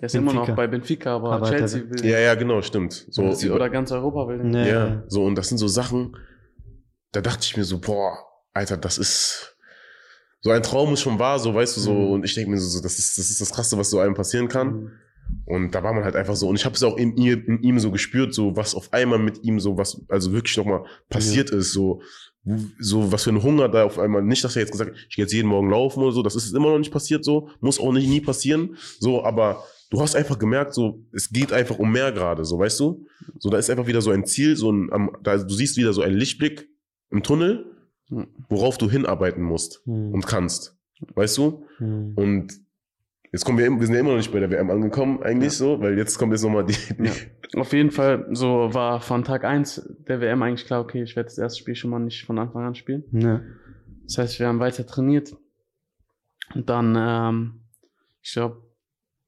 [0.00, 0.48] Der ist immer Benfica.
[0.50, 3.06] noch bei Benfica, aber, Aber Chelsea der- will Ja, ja, genau, stimmt.
[3.10, 3.22] So,
[3.54, 4.54] oder ganz Europa will.
[4.54, 4.66] Ja.
[4.66, 6.16] ja, so, und das sind so Sachen,
[7.12, 8.12] da dachte ich mir so, boah,
[8.52, 9.53] Alter, das ist,
[10.44, 12.10] so ein Traum ist schon wahr, so, weißt du, so, Mhm.
[12.12, 14.14] und ich denke mir so, so, das ist, das ist das Krasse, was so einem
[14.14, 14.68] passieren kann.
[14.74, 14.90] Mhm.
[15.46, 17.62] Und da war man halt einfach so, und ich habe es auch in, ihr, in
[17.62, 21.48] ihm so gespürt, so, was auf einmal mit ihm so, was, also wirklich nochmal passiert
[21.50, 22.02] ist, so,
[22.78, 25.16] so, was für ein Hunger da auf einmal, nicht, dass er jetzt gesagt hat, ich
[25.16, 27.80] gehe jetzt jeden Morgen laufen oder so, das ist immer noch nicht passiert, so, muss
[27.80, 31.90] auch nicht, nie passieren, so, aber du hast einfach gemerkt, so, es geht einfach um
[31.90, 33.06] mehr gerade, so, weißt du?
[33.38, 35.94] So, da ist einfach wieder so ein Ziel, so ein, am- da, du siehst wieder
[35.94, 36.68] so einen Lichtblick
[37.10, 37.64] im Tunnel.
[38.48, 40.12] Worauf du hinarbeiten musst Mhm.
[40.14, 40.76] und kannst,
[41.14, 41.66] weißt du?
[41.78, 42.12] Mhm.
[42.16, 42.52] Und
[43.32, 45.80] jetzt kommen wir, wir sind ja immer noch nicht bei der WM angekommen, eigentlich so,
[45.80, 47.60] weil jetzt kommt jetzt nochmal die, die Ja.
[47.60, 51.28] Auf jeden Fall, so war von Tag 1 der WM eigentlich klar, okay, ich werde
[51.28, 53.04] das erste Spiel schon mal nicht von Anfang an spielen.
[53.12, 53.42] Ja.
[54.04, 55.36] Das heißt, wir haben weiter trainiert.
[56.54, 57.60] Und dann, ähm,
[58.22, 58.62] ich glaube,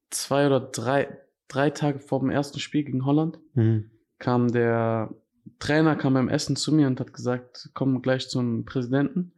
[0.09, 1.17] zwei oder drei,
[1.47, 3.91] drei Tage vor dem ersten Spiel gegen Holland Mhm.
[4.19, 5.09] kam der
[5.59, 9.33] Trainer kam beim Essen zu mir und hat gesagt, komm gleich zum Präsidenten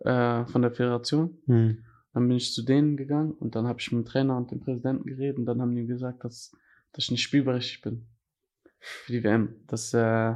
[0.00, 1.38] äh, von der Föderation.
[1.46, 1.84] Hm.
[2.12, 4.60] Dann bin ich zu denen gegangen und dann habe ich mit dem Trainer und dem
[4.60, 6.56] Präsidenten geredet und dann haben die gesagt, dass,
[6.92, 8.06] dass ich nicht spielberechtigt bin
[8.80, 9.54] für die WM.
[9.66, 10.34] Dass, äh,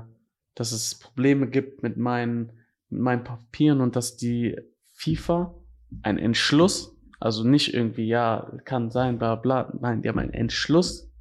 [0.54, 2.52] dass es Probleme gibt mit meinen,
[2.90, 4.56] mit meinen Papieren und dass die
[4.92, 5.54] FIFA
[6.02, 11.12] einen Entschluss, also nicht irgendwie, ja, kann sein, bla bla, nein, die haben einen Entschluss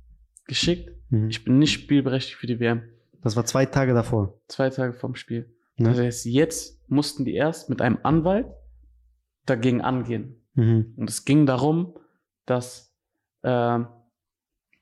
[0.46, 0.92] geschickt.
[1.10, 1.30] Hm.
[1.30, 2.84] Ich bin nicht spielberechtigt für die WM.
[3.24, 4.40] Das war zwei Tage davor.
[4.48, 5.54] Zwei Tage vorm Spiel.
[5.78, 5.90] Ne?
[5.90, 8.48] Das heißt, jetzt mussten die erst mit einem Anwalt
[9.46, 10.46] dagegen angehen.
[10.56, 10.94] Mhm.
[10.98, 11.96] Und es ging darum,
[12.46, 12.94] dass,
[13.44, 13.88] ähm,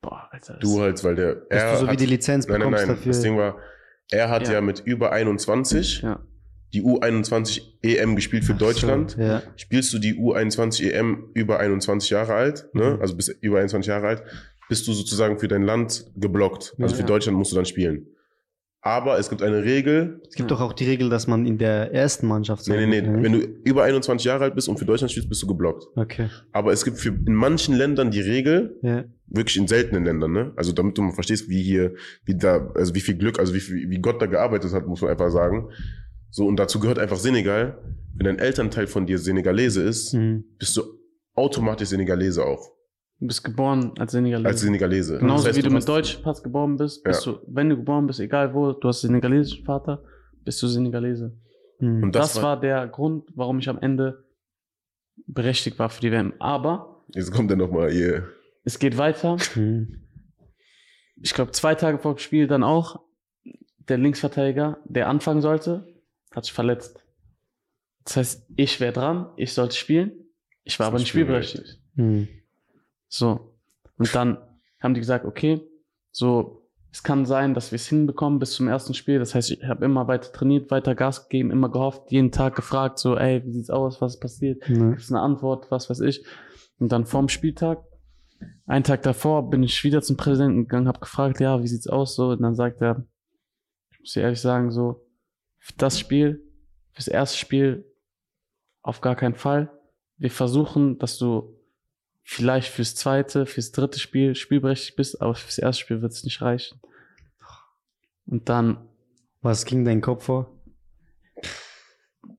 [0.02, 1.42] boah, Alter, das- Du halt, weil der.
[1.50, 2.96] Er du so wie hat, die Lizenz nein, nein, bekommst nein.
[2.98, 3.12] dafür.
[3.12, 3.58] Das Ding war,
[4.12, 4.62] er hat ja, Ja.
[4.62, 6.20] mit über 21 ja,
[6.74, 9.12] die U21 EM gespielt für Deutschland.
[9.12, 9.42] So, ja.
[9.56, 12.96] Spielst du die U21 EM über 21 Jahre alt, ne?
[12.96, 13.02] Mhm.
[13.02, 14.24] also bis über 21 Jahre alt,
[14.68, 16.76] bist du sozusagen für dein Land geblockt.
[16.80, 17.02] Also Ja.
[17.02, 18.08] für Deutschland musst du dann spielen.
[18.84, 20.22] Aber es gibt eine Regel.
[20.28, 23.02] Es gibt doch auch die Regel, dass man in der ersten Mannschaft Nee, sein nee,
[23.02, 23.08] nee.
[23.10, 25.86] muss, Wenn du über 21 Jahre alt bist und für Deutschland spielst, bist du geblockt.
[25.96, 26.30] Okay.
[26.52, 29.04] Aber es gibt für in manchen Ländern die Regel, Ja.
[29.28, 30.52] wirklich in seltenen Ländern, ne?
[30.56, 31.94] Also damit du mal verstehst, wie hier,
[32.26, 35.02] wie da, also wie viel Glück, also wie, viel, wie Gott da gearbeitet hat, muss
[35.02, 35.70] man einfach sagen.
[36.32, 37.78] So, und dazu gehört einfach Senegal.
[38.16, 40.44] Wenn ein Elternteil von dir Senegalese ist, Mhm.
[40.58, 40.82] bist du
[41.36, 42.72] automatisch Senegalese auch.
[43.22, 44.48] Du bist geboren als Senegalese.
[44.50, 45.20] Als Senegalese.
[45.20, 48.06] Genauso Das heißt, wie du, mit hast- Deutschpass geboren bist, bist du, wenn du geboren
[48.08, 50.04] bist, egal wo, du hast senegalesischen Vater,
[50.44, 51.38] bist du Senegalese.
[51.80, 52.04] Mhm.
[52.04, 54.26] Und Das, das, war, der Grund, warum ich am Ende
[55.28, 56.34] berechtigt war für die WM.
[56.40, 58.28] Aber Jetzt kommt er nochmal hier.
[58.64, 59.38] es geht weiter.
[59.56, 60.04] Mhm.
[61.24, 63.00] Ich glaube, zwei Tage vor dem Spiel dann auch
[63.88, 65.86] der Linksverteidiger, der anfangen sollte,
[66.34, 67.04] hat sich verletzt.
[68.06, 70.12] Das heißt, ich wäre dran, ich sollte spielen.
[70.64, 71.80] Ich war Das aber nicht spielberechtigt.
[71.96, 72.28] Mhm.
[73.12, 73.58] So.
[73.98, 74.38] Und dann
[74.82, 75.62] haben die gesagt, okay,
[76.12, 79.20] so, es kann sein, dass wir es hinbekommen bis zum ersten Spiel.
[79.20, 83.00] Das heißt, ich habe immer weiter trainiert, weiter Gas gegeben, immer gehofft, jeden Tag gefragt,
[83.00, 84.68] so, ey, wie sieht's aus, was passiert?
[84.68, 84.90] Ja.
[84.90, 86.26] Gibt es eine Antwort, was weiß ich.
[86.80, 87.84] Und dann vorm Spieltag,
[88.66, 92.16] einen Tag davor, bin ich wieder zum Präsidenten gegangen, habe gefragt, ja, wie sieht's aus?
[92.16, 93.06] So, und dann sagt er,
[93.92, 95.06] ich muss dir ehrlich sagen, so,
[95.60, 96.44] für das Spiel,
[96.92, 97.86] fürs erste Spiel,
[98.82, 99.72] auf gar keinen Fall.
[100.18, 101.61] Wir versuchen, dass du
[102.24, 106.42] vielleicht fürs zweite, fürs dritte Spiel spielberechtigt bist, aber fürs erste Spiel wird es nicht
[106.42, 106.80] reichen.
[108.26, 108.88] Und dann,
[109.42, 110.52] Was ging dein Kopf vor?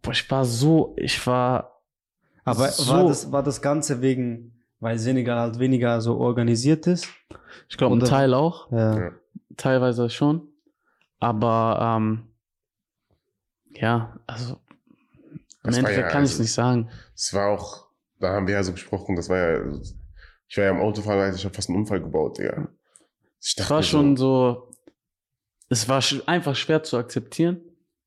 [0.03, 1.83] boah, ich war so, ich war,
[2.45, 2.93] Aber So.
[2.93, 7.07] war, das, war das Ganze wegen, weil Senegal halt weniger so organisiert ist?
[7.69, 8.71] ich glaube, ein Teil auch.
[8.73, 9.13] Ja.
[9.57, 10.49] Teilweise schon.
[11.21, 12.29] Aber ähm,
[13.75, 14.59] ja, also
[15.63, 16.91] war Endeffekt ja kann ich also- nicht sagen.
[17.15, 17.82] Es war auch,
[18.23, 19.73] da haben wir ja so besprochen, das war ja,
[20.49, 22.69] ich war ja im Autofahren, also ich habe fast einen Unfall gebaut, Digga.
[23.41, 24.71] Ich Es war schon so,
[25.69, 27.61] es war sch einfach schwer zu akzeptieren.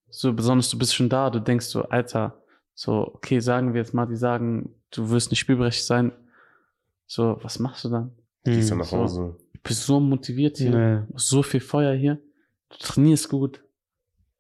[0.10, 2.42] So besonders du bist schon da, du denkst so, Alter,
[2.74, 6.12] so, okay, sagen wir jetzt mal, die sagen, du wirst nicht spielberechtigt sein.
[7.08, 8.12] So, was machst du dann?
[8.46, 8.82] gehst dann Mhm.
[8.84, 8.98] nach so.
[8.98, 9.38] Hause.
[9.54, 10.70] Du bist so motiviert hier,
[11.02, 11.04] Nee.
[11.16, 12.22] so viel Feuer hier,
[12.70, 13.64] du trainierst gut.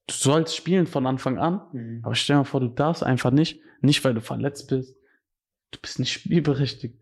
[0.07, 2.01] Du sollst spielen von Anfang an, Mhm.
[2.03, 4.95] Aber stell dir mal vor, du darfst einfach nicht, nicht weil du verletzt bist.
[5.75, 6.95] Du bist nicht spielberechtigt.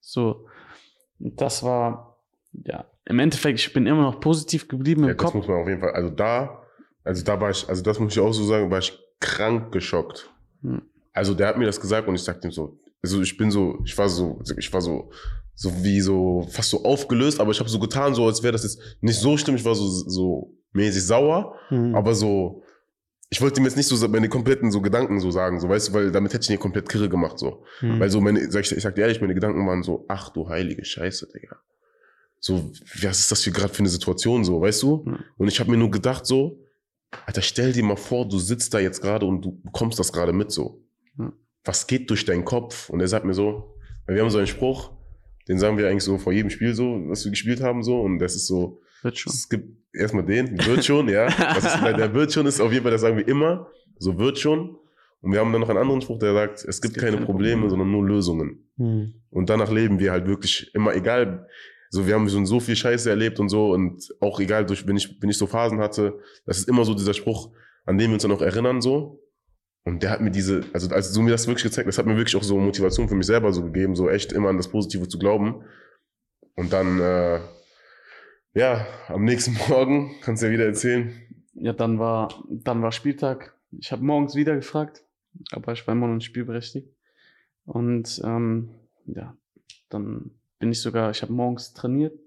[0.00, 0.46] So.
[1.20, 2.18] Und das war,
[2.64, 5.34] ja, im Endeffekt, ich bin immer noch positiv geblieben im Ja, das Kopf.
[5.34, 6.62] muss man auf jeden Fall, also da,
[7.04, 10.30] also da war ich, also das muss ich auch so sagen, war ich krank geschockt.
[10.62, 10.82] Hm.
[11.12, 13.78] Also der hat mir das gesagt und ich sagte ihm so, also ich bin so,
[13.84, 15.10] ich war so, ich war so,
[15.54, 18.62] so wie so, fast so aufgelöst, aber ich habe so getan, so als wäre das
[18.62, 21.94] jetzt nicht so schlimm, ich war so, so mäßig sauer, Mhm.
[21.94, 22.62] aber so,
[23.30, 25.92] ich wollte ihm jetzt nicht so meine kompletten so Gedanken so sagen, so weißt du,
[25.92, 27.64] weil damit hätte ich ihn komplett kirre gemacht, so.
[27.80, 28.00] Mhm.
[28.00, 30.48] Weil so meine, sag ich, ich sag dir ehrlich, meine Gedanken waren so, ach du
[30.48, 31.56] heilige Scheiße, Digga.
[32.40, 32.72] So,
[33.02, 35.04] was ist das für gerade für eine Situation so, weißt du?
[35.06, 35.18] Ja.
[35.36, 36.64] Und ich habe mir nur gedacht so,
[37.26, 40.32] Alter, stell dir mal vor, du sitzt da jetzt gerade und du bekommst das gerade
[40.32, 40.82] mit so.
[41.18, 41.32] Ja.
[41.64, 42.88] Was geht durch deinen Kopf?
[42.88, 43.74] Und er sagt mir so,
[44.06, 44.92] weil wir haben so einen Spruch,
[45.48, 48.18] den sagen wir eigentlich so vor jedem Spiel so, was wir gespielt haben so und
[48.18, 51.26] das ist so, es gibt erstmal den, wird schon, ja.
[51.26, 53.68] Was ist, der, wird schon ist auf jeden Fall, das sagen wir immer,
[53.98, 54.76] so wird schon.
[55.20, 57.26] Und wir haben dann noch einen anderen Spruch, der sagt, es gibt, gibt keine keine
[57.26, 57.70] Probleme, Probleme.
[57.70, 58.70] sondern nur Lösungen.
[58.76, 59.14] Mhm.
[59.30, 61.46] Und danach leben wir halt wirklich immer egal.
[61.90, 64.96] So, wir haben schon so viel Scheiße erlebt und so und auch egal, durch, wenn
[64.96, 67.50] ich, wenn ich so Phasen hatte, das ist immer so dieser Spruch,
[67.86, 69.24] an den wir uns dann auch erinnern, so.
[69.84, 72.16] Und der hat mir diese, also als du mir das wirklich gezeigt, das hat mir
[72.16, 75.08] wirklich auch so Motivation für mich selber so gegeben, so echt immer an das Positive
[75.08, 75.64] zu glauben.
[76.56, 77.40] Und dann, äh,
[78.54, 81.12] ja, am nächsten Morgen, kannst du ja wieder erzählen,
[81.54, 83.54] Ja, dann war, dann war Spieltag.
[83.78, 85.04] Ich habe morgens wieder gefragt,
[85.52, 86.88] aber ich war immer noch nicht spielberechtigt.
[87.64, 88.70] Und ähm,
[89.06, 89.36] ja,
[89.90, 92.18] dann bin ich sogar, ich habe morgens trainiert,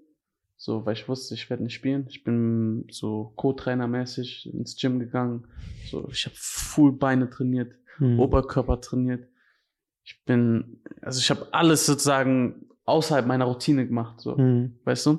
[0.56, 2.06] So, weil ich wusste, ich werde nicht spielen.
[2.08, 5.46] Ich bin so Co-Trainer-mäßig ins Gym gegangen.
[5.90, 8.20] So, ich habe Full Beine trainiert, Mhm.
[8.20, 9.28] Oberkörper trainiert.
[10.04, 14.78] Ich bin, also ich habe alles sozusagen außerhalb meiner Routine gemacht, so, Mhm.
[14.84, 15.18] weißt du?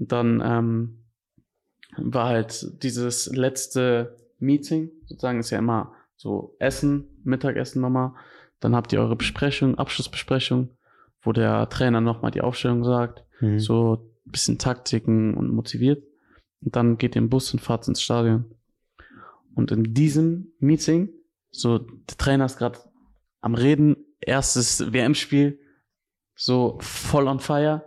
[0.00, 1.04] Und dann ähm,
[1.96, 8.14] war halt dieses letzte Meeting, sozusagen ist ja immer so Essen, Mittagessen nochmal.
[8.58, 10.70] Dann habt ihr eure Besprechung, Abschlussbesprechung,
[11.22, 13.58] wo der Trainer nochmal die Aufstellung sagt, Mhm.
[13.58, 16.02] so ein bisschen Taktiken und motiviert.
[16.62, 18.44] Und dann geht ihr im Bus und fahrt ins Stadion.
[19.54, 21.08] Und in diesem Meeting,
[21.50, 22.78] so der Trainer ist gerade
[23.40, 25.58] am Reden, erstes WM-Spiel,
[26.34, 27.82] so voll on fire.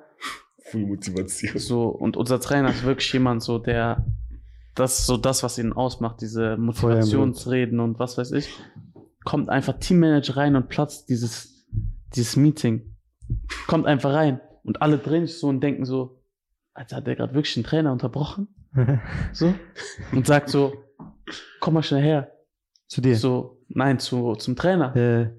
[0.74, 1.58] Full Motivation.
[1.60, 4.06] So, und unser Trainer ist wirklich jemand, so der,
[4.74, 8.50] das ist so das, was ihn ausmacht, diese Motivationsreden und was weiß ich.
[9.24, 11.68] Kommt einfach Teammanager rein und platzt dieses,
[12.16, 12.96] dieses Meeting.
[13.68, 14.42] Kommt einfach rein.
[14.64, 16.20] Und alle drehen sich so und denken so,
[16.74, 18.48] Alter, hat der gerade wirklich den Trainer unterbrochen?
[19.34, 19.54] So.
[20.12, 20.74] Und sagt so,
[21.60, 22.32] komm mal schnell her.
[22.88, 23.16] Zu dir.
[23.16, 24.96] So, nein, zu, zum Trainer.
[24.96, 25.30] Äh,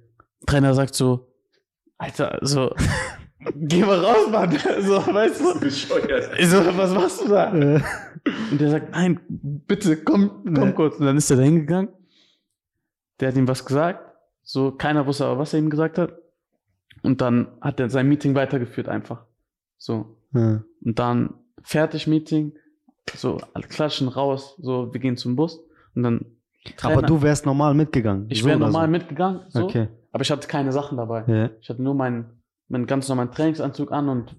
[0.47, 1.33] Trainer sagt so,
[1.99, 2.73] Alter, so,
[3.55, 4.51] geh mal raus, Mann.
[4.83, 5.61] So, weißt du?
[5.61, 6.31] Bescheuert.
[6.39, 7.51] Ich so, was machst du da?
[7.51, 10.73] Und der sagt, nein, bitte, komm, komm Nee.
[10.73, 10.99] kurz.
[10.99, 11.89] Und dann ist er da hingegangen.
[13.21, 14.01] Der hat ihm was gesagt.
[14.43, 16.13] So, keiner wusste aber, was er ihm gesagt hat.
[17.03, 19.25] Und dann hat er sein Meeting weitergeführt einfach.
[19.79, 20.17] So.
[20.35, 20.59] äh.
[20.85, 22.53] Und dann fertig Meeting.
[23.15, 24.57] So, alle klatschen raus.
[24.61, 25.61] So, wir gehen zum Bus.
[25.95, 26.27] Und dann.
[26.83, 28.27] Aber du wärst normal mitgegangen.
[28.31, 28.91] Ich so wäre oder normal so.
[28.93, 29.41] mitgegangen.
[29.49, 29.89] So, Okay.
[30.13, 31.25] Aber ich hatte keine Sachen dabei.
[31.27, 31.51] Ja.
[31.61, 32.27] Ich hatte nur meinen,
[32.69, 34.37] meinen ganz normalen Trainingsanzug an und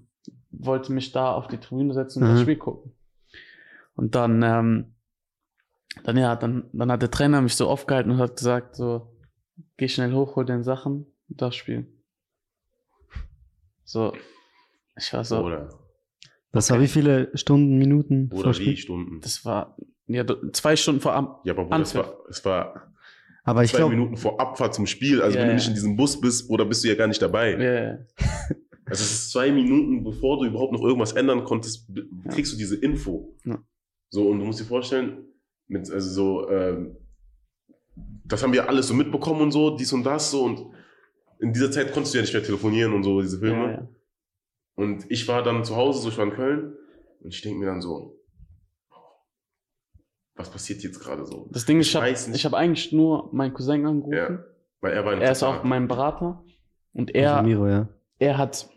[0.50, 2.32] wollte mich da auf die Tribüne setzen und Mhm.
[2.32, 2.92] das Spiel gucken.
[3.94, 4.94] Und dann, ähm,
[6.04, 9.16] dann ja, dann, dann hat der Trainer mich so aufgehalten und hat gesagt, so,
[9.76, 11.86] geh schnell hoch, hol deine Sachen und das spielen.
[13.84, 14.12] So,
[14.96, 15.68] ich war so, Oder,
[16.52, 18.76] Das war wie viele Stunden, Minuten oder vor wie Spiel?
[18.76, 19.20] Stunden.
[19.20, 22.92] das war, ja, zwei Stunden vor Ab Ja, aber Bruder, es war, es war
[23.46, 25.22] Aber ich zwei glaube, Minuten vor Abfahrt zum Spiel.
[25.22, 27.22] Also Ja, wenn du nicht in diesem Bus bist, oder bist du ja gar nicht
[27.22, 27.56] dabei.
[27.56, 27.98] yeah.
[28.88, 31.88] Also es ist zwei Minuten, bevor du überhaupt noch irgendwas ändern konntest,
[32.28, 33.34] kriegst du diese Info.
[33.44, 33.58] Ja.
[34.10, 35.24] So, und du musst dir vorstellen,
[35.66, 36.96] mit, also so, ähm,
[38.24, 40.66] das haben wir alles so mitbekommen und so, dies und das, so, und
[41.40, 43.64] in dieser Zeit konntest du ja nicht mehr telefonieren und so, diese Filme.
[43.64, 43.88] ja, ja.
[44.76, 46.76] Und ich war dann zu Hause, so ich war in Köln,
[47.20, 48.20] und ich denke mir dann so,
[50.36, 51.48] was passiert jetzt gerade so?
[51.50, 54.12] Das Ding ist, ich Ich habe ich hab eigentlich nur meinen Cousin angerufen.
[54.12, 54.38] Ja.
[54.80, 56.44] Weil er war in Er ist auch mein Berater.
[56.92, 57.88] Und er, er, Miro, ja.
[58.18, 58.68] er hat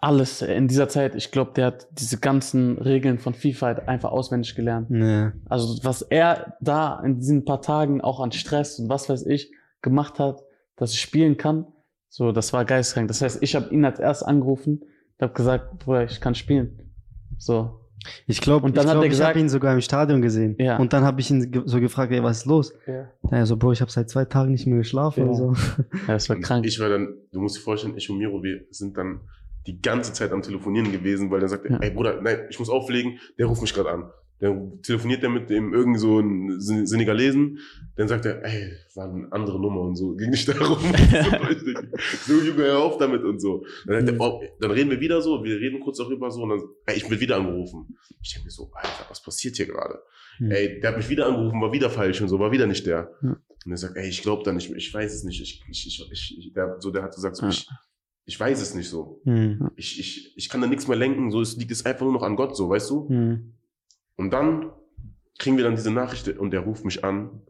[0.00, 4.10] alles in dieser Zeit, ich glaube, der hat diese ganzen Regeln von FIFA halt einfach
[4.12, 4.90] auswendig gelernt.
[4.90, 5.30] Nee.
[5.46, 9.50] Also was er da in diesen paar Tagen auch an Stress und was weiß ich
[9.82, 10.42] gemacht hat,
[10.76, 11.66] dass ich spielen kann,
[12.08, 13.08] so, das war geistkrank.
[13.08, 14.82] Das heißt, ich habe ihn als erst angerufen,
[15.20, 16.92] habe gesagt, Bruder, ich kann spielen.
[17.38, 17.80] So,
[18.26, 20.56] Ich glaube, Und dann ich, hat glaub, er ich habe ihn sogar im Stadion gesehen.
[20.58, 20.78] Ja.
[20.78, 22.72] Und dann habe ich ihn so gefragt, ey, was ist los?
[22.86, 23.08] ja.
[23.30, 25.24] Ja, so, Bro, ich habe seit zwei Tagen nicht mehr geschlafen.
[25.24, 25.30] Ja.
[25.30, 25.54] Und so.
[26.06, 26.66] das war krank.
[26.66, 29.20] Ich war dann, du musst dir vorstellen, ich und Miro, wir sind dann
[29.66, 31.78] die ganze Zeit am Telefonieren gewesen, weil er sagte, Ja.
[31.78, 34.10] ey Bruder, nein, ich muss auflegen, der ruft mich gerade an.
[34.40, 37.60] Dann telefoniert er mit dem irgend so ein Sen- Senegalesen,
[37.96, 40.78] dann sagt er, ey, war eine andere Nummer und so, ging nicht darum.
[42.26, 43.64] so, Junge, hör auf damit und so.
[43.86, 46.62] Dann, er, oh, dann reden wir wieder so, wir reden kurz darüber so und dann,
[46.86, 47.96] ey, ich bin wieder angerufen.
[48.22, 50.00] Ich denke mir so, Alter, was passiert hier gerade?
[50.38, 50.50] Hm.
[50.50, 53.10] Ey, der hat mich wieder angerufen, war wieder falsch und so, war wieder nicht der.
[53.22, 53.36] Ja.
[53.64, 55.40] Und er sagt, ey, ich glaube da nicht, mehr, ich weiß es nicht.
[55.40, 57.50] Ich, ich, ich, ich, der, so, der hat gesagt, so, Ja.
[57.50, 57.68] ich,
[58.26, 59.20] ich weiß es nicht so.
[59.24, 59.70] Hm.
[59.76, 62.22] Ich, ich, ich kann da nichts mehr lenken, so, es liegt es einfach nur noch
[62.22, 63.08] an Gott, so, weißt du?
[63.08, 63.52] Hm.
[64.16, 64.70] Und dann
[65.38, 67.42] kriegen wir dann diese Nachricht und der ruft mich an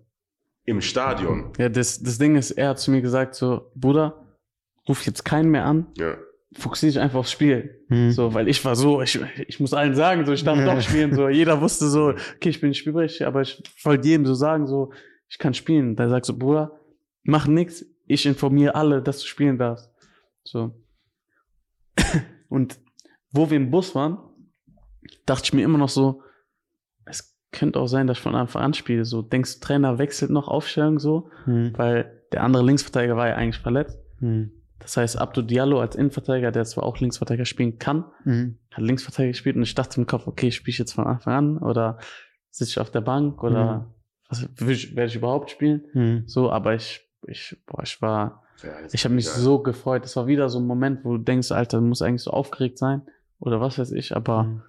[0.65, 1.53] im Stadion.
[1.59, 4.25] Ja, das, das Ding ist, er hat zu mir gesagt, so, Bruder,
[4.89, 6.17] ruf jetzt keinen mehr an, Ja.
[6.55, 7.85] fokussiere dich einfach aufs Spiel.
[7.89, 8.11] Hm.
[8.13, 11.15] So, weil ich war so, ich, ich muss allen sagen, so, ich darf doch spielen.
[11.15, 14.67] So, jeder wusste so, okay, ich bin nicht spielberechtigt, aber ich wollte jedem so sagen,
[14.67, 14.93] so,
[15.29, 15.97] ich kann spielen.
[15.97, 16.81] Da sagt so, Bruder,
[17.25, 19.91] mach nix, ich informiere alle, dass du spielen darfst.
[20.45, 20.75] So.
[22.49, 22.79] Und
[23.33, 24.19] wo wir im Bus waren,
[25.27, 26.23] dachte ich mir immer noch so,
[27.55, 29.05] könnte auch sein, dass ich von Anfang an spiele.
[29.05, 31.73] So, denkst du, Trainer wechselt noch Aufstellung so, Hm.
[31.77, 33.99] weil der andere Linksverteidiger war ja eigentlich verletzt.
[34.19, 34.51] Hm.
[34.81, 38.59] Das heißt, Abdo Diallo als Innenverteidiger, der zwar auch Linksverteidiger spielen kann, Hm.
[38.73, 41.59] hat Linksverteidiger gespielt und ich dachte im Kopf, okay, spiele ich jetzt von Anfang an
[41.59, 41.99] oder
[42.51, 43.87] sitze ich auf der Bank oder
[44.29, 45.85] was will ich, werde ich überhaupt spielen?
[45.93, 46.25] Hm.
[46.27, 49.33] So, aber ich, ich, boah, ich war, Ja, das ich habe mich ja.
[49.33, 50.05] so gefreut.
[50.05, 52.79] Es war wieder so ein Moment, wo du denkst, Alter, du musst eigentlich so aufgeregt
[52.79, 53.03] sein
[53.39, 54.63] oder was weiß ich, aber Hm.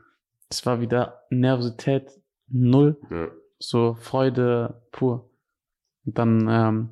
[0.50, 2.12] es war wieder Nervosität
[2.48, 3.30] null, Ja.
[3.60, 5.30] so Freude pur.
[6.06, 6.90] Und dann ähm,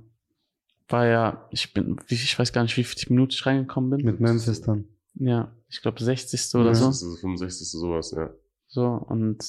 [0.89, 4.05] war ja, ich bin, ich weiß gar nicht, wie viele Minuten ich reingekommen bin.
[4.05, 4.85] Mit Memphis dann.
[5.15, 6.55] Ja, ich glaube 60.
[6.55, 6.91] oder so.
[6.91, 7.69] 60., 65.
[7.69, 8.31] sowas, ja.
[8.67, 9.43] So, und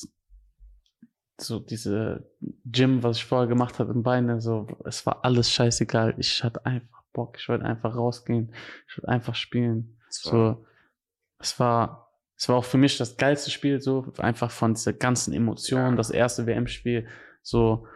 [1.40, 2.30] so diese
[2.64, 6.14] Gym, was ich vorher gemacht habe im Beine, so, es war alles scheißegal.
[6.18, 8.52] Ich hatte einfach Bock, ich wollte einfach rausgehen,
[8.88, 9.98] ich wollte einfach spielen.
[10.10, 10.64] So,
[11.38, 12.03] es war,
[12.44, 16.10] es war auch für mich das geilste Spiel, so, einfach von dieser ganzen Emotion, das
[16.10, 17.06] erste WM-Spiel,
[17.40, 17.86] so,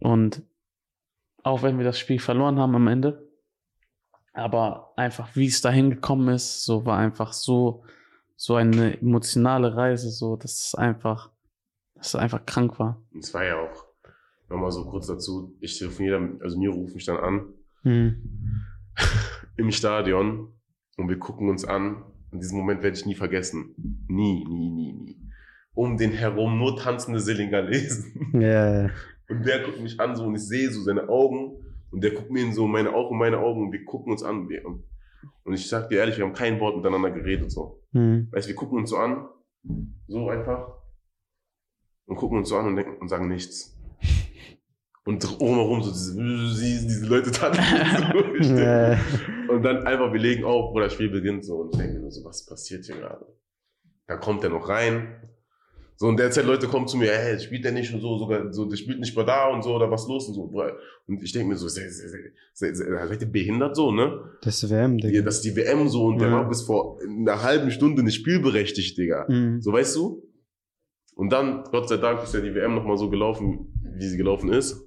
[0.00, 0.42] und
[1.42, 3.26] auch wenn wir das Spiel verloren haben am Ende,
[4.34, 7.84] aber einfach, wie es dahin gekommen ist, so, war einfach so,
[8.36, 11.30] so eine emotionale Reise, so, dass es einfach,
[11.94, 13.02] dass es einfach krank war.
[13.14, 13.86] Und es war ja auch,
[14.50, 18.62] nochmal so kurz dazu, ich telefoniere, also mir ruft mich dann an, Mhm.
[19.56, 20.52] im Stadion
[20.98, 22.04] und wir gucken uns an.
[22.30, 23.74] Und diesen Moment werde ich nie vergessen.
[24.08, 25.20] Nie, nie, nie, nie.
[25.74, 28.30] Um den herum nur tanzende Senegalesen.
[28.40, 28.90] Ja, ja.
[29.28, 31.56] Und der guckt mich an so und ich sehe so seine Augen
[31.90, 34.48] und der guckt mir in so meine Augen, meine Augen und wir gucken uns an.
[34.48, 34.84] Wir- Und
[35.44, 37.82] und ich sag dir ehrlich, wir haben kein Wort miteinander geredet so.
[37.92, 38.28] Mhm.
[38.32, 39.26] Weißt, wir gucken uns so an,
[40.08, 40.68] so einfach
[42.06, 43.76] und gucken uns so an und denken und sagen nichts.
[45.06, 47.62] Und drumherum so diese, diese, Leute tanzen.
[48.42, 48.54] So.
[48.54, 48.98] Ja.
[49.48, 52.00] und dann einfach, wir legen auf, wo das Spiel beginnt, so, und ich denke mir
[52.00, 53.24] nur so, was passiert hier gerade?
[54.08, 55.16] Dann kommt er noch rein.
[55.98, 58.66] So, und derzeit Leute kommen zu mir, ey, spielt der nicht und so, sogar, so,
[58.66, 60.42] der spielt nicht mal da und so, oder was los und so.
[61.06, 64.20] Und ich denke mir so, se- se- se- se- se- seid ihr behindert so, ne?
[64.42, 65.22] Das ist WM, Digga.
[65.22, 66.34] Das ist die WM so, und der Ja.
[66.34, 69.24] war bis vor einer halben Stunde nicht spielberechtigt, Digga.
[69.28, 69.62] Mhm.
[69.62, 70.22] So, weißt du?
[71.14, 74.52] Und dann, Gott sei Dank, ist ja die WM nochmal so gelaufen, wie sie gelaufen
[74.52, 74.82] ist.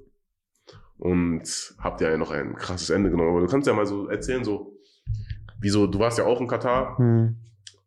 [1.00, 3.30] Und habt ihr ja noch ein krasses Ende genommen.
[3.32, 4.74] Aber du kannst ja mal so erzählen, so,
[5.60, 7.00] wieso, du warst ja auch in Katar.
[7.02, 7.38] Mhm.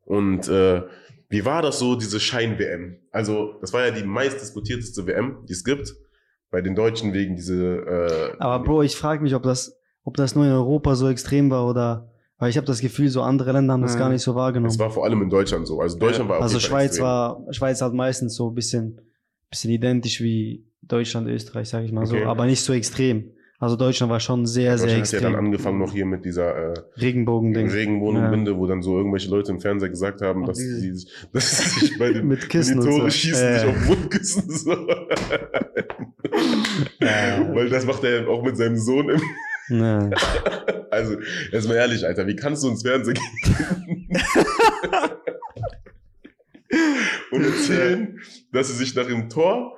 [0.04, 0.82] Und äh,
[1.28, 2.96] wie war das so, diese Schein-WM?
[3.10, 5.94] Also, das war ja die meist diskutierteste WM, die es gibt.
[6.50, 7.76] Bei den Deutschen wegen diese.
[8.34, 9.74] Äh, Aber Bro, ich frage mich, ob das,
[10.04, 13.22] ob das nur in Europa so extrem war oder, weil ich habe das Gefühl, so
[13.22, 13.98] andere Länder haben das Mhm.
[14.00, 14.70] gar nicht so wahrgenommen.
[14.70, 15.80] es war vor allem in Deutschland so.
[15.80, 17.04] Also Deutschland war auf also Schweiz extrem.
[17.04, 19.00] war, Schweiz hat meistens so ein bisschen,
[19.48, 22.22] bisschen identisch wie Deutschland, Österreich, sage ich mal Okay.
[22.22, 23.30] so, aber nicht so extrem.
[23.58, 25.22] Also Deutschland war schon sehr, sehr Deutschland hat ja extrem.
[25.34, 27.70] dann angefangen noch hier mit dieser äh, Regenbogen-Ding.
[27.70, 30.92] Regenbogenbinde, wo dann so irgendwelche Leute im Fernseher gesagt haben, dass sie
[31.32, 33.10] dass sie sich bei dem Mit Kissen die Tore so.
[33.10, 33.58] schießen, Äh.
[33.60, 34.50] sich auf den Mund küssen.
[34.50, 34.76] So.
[37.00, 37.54] Ja.
[37.54, 39.10] Weil das macht er auch mit seinem Sohn.
[39.10, 39.20] Im
[39.80, 40.10] Ja.
[40.90, 41.16] also,
[41.52, 43.14] jetzt mal ehrlich, Alter, wie kannst du ins Fernsehen
[43.44, 44.08] gehen?
[47.32, 48.18] und erzählen,
[48.52, 49.76] dass sie sich nach dem Tor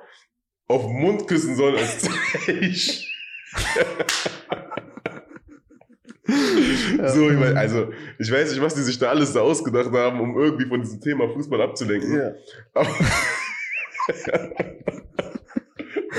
[0.67, 2.75] auf den Mund küssen sollen als Zeichen.
[6.27, 10.19] So, ich meine, also, ich weiß nicht, was die sich da alles da ausgedacht haben,
[10.19, 12.19] um irgendwie von diesem Thema Fußball abzulenken.
[12.73, 12.89] Aber,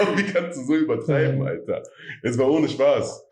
[0.01, 1.83] aber wie kannst du so übertreiben, Alter?
[2.23, 3.25] Jetzt mal ohne Spaß.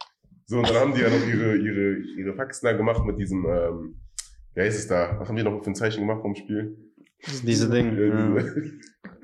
[0.46, 3.46] So, und dann haben die ja noch ihre, ihre, ihre Faxen da gemacht mit diesem,
[3.46, 4.00] ähm,
[4.54, 5.16] wie heißt es da?
[5.20, 6.76] Was haben die noch für ein Zeichen gemacht vom Spiel?
[7.44, 7.98] Diese Dinge.
[7.98, 8.40] Ja, Ja.
[8.42, 8.72] diese-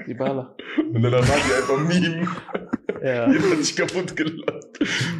[0.06, 0.56] Die Baller.
[0.92, 2.28] Und dann waren die einfach Meme.
[3.02, 3.30] Ja.
[3.32, 4.66] Jeder hat sich kaputt gelacht.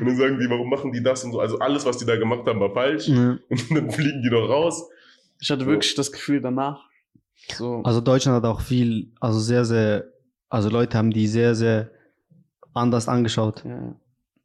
[0.00, 1.40] Und dann sagen die, warum machen die das und so?
[1.40, 3.08] Also alles, was die da gemacht haben, war falsch.
[3.08, 3.38] Ja.
[3.48, 4.88] Und dann fliegen die doch raus.
[5.40, 5.70] Ich hatte So.
[5.70, 6.80] wirklich das Gefühl danach,
[7.56, 10.04] so, Also Deutschland hat auch viel, also sehr, sehr,
[10.50, 11.90] also Leute haben die sehr, sehr
[12.74, 13.64] anders angeschaut.
[13.64, 13.94] ja,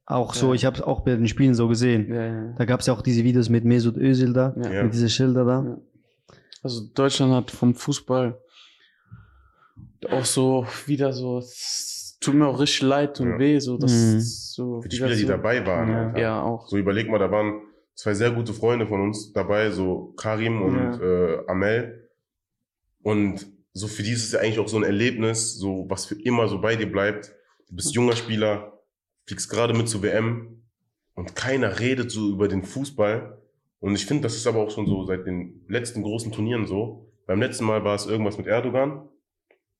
[0.05, 0.53] Auch so, Ja.
[0.53, 2.07] ich habe es auch bei den Spielen so gesehen.
[2.13, 4.71] ja, ja, Da gab es ja auch diese Videos mit Mesut Özil da, ja.
[4.71, 4.83] Ja.
[4.83, 5.63] mit diese Schilder da.
[5.67, 5.77] Ja.
[6.63, 8.39] Also Deutschland hat vom Fußball
[10.09, 13.39] auch so wieder so, es tut mir auch richtig leid und Ja.
[13.39, 14.19] weh, so dass Mhm.
[14.19, 15.89] so Für die Spieler, die so, dabei waren.
[15.89, 16.05] Ja.
[16.07, 16.19] Alter.
[16.19, 16.67] Ja, auch.
[16.67, 17.61] So überleg mal, da waren
[17.93, 22.09] zwei sehr gute Freunde von uns dabei, so Karim und äh, Amel.
[23.03, 26.15] Und so für die ist es ja eigentlich auch so ein Erlebnis, so was für
[26.22, 27.34] immer so bei dir bleibt.
[27.69, 28.80] Du bist junger Spieler,
[29.26, 30.63] fliegst gerade mit zur WM
[31.13, 33.38] und keiner redet so über den Fußball.
[33.80, 37.11] Und ich finde, das ist aber auch schon so seit den letzten großen Turnieren so.
[37.27, 39.07] Beim letzten Mal war es irgendwas mit Erdogan,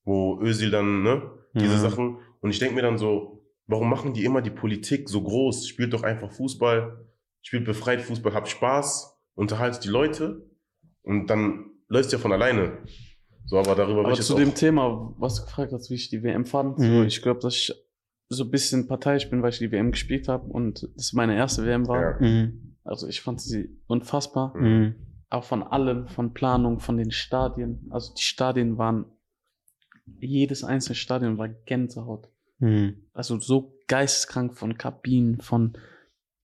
[0.06, 1.22] wo Özil dann, ne,
[1.56, 1.80] diese Ja.
[1.80, 2.18] Sachen.
[2.42, 5.68] Und ich denke mir dann so, warum machen die immer die Politik so groß?
[5.68, 7.06] Spielt doch einfach Fußball,
[7.42, 10.46] spielt befreit Fußball, habt Spaß, unterhaltet die Leute
[11.02, 12.78] und dann läuft es ja von alleine.
[13.46, 15.90] So, aber darüber will Aber ich jetzt zu auch, dem Thema, was du gefragt hast,
[15.90, 16.84] wie ich die WM fand, Mhm.
[16.84, 17.74] so, ich glaube, dass ich
[18.30, 21.64] so ein bisschen parteiisch bin, weil ich die WM gespielt habe und das meine erste
[21.66, 22.02] WM war.
[22.02, 22.28] Ja.
[22.28, 22.76] Mhm.
[22.84, 24.56] Also ich fand sie unfassbar.
[24.58, 24.96] Mhm.
[25.32, 27.88] auch von allem, von Planung, von den Stadien.
[27.90, 29.06] Also die Stadien waren,
[30.20, 32.30] jedes einzelne Stadion war Gänsehaut.
[32.60, 32.96] Mhm.
[33.14, 35.74] Also so geisteskrank von Kabinen, von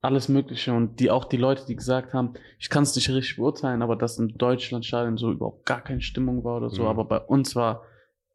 [0.02, 3.36] alles Mögliche und die auch die Leute, die gesagt haben, ich kann es nicht richtig
[3.38, 6.88] beurteilen, aber dass im Deutschlandstadion so überhaupt gar keine Stimmung war oder so, Mhm.
[6.88, 7.84] aber bei uns war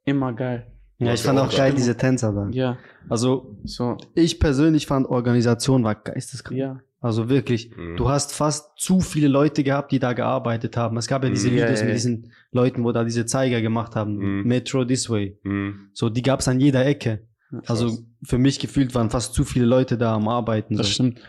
[0.04, 0.70] immer geil.
[0.98, 1.74] Ja, ich fand auch geil geil.
[1.74, 2.48] diese Tänzer da.
[2.52, 2.78] Ja,
[3.08, 6.56] Also so, ich persönlich fand Organisation war geisteskrank.
[6.56, 6.80] ja.
[7.00, 7.70] Also wirklich.
[7.76, 7.96] Mhm.
[7.96, 10.96] Du hast fast zu viele Leute gehabt, die da gearbeitet haben.
[10.96, 11.52] Es gab ja diese Mhm.
[11.54, 14.16] Videos Ja, ja, mit diesen Leuten, wo da diese Zeiger gemacht haben.
[14.16, 14.46] Mhm.
[14.46, 15.38] Metro This Way.
[15.42, 15.90] Mhm.
[15.92, 17.26] So, die gab es an jeder Ecke.
[17.66, 20.76] Also für mich gefühlt waren fast zu viele Leute da am Arbeiten.
[20.76, 20.92] Das So.
[20.94, 21.20] stimmt.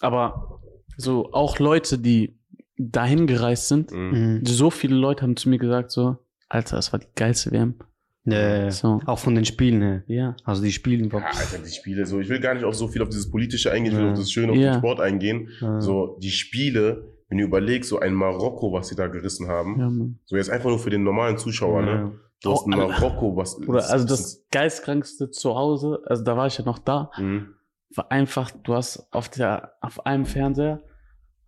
[0.00, 0.60] Aber
[0.96, 2.38] so auch Leute, die
[2.76, 4.10] dahin gereist sind, Mhm.
[4.40, 4.46] Mhm.
[4.46, 6.16] so viele Leute haben zu mir gesagt so,
[6.48, 7.74] Alter, das war die geilste WM.
[8.24, 8.70] Ja.
[8.70, 9.00] So.
[9.06, 10.02] Auch von den Spielen her.
[10.06, 10.36] Ja.
[10.44, 11.20] Also die Spielen war.
[11.20, 13.70] Ja, Alter, die Spiele, so, ich will gar nicht auf so viel auf dieses Politische
[13.72, 14.12] eingehen, ich will Ja.
[14.12, 14.72] auf das Schöne, auf Ja.
[14.72, 15.48] den Sport eingehen.
[15.60, 15.80] Ja.
[15.80, 20.36] So, die Spiele, wenn du überlegst, so ein Marokko, was sie da gerissen haben, so
[20.36, 22.12] jetzt einfach nur für den normalen Zuschauer, ne?
[22.42, 23.58] Du hast ein Oh, Marokko, was.
[23.66, 27.54] Oder also das geistkrankste zu Hause, also da war ich ja noch da, Mhm.
[27.96, 30.82] war einfach, du hast auf der, auf einem Fernseher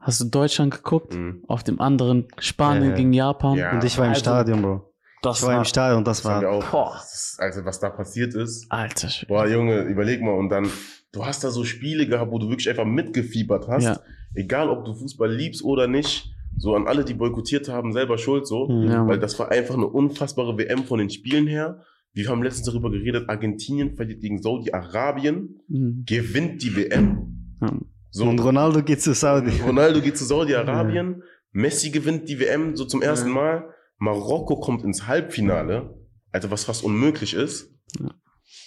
[0.00, 1.44] hast du Deutschland geguckt, Mhm.
[1.46, 3.56] auf dem anderen Spanien gegen Japan.
[3.58, 3.72] Ja.
[3.72, 4.89] Und ich war im Also, Stadion, Bro.
[5.22, 6.48] Das Ich war im Stadion, das Das war.
[6.50, 6.64] auch.
[6.70, 7.00] Boah.
[7.38, 8.70] Also, was da passiert ist.
[8.70, 9.28] Alter Schwede.
[9.28, 10.32] Boah, Junge, überleg mal.
[10.34, 10.68] Und dann,
[11.12, 13.84] du hast da so Spiele gehabt, wo du wirklich einfach mitgefiebert hast.
[13.84, 14.00] Ja.
[14.34, 16.32] Egal, ob du Fußball liebst oder nicht.
[16.56, 18.68] So an alle, die boykottiert haben, selber schuld so.
[18.68, 18.90] Mhm.
[18.90, 21.80] Ja, Weil das war einfach eine unfassbare WM von den Spielen her.
[22.12, 26.04] Wir haben letztens darüber geredet, Argentinien verliert gegen Saudi-Arabien, Mhm.
[26.06, 27.56] gewinnt die WM.
[27.60, 27.72] Ja.
[28.10, 29.52] So, Und Ronaldo geht zu Saudi.
[29.64, 31.22] Ronaldo geht zu Saudi-Arabien,
[31.52, 33.34] Messi gewinnt die WM so zum ersten Ja.
[33.34, 33.64] Mal,
[34.00, 35.94] Marokko kommt ins Halbfinale,
[36.32, 37.72] also was fast unmöglich ist.
[38.00, 38.10] Ja.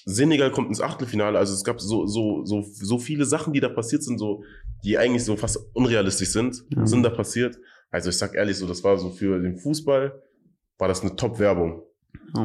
[0.06, 3.68] Senegal kommt ins Achtelfinale, also es gab so, so, so, so viele Sachen, die da
[3.70, 4.44] passiert sind, so,
[4.84, 6.86] die eigentlich so fast unrealistisch sind, Ja.
[6.86, 7.58] sind da passiert.
[7.90, 10.22] Also ich sag ehrlich so, das war so für den Fußball,
[10.78, 11.82] war das eine Top-Werbung.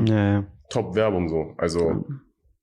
[0.07, 0.47] Ja.
[0.71, 1.55] Top-Werbung so.
[1.59, 2.05] Also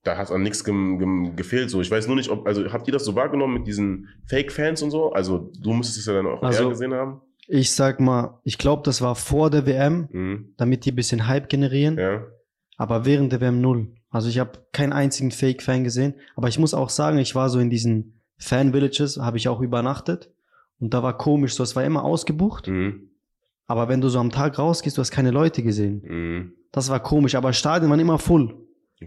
[0.04, 1.70] da hat an nichts gem, gem, gefehlt.
[1.70, 4.82] So, ich weiß nur nicht, ob, also habt ihr das so wahrgenommen mit diesen Fake-Fans
[4.84, 5.12] und so?
[5.12, 7.22] Also du müsstest es ja dann auch Also- eher gesehen haben.
[7.48, 10.54] Ich sag mal, ich glaube, das war vor der WM, Mhm.
[10.58, 11.98] damit die ein bisschen Hype generieren.
[11.98, 12.24] Ja.
[12.78, 13.94] Aber während der WM null.
[14.10, 16.16] Also ich habe keinen einzigen Fake-Fan gesehen.
[16.36, 20.32] Aber ich muss auch sagen, ich war so in diesen Fan-Villages, habe ich auch übernachtet.
[20.80, 22.68] Und da war komisch, so es war immer ausgebucht.
[22.68, 23.10] Mhm.
[23.68, 26.02] Aber wenn du so am Tag rausgehst, du hast keine Leute gesehen.
[26.06, 26.54] Mhm.
[26.72, 27.36] Das war komisch.
[27.36, 28.56] Aber Stadien waren immer full.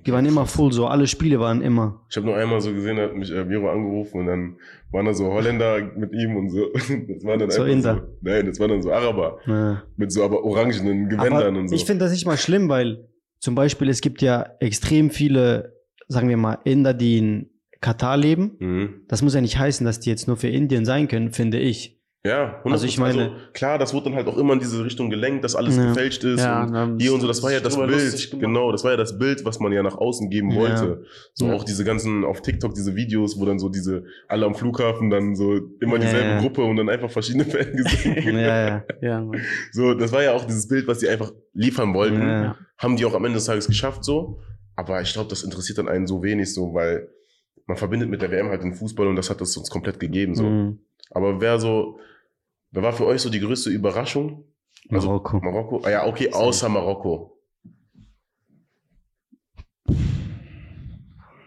[0.07, 2.05] Die waren immer full, so alle Spiele waren immer.
[2.11, 4.57] Ich habe nur einmal so gesehen, hat mich äh, Miro angerufen und dann
[4.93, 6.67] waren da so Holländer mit ihm und so.
[6.75, 7.95] Das waren dann So einfach Inder.
[7.95, 8.19] so.
[8.21, 9.83] Nein, das waren dann so Araber Ja.
[9.97, 11.75] mit so aber orangenen Gewändern Aber und so.
[11.75, 13.09] ich finde das nicht mal schlimm, weil
[13.41, 15.75] zum Beispiel es gibt ja extrem viele,
[16.07, 17.51] sagen wir mal, Inder, die in
[17.81, 18.57] Katar leben.
[18.59, 18.89] mhm.
[19.09, 21.98] Das muss ja nicht heißen, dass die jetzt nur für Indien sein können, finde ich.
[22.27, 22.73] Ja, 100%.
[22.73, 25.55] Also ich meine- klar, das wurde dann halt auch immer in diese Richtung gelenkt, dass
[25.55, 25.89] alles Ja.
[25.89, 26.41] gefälscht ist.
[26.41, 28.41] Ja, und hier und so, das war ja das Bild.
[28.41, 30.57] Genau, das war ja das Bild, was man ja nach außen geben Ja.
[30.57, 31.05] wollte.
[31.35, 31.55] So Ja.
[31.55, 35.37] auch diese ganzen auf TikTok, diese Videos, wo dann so diese alle am Flughafen dann
[35.37, 36.41] so immer Ja, dieselbe ja.
[36.41, 38.33] Gruppe und dann einfach verschiedene Fangesänge.
[38.43, 38.85] Ja, ja.
[39.01, 39.41] Ja, Mann.
[39.73, 42.21] So, das war ja auch dieses Bild, was sie einfach liefern wollten.
[42.21, 42.57] Ja.
[42.79, 44.41] Haben die auch am Ende des Tages geschafft so.
[44.75, 47.09] Aber ich glaube, das interessiert dann einen so wenig so, weil
[47.67, 50.35] man verbindet mit der WM halt den Fußball und das hat es uns komplett gegeben
[50.35, 50.43] so.
[50.45, 50.79] Mhm.
[51.11, 51.99] Aber wer so,
[52.71, 54.45] wer war für euch so die größte Überraschung?
[54.91, 55.41] Also Marokko.
[55.41, 55.81] Marokko?
[55.85, 57.39] Ah ja, okay, außer Marokko.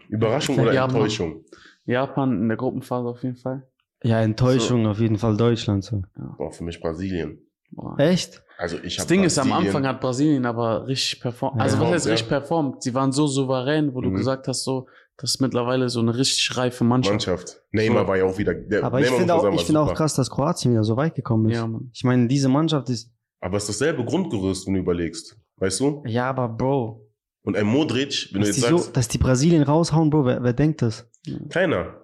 [0.08, 0.90] Überraschung oder Ja, Mann.
[0.96, 1.44] Enttäuschung?
[1.86, 3.66] Japan in der Gruppenphase auf jeden Fall.
[4.04, 5.84] Ja, Enttäuschung auf jeden Fall Deutschland.
[5.84, 6.02] So.
[6.36, 7.38] Boah, für mich Brasilien.
[7.70, 7.98] Boah.
[7.98, 8.42] Echt?
[8.58, 11.56] Also ich Das Ding ist, am Brasilien- Anfang hat Brasilien aber richtig performt.
[11.56, 11.62] Ja.
[11.62, 12.12] Also was heißt Ja.
[12.12, 12.82] richtig performt?
[12.82, 14.16] Sie waren so souverän, wo du Mhm.
[14.16, 14.86] gesagt hast, so,
[15.18, 17.12] das ist mittlerweile so eine richtig reife Mannschaft.
[17.12, 17.62] Mannschaft.
[17.70, 18.08] Neymar So.
[18.08, 18.54] war ja auch wieder.
[18.54, 19.96] Der, Aber ich Neymar finde auch, ich finde auch super.
[19.96, 21.56] krass, dass Kroatien wieder so weit gekommen ist.
[21.56, 21.90] Ja, Mann.
[21.92, 23.10] Ich meine, diese Mannschaft ist.
[23.40, 25.36] Aber es ist dasselbe Grundgerüst, wenn du überlegst.
[25.56, 26.02] Weißt du?
[26.06, 27.08] Ja, aber Bro,
[27.44, 30.24] Und ein Modric, wenn du dass jetzt die, so, sagst, dass die Brasilien raushauen, Bro,
[30.26, 31.08] wer, wer denkt das?
[31.50, 31.98] keiner.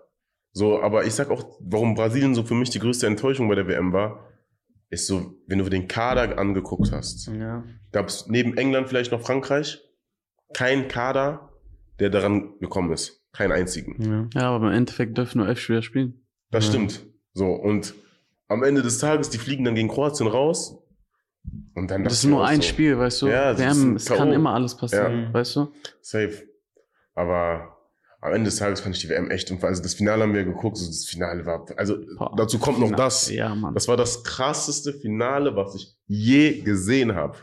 [0.53, 3.67] So, aber ich sag auch, warum Brasilien so für mich die größte Enttäuschung bei der
[3.69, 4.25] WM war,
[4.91, 7.63] ist so, wenn du den Kader angeguckt hast, Ja.
[7.93, 9.81] gab es neben England vielleicht noch Frankreich,
[10.55, 11.48] kein Kader,
[12.01, 13.23] der daran gekommen ist.
[13.33, 14.29] Keinen einzigen.
[14.35, 14.41] ja.
[14.41, 16.25] Ja, aber im Endeffekt dürfen nur elf Spieler spielen.
[16.51, 16.71] Das Ja.
[16.73, 17.05] stimmt.
[17.35, 17.95] So, und
[18.49, 20.79] am Ende des Tages, die fliegen dann gegen Kroatien raus.
[21.75, 23.29] Und dann Das ist nur ein so, Spiel, weißt du?
[23.29, 25.33] Ja, das Wir ist haben, ein es kann immer alles passieren, Ja.
[25.35, 25.73] weißt du?
[26.01, 26.43] Safe.
[27.15, 27.77] Aber
[28.21, 30.77] am Ende des Tages fand ich die WM echt, also das Finale haben wir geguckt,
[30.77, 32.35] so das Finale war, also Boah.
[32.37, 33.31] dazu kommt noch das.
[33.31, 33.75] Ja, Mann.
[33.75, 37.37] Das war das krasseste Finale, was ich je gesehen habe.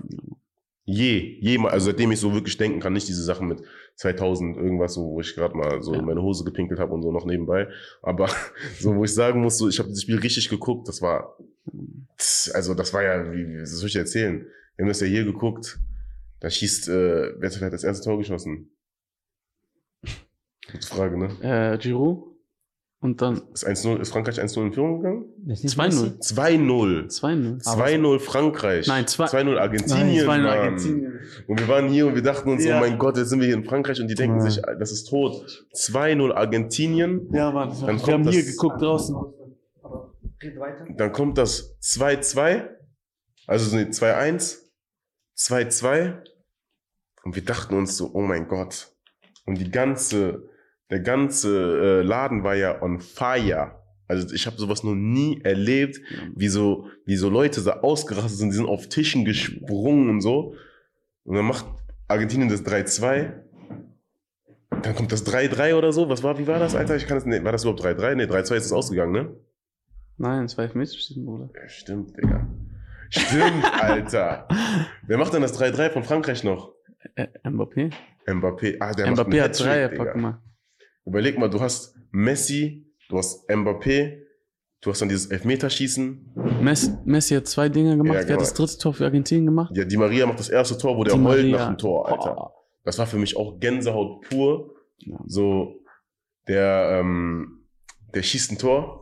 [0.88, 3.62] Je, jemals, also seitdem ich so wirklich denken kann, nicht diese Sachen mit
[3.96, 6.00] 2000 irgendwas, so, wo ich gerade mal so Ja.
[6.00, 7.68] in meine Hose gepinkelt habe und so noch nebenbei.
[8.04, 8.30] Aber
[8.80, 11.38] so, wo ich sagen muss, so, ich habe dieses Spiel richtig geguckt, das war,
[12.54, 14.46] also das war ja, wie, was soll ich dir erzählen?
[14.76, 15.80] Wir haben das ja hier geguckt,
[16.40, 18.70] da schießt, äh, wer hat das erste Tor geschossen?
[20.72, 21.30] Gute Frage, ne?
[21.42, 22.35] Äh, Giroud.
[23.02, 25.26] Und dann Ist 1-0, ist Frankreich 1-0 in Führung gegangen?
[25.48, 26.18] Ist nicht 2-0.
[26.22, 27.08] 2-0.
[27.12, 27.62] 2-0.
[27.64, 28.88] 2-0 Frankreich.
[28.88, 30.08] Nein, zwei- 2-0 Argentinien.
[30.08, 30.46] Nein, 2-0 Mann.
[30.48, 31.20] Argentinien.
[31.48, 32.78] Und wir waren hier und wir dachten uns, Ja.
[32.78, 34.50] oh mein Gott, jetzt sind wir hier in Frankreich und die denken Ja.
[34.50, 35.68] sich, das ist tot.
[35.74, 37.30] 2-0 Argentinien.
[37.32, 37.70] Ja, Mann.
[37.70, 39.16] Dann wir kommt haben hier das- geguckt draußen.
[39.84, 40.86] Aber red weiter.
[40.98, 42.70] Dann kommt das 2-2,
[43.46, 44.72] also nee, 2-1,
[45.38, 46.24] 2-2.
[47.24, 48.92] Und wir dachten uns so, oh mein Gott.
[49.46, 50.48] Und die ganze,
[50.90, 53.80] der ganze äh, Laden war ja on fire.
[54.08, 56.00] Also ich habe sowas noch nie erlebt,
[56.36, 60.54] wie so, wie so Leute so ausgerastet sind, die sind auf Tischen gesprungen und so.
[61.24, 61.66] Und dann macht
[62.08, 63.34] Argentinien das 3-2.
[64.84, 66.08] Dann kommt das 3-3 oder so.
[66.08, 66.96] Was war, wie war das, Alter?
[66.96, 67.44] Ich kann es nicht.
[67.44, 68.16] War das überhaupt 3-3?
[68.16, 69.36] Nee, 3-2 ist es ausgegangen, ne?
[70.18, 71.50] Nein, zwei Elfmeterschießen, Bruder.
[71.56, 72.48] Ja, stimmt, Digga.
[73.10, 74.48] Stimmt, Alter.
[75.08, 76.74] Wer macht denn das 3-3 von Frankreich noch?
[77.16, 77.92] Äh, Mbappé?
[78.28, 78.78] Mbappé.
[78.80, 80.42] Ah, der Mbappé hat drei, pack mal.
[81.06, 84.22] Überleg mal, du hast Messi, du hast Mbappé,
[84.82, 86.34] du hast dann dieses Elfmeterschießen.
[86.62, 88.08] Messi, Messi hat zwei Dinge gemacht.
[88.08, 88.40] Ja, Wer hat genau.
[88.40, 89.72] das dritte Tor für Argentinien gemacht?
[89.76, 91.58] Ja, Di Maria macht das erste Tor, wo der Di heult Maria.
[91.58, 92.38] nach dem Tor, Alter.
[92.38, 92.52] Oh.
[92.84, 94.76] Das war für mich auch Gänsehaut pur.
[95.00, 95.18] Ja.
[95.26, 95.80] So,
[96.48, 97.66] der, ähm,
[98.14, 99.02] der schießt ein Tor.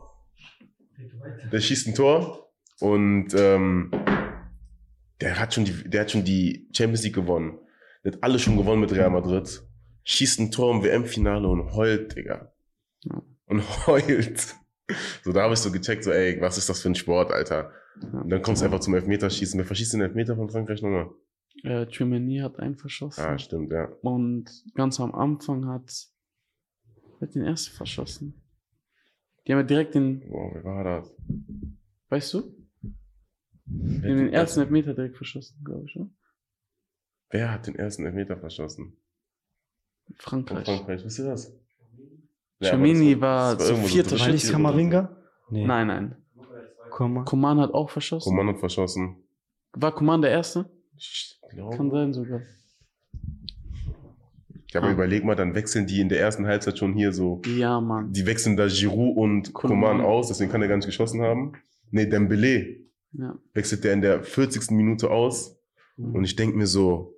[1.52, 2.50] Der schießt ein Tor
[2.80, 3.90] und ähm,
[5.20, 7.58] der hat schon die, der hat schon die Champions League gewonnen.
[8.04, 9.62] Der hat alles schon gewonnen mit Real Madrid.
[10.04, 12.52] Schießt ein Tor im WM-Finale und heult, Digga.
[13.04, 13.22] Ja.
[13.46, 14.54] Und heult.
[15.22, 17.72] So, da habe ich so gecheckt, so, ey, was ist das für ein Sport, Alter?
[18.00, 19.58] Und dann kommst du einfach zum Elfmeterschießen.
[19.58, 21.10] Wer verschießt den Elfmeter von Frankreich nochmal?
[21.62, 23.24] Äh, Tchouameni hat einen verschossen.
[23.24, 23.86] Ah, stimmt, ja.
[24.02, 25.90] Und ganz am Anfang hat,
[27.18, 28.42] wer hat den ersten verschossen.
[29.46, 31.14] Die haben ja direkt den, Boah, wer war das?
[32.08, 32.38] weißt du?
[33.66, 36.10] Haben den ersten Elfmeter direkt verschossen, glaube ich, oder?
[37.30, 38.96] Wer hat den ersten Elfmeter verschossen?
[40.18, 40.64] Frankreich.
[40.66, 41.52] Frankreich, wisst ihr das?
[42.60, 42.82] Aber
[43.20, 44.52] war das so War nicht oder so.
[44.52, 45.16] Kamavinga?
[45.50, 45.66] Nee.
[45.66, 46.16] Nein, nein.
[46.90, 47.24] Komm mal.
[47.24, 48.30] Koman hat auch verschossen.
[48.30, 49.16] Koman hat verschossen.
[49.72, 50.70] War Koman der Erste?
[50.96, 51.76] Ich glaube.
[51.76, 52.40] Kann sein sogar.
[54.72, 54.92] Ja, aber Ah.
[54.92, 57.42] überleg mal, dann wechseln die in der ersten Halbzeit schon hier so.
[57.46, 58.12] Ja, Mann.
[58.12, 59.52] Die wechseln da Giroud und.
[59.52, 61.52] Koman aus, deswegen kann er gar nicht geschossen haben.
[61.90, 62.78] Nee, Dembele
[63.12, 63.38] Ja.
[63.52, 64.74] wechselt der in der 40.
[64.74, 65.60] Minute aus.
[65.96, 67.13] Und ich denk mir so,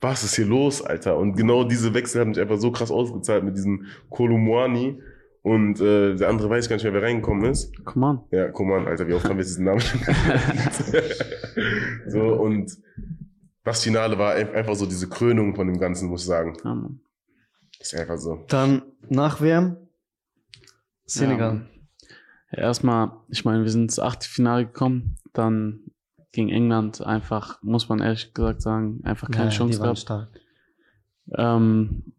[0.00, 1.16] was ist hier los, Alter?
[1.18, 5.00] Und genau diese Wechsel haben mich einfach so krass ausgezahlt mit diesem Kolumwani.
[5.42, 7.72] Und äh, der andere weiß gar nicht mehr, wer reingekommen ist.
[7.84, 8.20] Koman.
[8.30, 10.00] Ja, Koman, Alter, wie oft haben wir jetzt diesen Namen schon?
[12.06, 12.76] So, und
[13.64, 16.56] das Finale war ein- einfach so diese Krönung von dem Ganzen, muss ich sagen.
[16.64, 17.00] Ja, Mann.
[17.80, 18.44] Ist einfach so.
[18.48, 19.76] Dann nach WM.
[21.04, 21.66] Senegal.
[22.52, 25.80] Ja, ja, erstmal, ich meine, wir sind ins Achtelfinale gekommen, dann
[26.38, 29.98] gegen England einfach, muss man ehrlich gesagt sagen, einfach keine Ja, Chance die waren gehabt.
[29.98, 30.28] stark.
[31.36, 32.12] Ähm,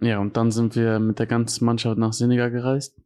[0.00, 2.96] ja, und dann sind wir mit der ganzen Mannschaft nach Senegal gereist.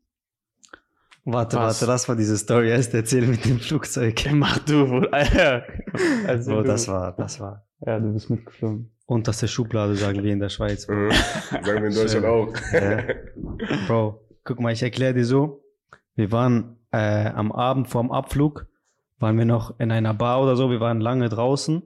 [1.25, 1.83] Warte, Was?
[1.83, 4.25] warte, das war diese Story erst erzählen mit dem Flugzeug.
[4.33, 5.65] Mach du wohl, Alter.
[6.27, 7.66] Also, Oh, du- das war, das war.
[7.87, 8.91] Ja, du bist mitgeflogen.
[9.07, 10.89] Unterste Schublade, sagen wir in der Schweiz.
[10.89, 11.11] Mhm.
[11.51, 12.25] Sagen wir in Deutschland Schön.
[12.25, 12.55] auch.
[12.73, 13.03] Ja.
[13.87, 15.62] Bro, guck mal, ich erkläre dir so.
[16.15, 18.66] Wir waren äh, am Abend vorm Abflug,
[19.19, 21.82] waren wir noch in einer Bar oder so, wir waren lange draußen.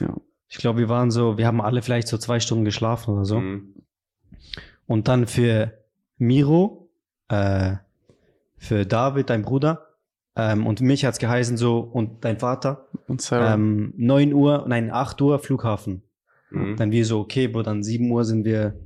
[0.00, 0.16] Ja.
[0.48, 3.40] Ich glaube, wir waren so, wir haben alle vielleicht so zwei Stunden geschlafen oder so.
[3.40, 3.74] Mhm.
[4.86, 5.72] Und dann für
[6.18, 6.90] Miro,
[7.28, 7.76] äh,
[8.56, 9.86] für David, dein Bruder,
[10.36, 13.54] ähm, und mich hat's geheißen so, und dein Vater, Und Sarah.
[13.54, 16.02] ähm, 9 Uhr, nein, 8 Uhr Flughafen.
[16.50, 16.76] Mhm.
[16.76, 18.80] Dann wir so, okay, Bro, dann 7 Uhr sind wir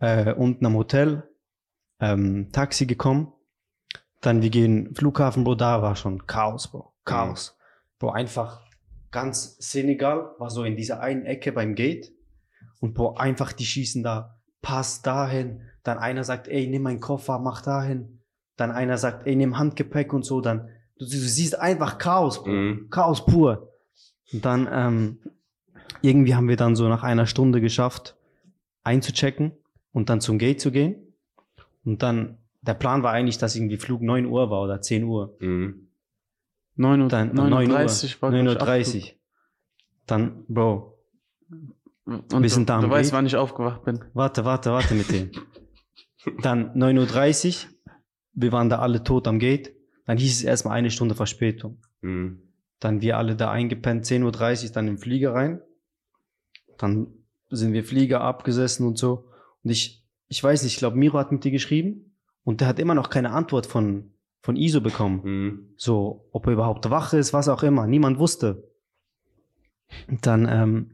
[0.00, 1.24] äh, unten am Hotel,
[2.00, 3.32] ähm, Taxi gekommen.
[4.20, 6.92] Dann wir gehen Flughafen, Bro, da war schon Chaos, Bro.
[7.04, 7.56] Chaos.
[7.98, 8.60] Bro, einfach
[9.10, 12.12] ganz Senegal war so in dieser einen Ecke beim Gate.
[12.80, 15.62] Und Bro, einfach die schießen da, pass dahin.
[15.82, 18.20] Dann einer sagt, ey, nimm meinen Koffer, mach dahin.
[18.56, 20.40] Dann einer sagt, ey, nimm Handgepäck und so.
[20.40, 20.68] Dann,
[20.98, 22.52] du, du siehst einfach Chaos, Bro.
[22.52, 22.90] Mhm.
[22.90, 23.72] Chaos pur.
[24.32, 25.18] Und dann, ähm,
[26.02, 28.16] irgendwie haben wir dann so nach einer Stunde geschafft,
[28.84, 29.52] einzuchecken
[29.92, 31.14] und dann zum Gate zu gehen.
[31.84, 35.36] Und dann, der Plan war eigentlich, dass irgendwie Flug 9 Uhr war oder 10 Uhr.
[35.40, 35.88] Mhm.
[36.76, 39.20] 9 Uhr, Dann 39 war 9 Uhr glaub ich, 30.
[40.06, 40.98] Dann, Bro.
[42.04, 44.04] Und Wir sind du, da du weißt, wann ich aufgewacht bin.
[44.14, 45.30] warte, warte, warte mit dem.
[46.42, 47.70] Dann 9.30 Uhr,
[48.32, 49.74] wir waren da alle tot am Gate.
[50.06, 51.82] Dann hieß es erstmal eine Stunde Verspätung.
[52.00, 52.42] Mhm.
[52.80, 55.60] Dann wir alle da eingepennt, 10.30 Uhr dann im Flieger rein.
[56.78, 57.08] Dann
[57.50, 59.28] sind wir Flieger abgesessen und so.
[59.62, 62.07] Und ich, ich weiß nicht, ich glaube, Miro hat mit dir geschrieben
[62.48, 64.10] und der hat immer noch keine Antwort von,
[64.40, 65.20] von ISO bekommen.
[65.22, 65.68] Mhm.
[65.76, 67.86] So, ob er überhaupt wach ist, was auch immer.
[67.86, 68.72] Niemand wusste.
[70.08, 70.90] Und dann, ähm,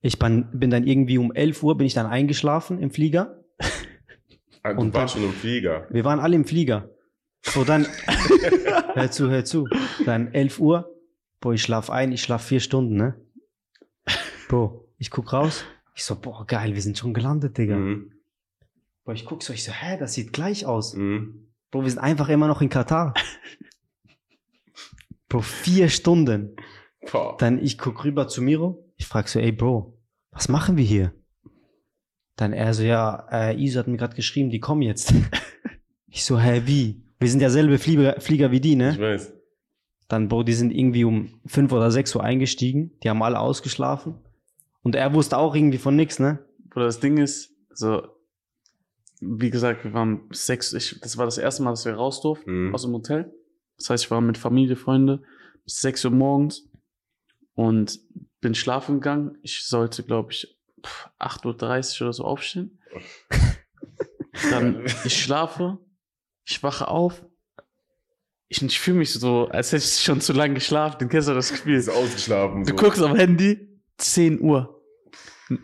[0.00, 3.44] ich bin, bin dann irgendwie um 11 Uhr bin ich dann eingeschlafen im Flieger.
[4.62, 5.86] Du Und dann- schon im Flieger.
[5.90, 6.88] Wir waren alle im Flieger.
[7.42, 7.86] So, dann,
[8.94, 9.68] hör zu, hör zu.
[10.06, 10.90] Dann 11 Uhr.
[11.40, 13.14] Boah, ich schlaf ein, ich schlaf vier Stunden, ne?
[14.48, 15.62] Bro, ich guck raus.
[15.94, 17.76] Ich so, boah, geil, wir sind schon gelandet, Digga.
[17.76, 18.13] Mhm.
[19.04, 20.94] Boah, ich guck so, ich so, hä, das sieht gleich aus.
[20.94, 21.48] Mhm.
[21.70, 23.14] Bro, wir sind einfach immer noch in Katar.
[25.28, 26.56] Bro, vier Stunden.
[27.10, 27.36] Boah.
[27.38, 28.92] Dann ich guck rüber zu Miro.
[28.96, 29.98] Ich frag so, ey Bro,
[30.30, 31.12] was machen wir hier?
[32.36, 35.12] Dann er so, ja, äh, Iso hat mir gerade geschrieben, die kommen jetzt.
[36.06, 37.02] Ich so, hä, wie?
[37.18, 38.96] Wir sind ja selbe Flieger, Flieger wie die, Ich ne?
[38.96, 39.32] weiß.
[40.06, 42.92] Dann, Bro, die sind irgendwie um fünf oder sechs Uhr eingestiegen.
[43.02, 44.14] Die haben alle ausgeschlafen.
[44.82, 46.38] Und er wusste auch irgendwie von nix, ne?
[46.76, 48.06] Oder das Ding ist, so,
[49.26, 52.68] wie gesagt, wir waren sechs, ich, das war das erste Mal, dass wir raus durften
[52.68, 52.74] Mhm.
[52.74, 53.32] aus dem Hotel.
[53.78, 55.22] Das heißt, ich war mit Familie, Freunde
[55.64, 56.68] bis 6 Uhr morgens
[57.54, 57.98] und
[58.40, 59.38] bin schlafen gegangen.
[59.42, 62.78] Ich sollte, glaube ich, pff, 8.30 Uhr oder so aufstehen.
[64.50, 65.78] Dann, ich schlafe,
[66.44, 67.24] ich wache auf.
[68.48, 70.96] Ich, ich fühle mich so, als hätte ich schon zu lange geschlafen.
[71.00, 71.76] Du kennst du das Gefühl?
[71.76, 72.64] Ist ausgeschlafen.
[72.64, 72.76] Du so.
[72.76, 74.73] guckst auf Handy, 10 Uhr.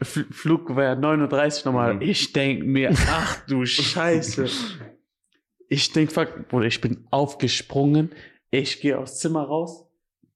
[0.00, 1.94] F Flug war ja 39 nochmal.
[1.94, 2.02] Mhm.
[2.02, 4.46] Ich denk mir, ach du Scheiße.
[5.68, 8.10] Ich denk, fuck, Bruder, ich bin aufgesprungen.
[8.50, 9.86] Ich gehe aufs Zimmer raus.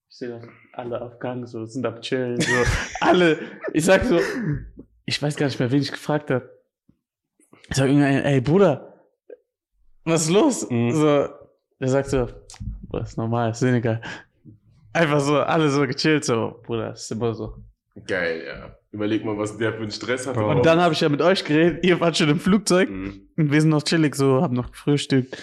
[0.09, 0.41] Ich sehe da
[0.73, 2.53] alle auf Gang, so, sind am Chillen, so.
[3.01, 3.39] alle,
[3.73, 4.21] ich sag so,
[5.05, 6.51] ich weiß gar nicht mehr, wen ich gefragt habe.
[7.69, 8.95] Ich sag irgendwann, ey Bruder,
[10.05, 10.69] was ist los?
[10.71, 10.91] Mhm.
[10.93, 11.29] So,
[11.81, 12.29] der sagt so,
[12.89, 14.01] Bruder, ist normal, ist Senegal.
[14.93, 17.57] Einfach so, alle so gechillt, so, Bruder, ist immer so.
[18.07, 18.77] Geil, ja.
[18.91, 20.39] Überleg mal, was der für einen Stress hatte.
[20.41, 20.51] Bro.
[20.57, 23.29] Und dann habe ich ja mit euch geredet, ihr wart schon im Flugzeug Mhm.
[23.37, 25.37] und wir sind noch chillig, so, haben noch gefrühstückt.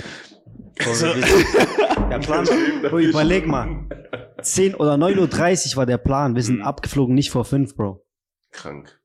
[0.93, 1.05] So.
[2.09, 2.45] der Plan,
[2.81, 3.85] Bro, überleg mal.
[4.41, 6.35] 10 oder 9.30 Uhr war der Plan.
[6.35, 6.63] Wir sind Mhm.
[6.63, 8.05] abgeflogen, nicht vor 5, Bro.
[8.51, 8.99] Krank.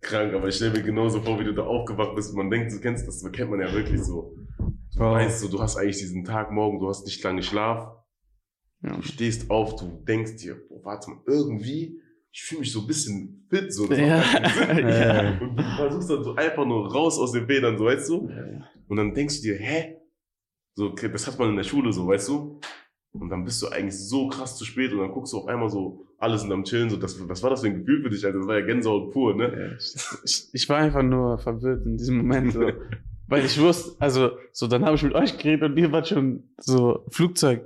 [0.00, 2.72] Krank, aber ich stelle mir genauso vor, wie du da aufgewacht bist und man denkt,
[2.72, 4.36] du kennst das, kennt man ja wirklich so.
[4.92, 5.12] Du Bro.
[5.14, 7.88] weißt so, du hast eigentlich diesen Tag morgen, du hast nicht lange Schlaf,
[8.82, 8.94] Ja.
[8.96, 12.00] du stehst auf, du denkst dir, boah, warte mal, irgendwie,
[12.30, 13.92] ich fühle mich so ein bisschen fit, so.
[13.92, 14.22] Ja.
[14.78, 15.38] Ja.
[15.40, 18.30] Und du versuchst dann so einfach nur raus aus den Federn, so, weißt du?
[18.88, 19.96] Und dann denkst du dir, hä?
[20.74, 22.60] So, das hat man in der Schule so, weißt du?
[23.12, 25.68] Und dann bist du eigentlich so krass zu spät und dann guckst du auf einmal
[25.68, 28.24] so, alle sind am Chillen, so, das, was war das für ein Gefühl für dich,
[28.24, 28.38] Alter?
[28.38, 29.76] Das war ja Gänsehaut pur, ne?
[30.24, 32.60] Ich, ich war einfach nur verwirrt in diesem Moment, so.
[33.26, 36.44] Weil ich wusste, also, so, dann habe ich mit euch geredet und ihr wart schon
[36.58, 37.62] so Flugzeug.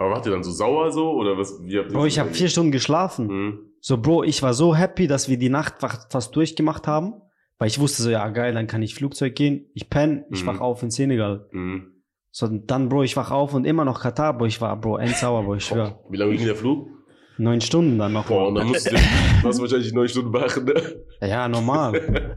[0.00, 2.30] Aber wart ihr dann so sauer so, oder was, wie habt ihr Bro, ich habe
[2.30, 3.26] vier Stunden geschlafen.
[3.26, 3.58] Mhm.
[3.80, 7.14] So, Bro, ich war so happy, dass wir die Nacht fa- fast durchgemacht haben.
[7.58, 9.66] Weil ich wusste so, ja geil, dann kann ich Flugzeug gehen.
[9.74, 10.46] Ich penne, ich Mhm.
[10.46, 11.46] wach auf in Senegal.
[11.52, 11.92] Mhm.
[12.30, 14.46] So, dann, Bro, ich wach auf und immer noch Katar, Bro.
[14.46, 16.00] Ich war, Bro, endsauer, Bro, ich schwör.
[16.10, 16.88] Wie lange ging der Flug?
[17.36, 18.26] Neun Stunden dann noch.
[18.26, 20.82] Boah, und dann musst du, hast wahrscheinlich neun Stunden machen, ne?
[21.20, 21.92] Ja, normal.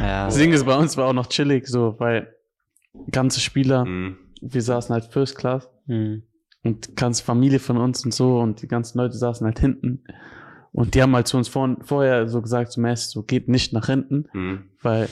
[0.00, 0.24] ja.
[0.26, 2.34] Das Ding ist, bei uns war auch noch chillig, so, weil
[3.10, 4.16] ganze Spieler, Mhm.
[4.52, 6.22] Wir saßen halt First Class Hm.
[6.64, 10.04] und ganze Familie von uns und so und die ganzen Leute saßen halt hinten.
[10.72, 13.72] Und die haben halt zu uns vor, vorher so gesagt, so mäßig, so geht nicht
[13.72, 14.64] nach hinten, Mhm.
[14.82, 15.08] weil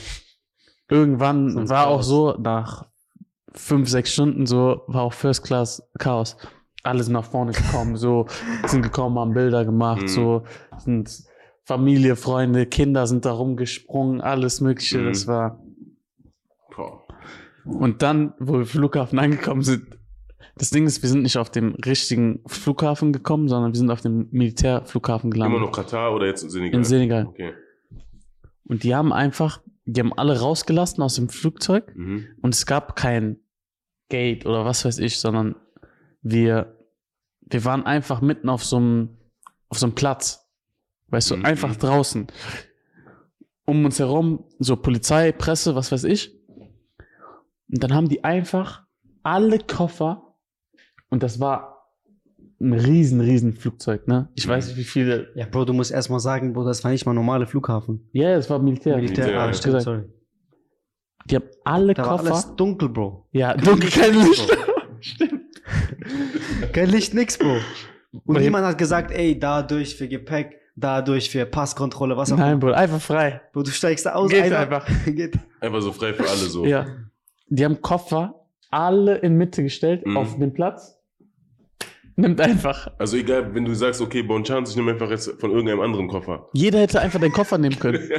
[0.89, 2.07] irgendwann Sonst war auch Chaos.
[2.07, 2.85] so, nach
[3.53, 6.37] fünf, sechs Stunden so, war auch First Class Chaos.
[6.83, 8.27] Alle sind nach vorne gekommen, so,
[8.67, 10.07] sind gekommen, haben Bilder gemacht, Mhm.
[10.07, 10.43] so,
[10.77, 11.23] sind
[11.63, 15.05] Familie, Freunde, Kinder sind da rumgesprungen, alles Mögliche, Mhm.
[15.05, 15.59] das war.
[17.65, 19.97] Und dann, wo wir Flughafen angekommen sind,
[20.57, 24.01] das Ding ist, wir sind nicht auf dem richtigen Flughafen gekommen, sondern wir sind auf
[24.01, 25.57] dem Militärflughafen gelandet.
[25.57, 26.77] Immer noch Katar oder jetzt in Senegal?
[26.79, 27.25] in Senegal.
[27.25, 27.53] Okay.
[28.65, 32.27] Und die haben einfach, die haben alle rausgelassen aus dem Flugzeug Mhm.
[32.41, 33.37] und es gab kein
[34.09, 35.55] Gate oder was weiß ich, sondern
[36.21, 36.77] wir,
[37.41, 39.17] wir waren einfach mitten auf so einem,
[39.69, 40.47] auf so einem Platz.
[41.07, 41.45] Weißt du, Mhm.
[41.45, 42.27] einfach draußen.
[43.65, 46.34] Um uns herum, so Polizei, Presse, was weiß ich.
[47.71, 48.83] Und dann haben die einfach
[49.23, 50.35] alle Koffer,
[51.09, 51.75] und das war
[52.59, 54.29] ein riesen, riesen Flugzeug, ne?
[54.35, 55.29] Ich weiß nicht, wie viele.
[55.35, 58.07] Ja, Bro, du musst erstmal sagen, Bro, das war nicht mal normale Flughafen.
[58.13, 58.95] Ja, es war Militär.
[58.95, 59.53] Militär, Militär, ah, ja.
[59.53, 59.83] stimmt, gesagt.
[59.83, 60.03] sorry.
[61.29, 62.31] Die haben alle Da war Koffer.
[62.31, 63.27] alles dunkel, Bro.
[63.31, 64.57] ja, dunkel, kein Licht.
[66.73, 67.57] Kein Licht, nix, Bro.
[68.25, 72.59] Und niemand hat gesagt, ey, dadurch für Gepäck, dadurch für Passkontrolle, was auch Nein, immer.
[72.59, 73.41] Bruder, einfach frei.
[73.53, 74.29] Bro, du steigst da aus.
[74.29, 74.87] Geht einfach.
[75.05, 75.37] Geht.
[75.59, 76.65] Einfach so frei für alle so.
[76.65, 76.85] Ja.
[77.55, 80.17] Die haben Koffer alle in Mitte gestellt Mhm.
[80.17, 80.99] auf den Platz.
[82.17, 82.87] Nimmt einfach.
[82.97, 86.07] Also egal, wenn du sagst, okay, Bon Chance, ich nehme einfach jetzt von irgendeinem anderen
[86.07, 86.49] Koffer.
[86.53, 88.09] Jeder hätte einfach den Koffer nehmen können.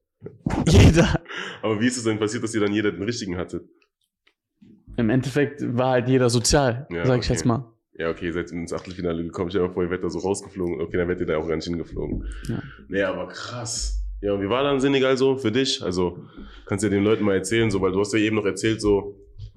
[0.68, 1.20] Jeder.
[1.62, 3.64] Aber wie ist es denn passiert, dass ihr dann jeder den richtigen hattet?
[4.96, 7.32] Im Endeffekt war halt jeder sozial, Ja, sag ich okay.
[7.34, 7.72] jetzt mal.
[7.98, 9.50] Ja, okay, ihr seid ins Achtelfinale gekommen.
[9.50, 10.80] Stell dir mal vor, ihr werdet da so rausgeflogen.
[10.80, 12.24] Okay, dann werdet ihr da auch gar nicht hingeflogen.
[12.48, 12.62] Ja.
[12.88, 14.02] Nee, aber krass.
[14.22, 15.82] Ja, und wie war dann Senegal so für dich?
[15.82, 16.18] Also,
[16.66, 18.80] kannst du ja den Leuten mal erzählen, so, weil du hast ja eben noch erzählt,
[18.80, 19.14] so,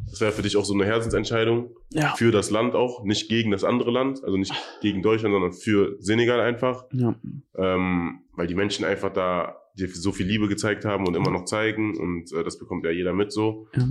[0.09, 2.13] das wäre für dich auch so eine Herzensentscheidung Ja.
[2.15, 5.95] für das Land auch, nicht gegen das andere Land, also nicht gegen Deutschland, sondern für
[5.99, 6.83] Senegal einfach.
[6.91, 7.15] ja.
[7.57, 11.45] ähm, weil die Menschen einfach da, dir so viel Liebe gezeigt haben und immer noch
[11.45, 13.67] zeigen und äh, das bekommt ja jeder mit so.
[13.75, 13.87] Ja.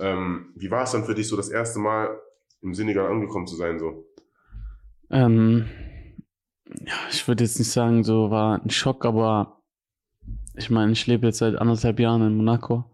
[0.00, 2.18] Ähm, wie war es dann für dich so das erste Mal
[2.62, 4.06] im Senegal angekommen zu sein so?
[5.10, 5.66] Ähm,
[6.86, 9.59] ja, ich würde jetzt nicht sagen, so war ein Schock, aber
[10.60, 12.84] ich meine, ich lebe jetzt seit anderthalb Jahren in Monaco.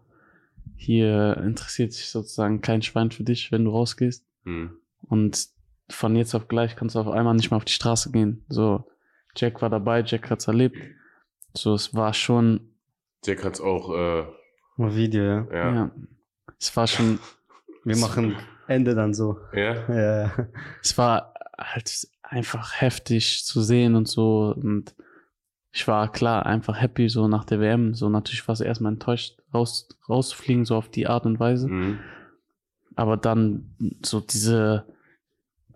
[0.75, 4.25] Hier interessiert sich sozusagen kein Schwein für dich, wenn du rausgehst.
[4.43, 4.71] Hm.
[5.01, 5.47] Und
[5.89, 8.45] von jetzt auf gleich kannst du auf einmal nicht mehr auf die Straße gehen.
[8.49, 8.87] So,
[9.35, 10.77] Jack war dabei, Jack hat's erlebt.
[11.53, 12.71] So, es war schon,
[13.25, 14.25] Jack hat's auch, äh,
[14.77, 15.45] Mal Video, ja.
[15.51, 15.73] ja.
[15.73, 15.91] ja,
[16.59, 17.19] es war schon,
[17.83, 18.35] Wir machen
[18.67, 19.39] Ende dann so.
[19.53, 20.49] Ja, ja.
[20.83, 24.53] es war halt einfach heftig zu sehen und so.
[24.55, 24.93] Und
[25.77, 27.93] ich war klar einfach happy so nach der WM.
[27.93, 31.67] So natürlich war es erstmal enttäuscht, raus, rauszufliegen, so auf die Art und Weise.
[31.67, 31.99] Mhm.
[32.95, 34.85] Aber dann so diese,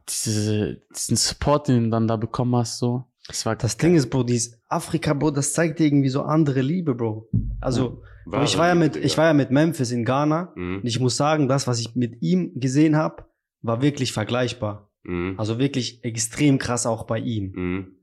[0.10, 3.06] diese, diesen Support, den du dann da bekommen hast, so.
[3.28, 6.62] Das war Das Ding ist, Bro, dieses Afrika, Bro, das zeigt dir irgendwie so andere
[6.62, 7.30] Liebe, Bro.
[7.60, 10.78] Also, Bro, ich war ja mit, ich war ja mit Memphis in Ghana Mhm.
[10.78, 13.26] und ich muss sagen, das, was ich mit ihm gesehen habe,
[13.62, 14.90] war wirklich vergleichbar.
[15.04, 15.36] Mhm.
[15.38, 18.01] Also wirklich extrem krass auch bei ihm.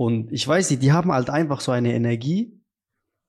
[0.00, 2.58] Und ich weiß nicht, die haben halt einfach so eine Energie,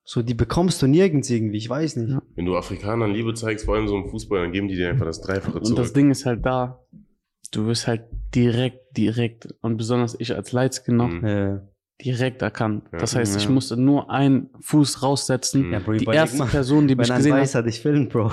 [0.05, 2.17] so die bekommst du nirgends irgendwie, ich weiß nicht.
[2.35, 5.05] Wenn du Afrikanern Liebe zeigst, vor allem so im Fußball, dann geben die dir einfach
[5.05, 5.93] das Dreifache Und das zurück.
[5.95, 6.79] Ding ist halt da,
[7.51, 8.03] du wirst halt
[8.33, 11.61] direkt, direkt, und besonders ich als Lightskin noch, Mhm.
[12.03, 12.85] Direkt erkannt.
[12.93, 12.97] Ja.
[12.97, 15.67] Das heißt, ich musste nur einen Fuß raussetzen.
[15.67, 15.73] Mhm.
[15.73, 18.31] ja, Bro, Die erste Person, die mich wenn ein gesehen hat, Weißer dich filmt, Bro.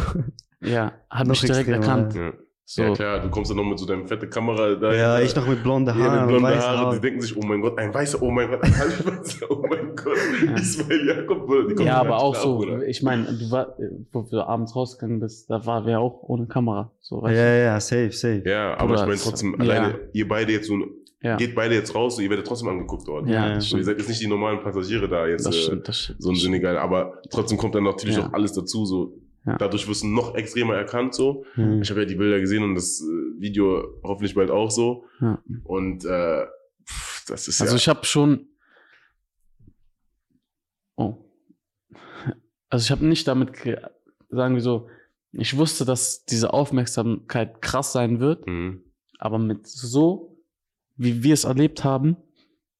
[0.63, 2.15] ja, hat Noch mich direkt extremer, erkannt.
[2.15, 2.33] Ja.
[2.71, 4.93] So, ja, klar, du kommst dann noch mit so deinem fette Kamera da.
[4.93, 7.01] Ja, ich noch mit blonden Ja, Haaren mit und blonde weißen Haare, die Haaren.
[7.01, 10.19] denken sich, oh mein Gott, ein Weißer, oh mein Gott, ein Halbweißer, oh mein Gott,
[10.47, 10.55] Ja.
[10.55, 11.51] Ismail Jakob,
[11.81, 12.87] ja, aber auch so, Bruder.
[12.87, 13.75] ich meine, du war,
[14.13, 16.93] wo du abends rausgegangen bist, da war wer auch ohne Kamera.
[17.01, 18.43] So, weißt Ja, ja, safe, safe.
[18.45, 19.59] Ja, aber Bruder, ich meine trotzdem, ja.
[19.61, 20.75] alleine, ihr beide jetzt so?
[21.23, 23.27] Ja, geht beide jetzt raus, ihr werdet trotzdem angeguckt dort.
[23.29, 25.99] ja, Ja, ihr seid jetzt nicht die normalen Passagiere da jetzt, Das äh, stimmt, das
[26.01, 26.23] stimmt.
[26.23, 28.27] so ein Senegal, aber trotzdem kommt dann natürlich Ja.
[28.29, 29.15] auch alles dazu, so.
[29.49, 29.57] Ja.
[29.59, 31.45] Dadurch wirst du noch extremer erkannt, so.
[31.55, 31.83] Hm.
[31.83, 35.05] Ich habe ja die Bilder gesehen und das äh, Video hoffentlich bald auch so.
[35.21, 35.43] Ja.
[35.65, 36.47] Und äh,
[36.87, 37.77] pff, das ist Also ja.
[37.77, 38.47] ich habe schon.
[40.97, 41.17] Oh.
[42.69, 43.81] Also ich habe nicht damit, ge-
[44.31, 44.89] sagen wir so,
[45.33, 48.83] ich wusste, dass diese Aufmerksamkeit krass sein wird, Mhm.
[49.19, 50.37] aber mit so,
[50.97, 52.17] wie wir es erlebt haben,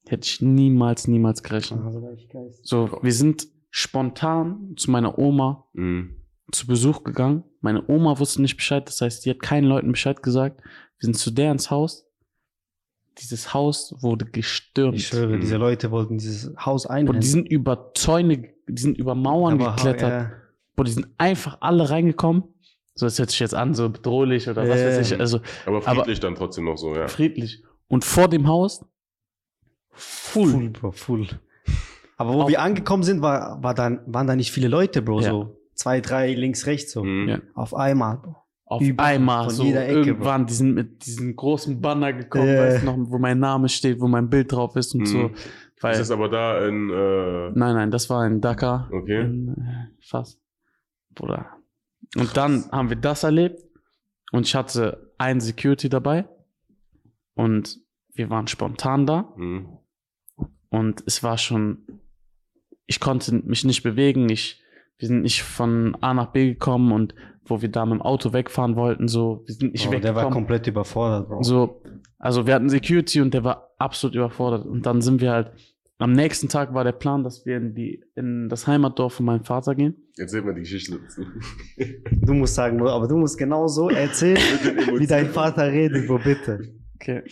[0.07, 1.81] hätte ich niemals, niemals gerechnet.
[1.85, 2.67] Also, war ich geist.
[2.67, 6.17] So, wir sind spontan zu meiner Oma Mhm.
[6.53, 7.45] Zu Besuch gegangen.
[7.61, 10.61] Meine Oma wusste nicht Bescheid, das heißt, die hat keinen Leuten Bescheid gesagt.
[10.63, 12.07] Wir sind zu der ins Haus.
[13.19, 14.95] Dieses Haus wurde gestürmt.
[14.97, 15.41] Ich schwöre, Mhm.
[15.41, 17.21] diese Leute wollten dieses Haus einrennen.
[17.21, 20.11] die sind über Zäune, die sind über Mauern Aber, geklettert.
[20.11, 20.33] ja,
[20.77, 22.45] Boah, die sind einfach alle reingekommen.
[22.95, 24.87] So, das hört sich jetzt an, so bedrohlich oder was Ja.
[24.87, 25.19] weiß ich.
[25.21, 27.09] Also Aber friedlich dann trotzdem noch so, ja.
[27.09, 27.63] friedlich.
[27.89, 28.85] Und vor dem Haus
[29.91, 30.51] full.
[30.53, 31.27] Full, Bro, full.
[32.17, 35.21] Aber wo Auch- wir angekommen sind, war, war dann, waren da nicht viele Leute, Bro.
[35.23, 35.31] Ja.
[35.31, 37.03] So zwei, drei, links, rechts, so.
[37.05, 37.29] Mhm.
[37.29, 37.39] Ja.
[37.55, 38.21] Auf einmal.
[38.67, 42.49] Auf Überall, einmal von so jeder Ecke, irgendwann, die sind mit diesen großen Banner gekommen,
[42.49, 42.65] Ja.
[42.67, 45.07] weißt noch, wo mein Name steht, wo mein Bild drauf ist und Mhm.
[45.07, 45.31] so.
[45.81, 48.91] Weil, Ist das aber da in, äh, nein, nein, das war in Dakar.
[48.93, 49.23] okay.
[49.23, 50.39] In, äh, fast.
[51.15, 51.47] Bruder.
[52.17, 53.63] Und dann haben wir das erlebt
[54.33, 56.27] und ich hatte einen Security dabei
[57.35, 57.79] und
[58.13, 59.79] wir waren spontan da Mhm.
[60.69, 61.87] und es war schon,
[62.87, 64.63] ich konnte mich nicht bewegen, ich,
[64.99, 67.15] wir sind nicht von A nach B gekommen und
[67.45, 70.23] wo wir da mit dem Auto wegfahren wollten, so, wir sind nicht Bro, der war
[70.23, 70.33] weggekommen.
[70.35, 71.43] komplett überfordert, Bro.
[71.43, 71.83] So,
[72.19, 74.67] also wir hatten Security und der war absolut überfordert.
[74.67, 75.53] Und dann sind wir halt,
[75.99, 79.45] am nächsten Tag war der Plan, dass wir in die, in das Heimatdorf von meinem
[79.45, 79.97] Vater gehen.
[80.17, 81.23] Erzähl mal die Geschichte dazu.
[82.11, 84.37] Du musst sagen, Bro, aber du musst genau so erzählen,
[84.99, 86.73] wie dein Vater redet, Bro, bitte.
[86.97, 87.23] Okay.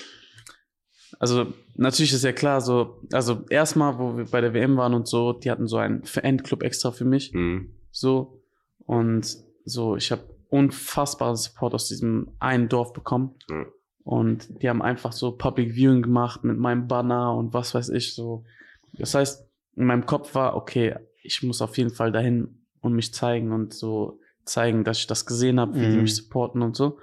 [1.19, 5.07] Also, natürlich ist ja klar, so, also erstmal, wo wir bei der WM waren und
[5.07, 7.33] so, die hatten so einen Fanclub extra für mich.
[7.33, 7.75] Mhm.
[7.91, 8.43] So.
[8.85, 13.35] Und so, ich habe unfassbaren Support aus diesem einen Dorf bekommen.
[13.51, 13.65] Ja.
[14.05, 18.15] Und die haben einfach so Public Viewing gemacht mit meinem Banner und was weiß ich
[18.15, 18.45] so.
[18.93, 19.45] Das heißt,
[19.75, 23.75] in meinem Kopf war, okay, ich muss auf jeden Fall dahin und mich zeigen und
[23.75, 26.03] so zeigen, dass ich das gesehen habe, wie die Mhm.
[26.03, 26.99] mich supporten und so.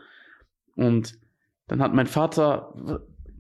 [0.78, 1.20] Und
[1.68, 2.74] dann hat mein Vater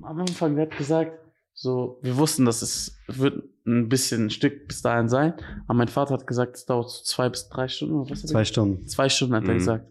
[0.01, 1.17] am Anfang der hat gesagt,
[1.53, 5.33] so, wir wussten, dass es wird ein bisschen ein Stück bis dahin sein,
[5.67, 8.27] aber mein Vater hat gesagt, es dauert so zwei bis drei Stunden oder was er
[8.29, 8.87] Zwei Stunden.
[8.87, 9.57] Zwei Stunden hat er Mhm.
[9.59, 9.87] gesagt.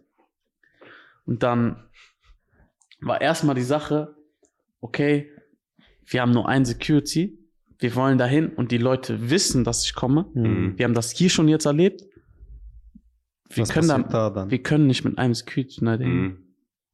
[1.25, 1.85] Und dann
[3.01, 4.15] war erstmal die Sache,
[4.81, 5.31] okay,
[6.05, 7.39] wir haben nur ein Security,
[7.79, 10.27] wir wollen dahin und die Leute wissen, dass ich komme.
[10.35, 10.77] Mhm.
[10.79, 12.03] Wir haben das hier schon jetzt erlebt.
[13.49, 14.51] Wir Was können, passiert da, da dann?
[14.51, 16.09] wir können nicht mit einem Security dahin.
[16.23, 16.39] Mhm.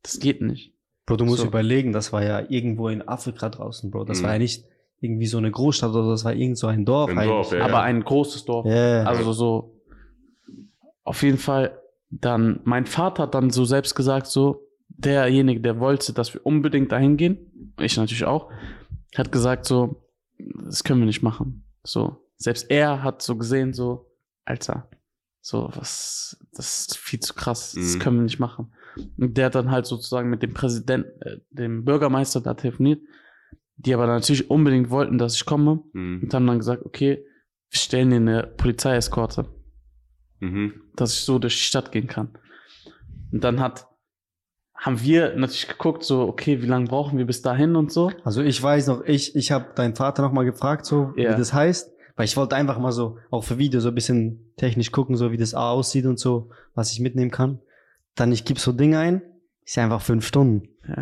[0.03, 0.75] Das geht nicht.
[1.09, 1.49] Bro, du musst So.
[1.49, 4.05] überlegen, das war ja irgendwo in Afrika draußen, Bro.
[4.05, 4.25] Das Mhm.
[4.25, 4.65] war ja nicht
[5.01, 7.09] irgendwie so eine Großstadt oder das war irgend so ein Dorf.
[7.11, 7.31] Ein eigentlich.
[7.31, 7.65] Dorf, ja.
[7.65, 8.67] Aber ein großes Dorf.
[8.67, 9.81] Ja, Also so,
[11.05, 11.81] auf jeden Fall,
[12.11, 16.93] dann, mein Vater hat dann so selbst gesagt, so, derjenige, der wollte, dass wir unbedingt
[16.93, 18.51] dahin gehen, ich natürlich auch,
[19.17, 20.03] hat gesagt so,
[20.39, 21.65] das können wir nicht machen.
[21.85, 24.11] So, selbst er hat so gesehen, so,
[24.45, 24.89] Alter,
[25.41, 27.99] so, was, das ist viel zu krass, das Mhm.
[28.01, 28.73] können wir nicht machen.
[29.19, 33.01] Und der hat dann halt sozusagen mit dem Präsidenten, äh, dem Bürgermeister da telefoniert,
[33.77, 36.21] die aber natürlich unbedingt wollten, dass ich komme Mhm.
[36.25, 37.25] und haben dann gesagt, okay,
[37.71, 39.47] wir stellen dir eine Polizeieskorte
[40.41, 40.73] Mhm.
[40.97, 42.31] dass ich so durch die Stadt gehen kann.
[43.33, 43.87] Und dann hat,
[44.75, 48.11] haben wir natürlich geguckt, so, okay, wie lange brauchen wir bis dahin und so.
[48.25, 51.33] Also ich weiß noch, ich, ich habe deinen Vater noch mal gefragt, so Ja.
[51.33, 54.53] wie das heißt, weil ich wollte einfach mal so, auch für Video, so ein bisschen
[54.57, 57.61] technisch gucken, so wie das aussieht und so, was ich mitnehmen kann.
[58.15, 59.23] Dann ich gebe so Dinge ein,
[59.65, 60.69] ist ja einfach fünf Stunden.
[60.89, 60.97] Ja.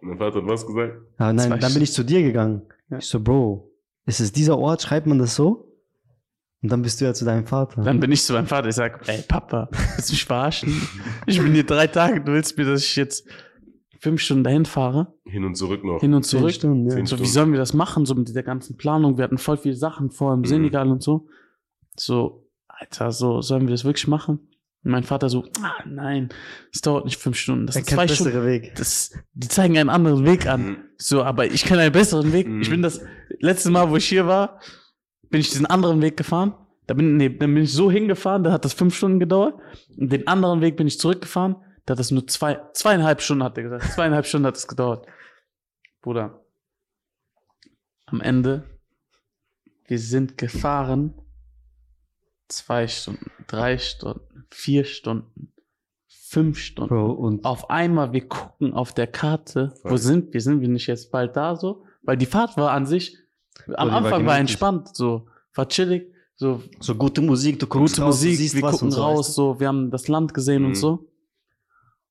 [0.00, 0.94] Mein Vater hat was gesagt?
[1.18, 2.62] Ja, nein, dann bin ich zu dir gegangen.
[2.90, 2.98] Ja.
[2.98, 3.70] Ich so, Bro,
[4.04, 5.62] ist es dieser Ort, schreibt man das so?
[6.62, 7.82] Und dann bist du ja zu deinem Vater.
[7.82, 10.80] Dann bin ich zu meinem Vater, ich sag, ey, Papa, willst du mich verarschen?
[11.26, 13.26] Ich bin hier drei Tage, du willst mir, dass ich jetzt
[14.00, 16.00] fünf Stunden dahin fahre, Hin und zurück noch.
[16.00, 16.52] hin und Zehn zurück.
[16.54, 17.04] Stunden, ja.
[17.06, 19.16] So, wie sollen wir das machen, so mit dieser ganzen Planung?
[19.16, 20.44] Wir hatten voll viele Sachen vor im Mhm.
[20.46, 21.28] Senegal und so.
[21.96, 24.48] So, Alter, so, sollen wir das wirklich machen?
[24.86, 26.28] Und mein Vater so, ah, nein,
[26.72, 28.46] es dauert nicht fünf Stunden, das Er kennt zwei bessere Stunden.
[28.46, 28.76] Weg.
[28.76, 30.64] Das, die zeigen einen anderen Weg an.
[30.64, 30.76] Mhm.
[30.96, 32.46] So, aber ich kenne einen besseren Weg.
[32.46, 32.62] Mhm.
[32.62, 33.00] Ich bin das
[33.40, 34.60] letzte Mal, wo ich hier war,
[35.28, 36.54] bin ich diesen anderen Weg gefahren.
[36.86, 39.60] Da bin, nee, dann bin ich so hingefahren, da hat das fünf Stunden gedauert.
[39.98, 43.56] Und den anderen Weg bin ich zurückgefahren, da hat das nur zwei, zweieinhalb Stunden, hat
[43.56, 43.92] er gesagt.
[43.92, 45.04] Zweieinhalb Stunden hat es gedauert.
[46.00, 46.44] Bruder.
[48.04, 48.62] Am Ende,
[49.88, 51.12] wir sind gefahren
[52.48, 55.52] zwei Stunden, drei Stunden, vier Stunden,
[56.08, 56.94] fünf Stunden.
[56.94, 60.40] Bro, und Auf einmal, wir gucken auf der Karte, wo sind wir?
[60.40, 61.84] Sind wir nicht jetzt bald da so?
[62.02, 63.16] Weil die Fahrt war an sich,
[63.68, 64.38] am war Anfang war gemütlich.
[64.40, 68.54] entspannt, so, war chillig, so, so gute Musik, du guckst gute raus, du Musik, siehst
[68.54, 70.68] wir was gucken und so, raus, weißt so, wir haben das Land gesehen Mhm.
[70.68, 71.08] und so.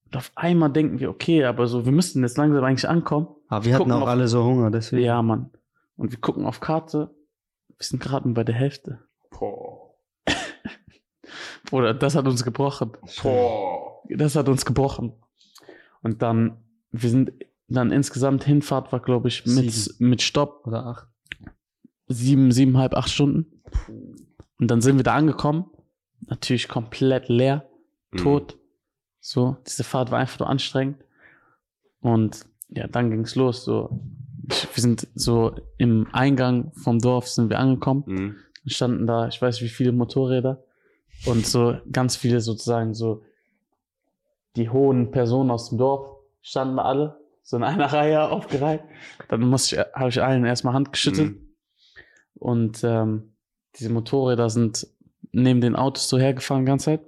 [0.06, 3.28] Und auf einmal denken wir, okay, aber so, wir müssten jetzt langsam eigentlich ankommen.
[3.48, 5.03] Aber wir hatten gucken auch auf- alle so Hunger, deswegen.
[5.03, 5.52] Ja, Mann.
[5.98, 7.10] Und wir gucken auf Karte,
[7.70, 8.99] wir sind gerade bei der Hälfte.
[9.32, 9.65] Boah.
[11.66, 12.92] Bruder, das hat uns gebrochen.
[13.22, 14.02] Boah.
[14.10, 15.14] Das hat uns gebrochen.
[16.02, 16.58] Und dann,
[16.92, 17.32] wir sind
[17.68, 20.10] dann insgesamt Hinfahrt war, glaube ich, mit, Sieben.
[20.10, 21.08] mit Stopp Oder acht.
[22.08, 23.62] sieben, siebeneinhalb, acht Stunden.
[24.60, 25.66] Und dann sind wir da angekommen.
[26.28, 27.68] Natürlich komplett leer,
[28.12, 28.18] Mhm.
[28.18, 28.58] tot.
[29.20, 31.04] So, diese Fahrt war einfach nur anstrengend.
[32.00, 33.66] Und ja, dann ging's los.
[33.66, 34.00] So,
[34.48, 38.04] wir sind so im Eingang vom Dorf sind wir angekommen.
[38.06, 38.36] Mhm.
[38.68, 40.64] standen da, ich weiß wie viele Motorräder
[41.26, 43.24] und so ganz viele sozusagen so
[44.56, 48.82] die hohen Personen aus dem Dorf standen alle so in einer Reihe aufgereiht.
[49.30, 51.48] Dann musste ich, habe ich allen erstmal Hand geschüttelt Mhm.
[52.36, 53.34] und ähm,
[53.78, 54.88] diese Motorräder sind
[55.32, 57.02] neben den Autos so hergefahren die ganze Zeit.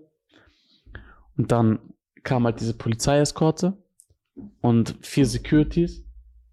[1.38, 1.80] Und dann
[2.24, 3.78] kam halt diese Polizeieskorte
[4.62, 6.04] und vier Securities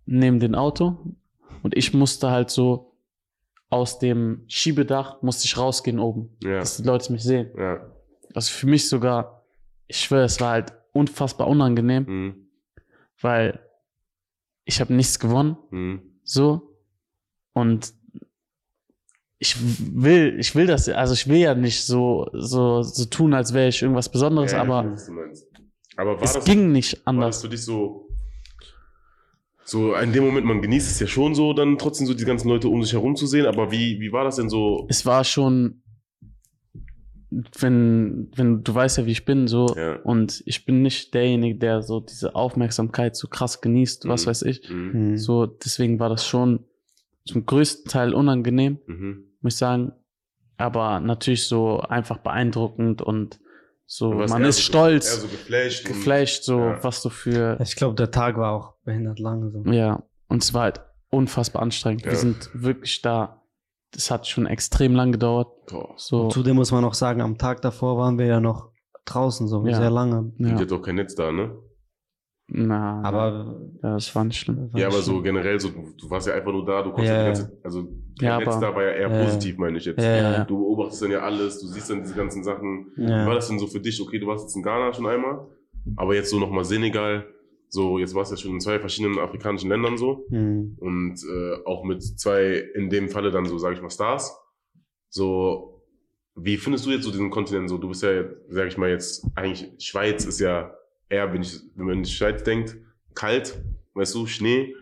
[0.07, 0.99] neben dem Auto
[1.63, 2.94] und ich musste halt so
[3.70, 6.59] aus dem Schiebedach musste ich rausgehen oben, Ja.
[6.59, 7.51] dass die Leute mich sehen.
[7.57, 7.91] Ja.
[8.35, 9.45] Also für mich sogar,
[9.86, 12.49] ich schwöre, es war halt unfassbar unangenehm, Mhm.
[13.20, 13.61] weil
[14.65, 16.03] ich habe nichts gewonnen, Mhm.
[16.23, 16.74] so
[17.53, 17.93] und
[19.39, 23.53] ich will, ich will das, also ich will ja nicht so so so tun, als
[23.53, 24.97] wäre ich irgendwas Besonderes, Ja, aber du.
[25.97, 27.43] Aber war es das, ging nicht war das anders.
[27.43, 28.04] für dich so,
[29.65, 32.49] so in dem Moment, man genießt es ja schon so, dann trotzdem so die ganzen
[32.49, 34.86] Leute um sich herum zu sehen, aber wie, wie war das denn so?
[34.91, 35.82] Es war schon,
[37.59, 39.97] wenn wenn du weißt ja, wie ich bin, so Ja.
[40.03, 44.28] und ich bin nicht derjenige, der so diese Aufmerksamkeit so krass genießt, was Mhm.
[44.31, 44.70] weiß ich.
[44.70, 44.93] Mhm.
[45.11, 45.16] Mhm.
[45.19, 46.65] So, deswegen war das schon
[47.27, 49.24] zum größten Teil unangenehm, Mhm.
[49.41, 49.93] muss ich sagen.
[50.57, 53.41] Aber natürlich so einfach beeindruckend und
[53.86, 55.85] so, man ist so stolz, so geflasht.
[55.86, 56.85] und- geflasht, so, Ja.
[56.85, 59.51] was du für, Ich glaube, der Tag war auch behindert lang.
[59.51, 59.70] So.
[59.70, 60.81] ja, und es war halt
[61.11, 62.05] unfassbar anstrengend.
[62.05, 62.11] Ja.
[62.12, 63.43] Wir sind wirklich da,
[63.93, 65.94] das hat schon extrem lang gedauert, Boah.
[65.97, 68.70] so, Zudem muss man auch sagen, am Tag davor waren wir ja noch
[69.06, 69.77] draußen, so Ja.
[69.77, 70.32] sehr lange.
[70.39, 70.48] Ja.
[70.51, 71.56] ja, Jetzt auch kein Netz da, ne?
[72.47, 74.70] na, Aber ja, das war nicht schlimm.
[74.73, 76.90] war Ja, aber schon- so generell, so, du, du warst ja einfach nur da, du
[76.90, 79.56] konntest Ja, ja, ganze also kein Ja, Netz aber- da war ja eher Ja, positiv,
[79.56, 80.02] meine ich jetzt.
[80.02, 80.44] Ja, ja, ja.
[80.44, 82.93] Du beobachtest dann ja alles, du siehst dann diese ganzen Sachen.
[82.97, 84.01] Wie war das denn so für dich?
[84.01, 85.47] Okay, du warst jetzt in Ghana schon einmal,
[85.97, 87.24] aber jetzt so nochmal Senegal,
[87.69, 90.77] so jetzt warst du ja schon in zwei verschiedenen afrikanischen Ländern so Mhm.
[90.78, 94.36] und äh, auch mit zwei, in dem Falle dann so, sag ich mal, Stars.
[95.11, 95.82] So,
[96.36, 97.78] wie findest du jetzt so diesen Kontinent so?
[97.78, 100.74] Du bist ja, sag ich mal jetzt, eigentlich, Schweiz ist ja
[101.09, 102.77] eher, wenn, ich, wenn man in die Schweiz denkt,
[103.15, 103.62] kalt,
[103.95, 104.74] weißt du, Schnee.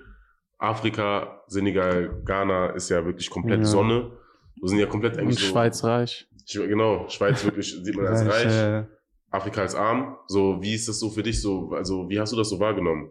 [0.59, 3.64] Afrika, Senegal, Ghana ist ja wirklich komplett Ja.
[3.66, 4.12] Sonne.
[4.60, 5.46] Wir sind ja komplett Und eigentlich so.
[5.46, 6.28] Schweiz reich.
[6.48, 8.84] Sch- Genau, Schweiz wirklich sieht man als Weil ich, reich, äh,
[9.32, 10.16] Afrika als arm.
[10.28, 11.72] So, wie ist das so für dich so?
[11.72, 13.10] Also, wie hast du das so wahrgenommen?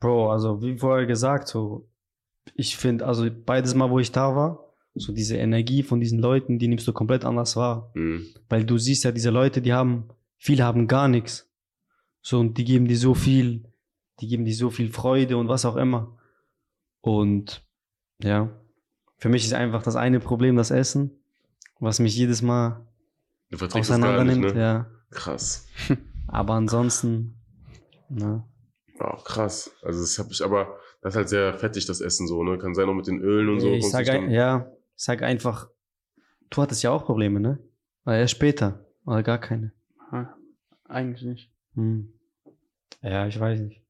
[0.00, 1.88] Bro, also wie vorher gesagt, so
[2.54, 6.58] ich finde, also beides Mal, wo ich da war, so diese Energie von diesen Leuten,
[6.58, 7.90] die nimmst du komplett anders wahr.
[7.94, 8.26] Hm.
[8.48, 11.50] Weil du siehst ja, diese Leute, die haben, viele haben gar nichts.
[12.22, 13.64] So, und die geben dir so viel,
[14.20, 16.16] die geben dir so viel Freude und was auch immer.
[17.00, 17.64] Und
[18.22, 18.50] ja,
[19.18, 21.10] für mich ist einfach das eine Problem das Essen,
[21.78, 22.86] was mich jedes Mal
[23.50, 24.54] Du verträgst das gar auseinander nicht, nimmt.
[24.54, 24.60] ne?
[24.60, 24.90] Ja.
[25.10, 25.66] Krass.
[26.28, 27.38] Aber ansonsten,
[28.08, 28.44] ne.
[28.98, 29.70] Oh, krass.
[29.82, 32.56] Also, das habe ich aber, das ist halt sehr fettig, das Essen so, ne?
[32.58, 33.68] Kann sein auch mit den Ölen und so.
[33.72, 35.68] ich sich dann- ja, ich sag einfach,
[36.50, 37.58] du hattest ja auch Probleme, ne?
[38.06, 38.86] Oder erst später.
[39.04, 39.72] Oder gar keine.
[40.12, 40.34] Ja,
[40.88, 41.52] Eigentlich nicht.
[41.74, 42.12] Hm.
[43.02, 43.82] Ja, ich weiß nicht.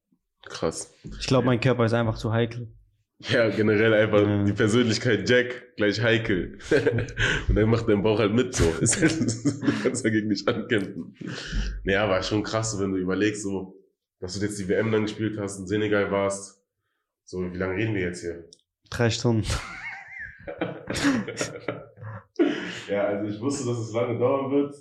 [0.43, 0.93] Krass.
[1.19, 2.71] Ich glaube, mein Körper ist einfach zu heikel.
[3.19, 4.43] Ja, generell einfach Ja.
[4.43, 6.59] die Persönlichkeit Jack gleich heikel.
[7.49, 8.63] und dann macht dein Bauch halt mit so.
[8.79, 11.15] Du kannst dagegen nicht ankämpfen.
[11.83, 13.75] Naja, war schon krass, wenn du überlegst, so,
[14.19, 16.61] dass du jetzt die WM dann gespielt hast, in Senegal warst.
[17.25, 18.47] So, wie lange reden wir jetzt hier?
[18.89, 19.45] Drei Stunden.
[22.89, 24.75] ja, also ich wusste, dass es lange dauern wird,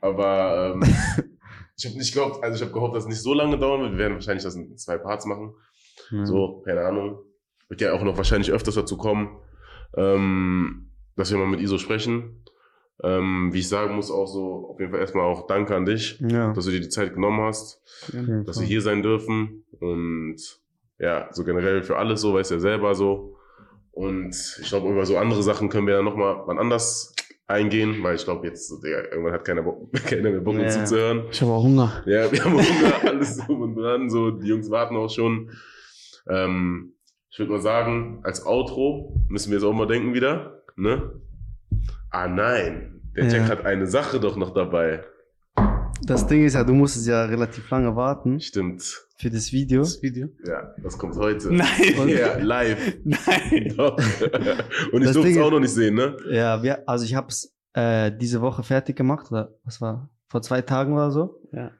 [0.00, 0.82] aber ähm,
[1.76, 3.92] ich habe nicht geglaubt, also ich habe gehofft, dass es nicht so lange dauern wird.
[3.92, 5.54] Wir werden wahrscheinlich das in zwei Parts machen.
[6.10, 6.26] Ja.
[6.26, 7.20] So, keine Ahnung.
[7.68, 9.36] Wird ja auch noch wahrscheinlich öfters dazu kommen,
[9.96, 12.44] ähm, dass wir mal mit Iso sprechen.
[13.04, 16.18] Ähm, wie ich sagen muss, auch so, auf jeden Fall erstmal auch Danke an dich,
[16.20, 16.52] Ja.
[16.52, 17.80] dass du dir die Zeit genommen hast,
[18.12, 19.64] jeden dass wir hier sein dürfen.
[19.78, 20.36] Und
[20.98, 23.36] ja, so generell für alles so, weißt du ja selber so.
[23.92, 27.14] Und ich glaube, über so andere Sachen können wir dann nochmal wann anders
[27.46, 30.84] eingehen, weil ich glaube, jetzt, Digga, irgendwann hat keiner, Bock, keiner mehr Bock, uns Ja.
[30.84, 31.22] zuzuhören.
[31.30, 32.02] Ich habe auch Hunger.
[32.04, 35.50] Ja, wir haben Hunger, alles drum und dran, so, die Jungs warten auch schon.
[36.28, 36.94] Ähm,
[37.30, 41.12] ich würde mal sagen, als Outro müssen wir jetzt auch mal denken wieder, ne?
[42.10, 43.32] Ah nein, der Ja.
[43.32, 45.04] Jack hat eine Sache doch noch dabei.
[46.04, 49.80] Das Ding ist ja, du musstest ja relativ lange warten Stimmt, für das Video.
[49.82, 50.28] Das Video.
[50.46, 51.52] ja, das kommt heute.
[51.52, 52.08] Nein.
[52.08, 52.98] Ja, live.
[53.04, 53.74] Nein.
[53.76, 53.96] Doch.
[54.92, 56.16] und ich durfte es auch noch nicht sehen, ne?
[56.30, 60.40] Ja, wir, also ich habe es äh, diese Woche fertig gemacht, oder was war, vor
[60.40, 61.42] zwei Tagen oder so.
[61.52, 61.72] Ja.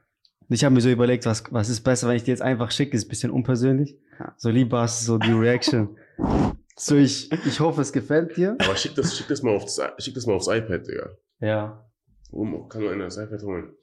[0.49, 2.71] Und ich habe mir so überlegt, was, was ist besser, wenn ich dir jetzt einfach
[2.71, 3.97] schicke, ist ein bisschen unpersönlich.
[4.37, 5.97] So lieber hast du so die Reaction.
[6.77, 8.57] so, ich, ich hoffe, es gefällt dir.
[8.61, 11.11] Aber schick das, schick das mal aufs, schick das mal aufs iPad, Digga.
[11.41, 11.91] Ja.
[12.31, 13.75] Wo kann nur einer das iPad holen?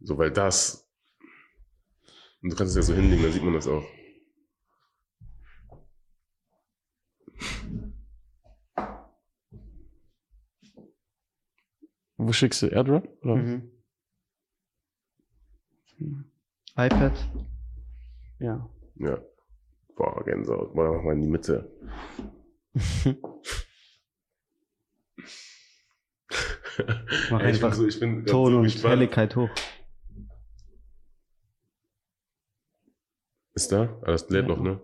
[0.00, 0.88] So, weil das.
[2.42, 3.84] Und du kannst es ja so hinlegen, dann sieht man das auch.
[12.16, 13.08] Wo schickst du Airdrop?
[13.22, 13.36] Oder?
[13.36, 13.70] Mhm.
[16.76, 17.12] iPad.
[18.40, 18.68] Ja.
[18.96, 19.20] Ja.
[19.96, 20.74] Boah, Gänsehaut.
[20.74, 21.70] Mach mal in die Mitte.
[27.30, 28.92] Mach Ey, ich bin einfach so, ich bin Ton so und gespannt.
[28.92, 29.50] Helligkeit hoch.
[33.54, 33.98] Ist da?
[34.02, 34.80] Ah, das lädt noch, ne?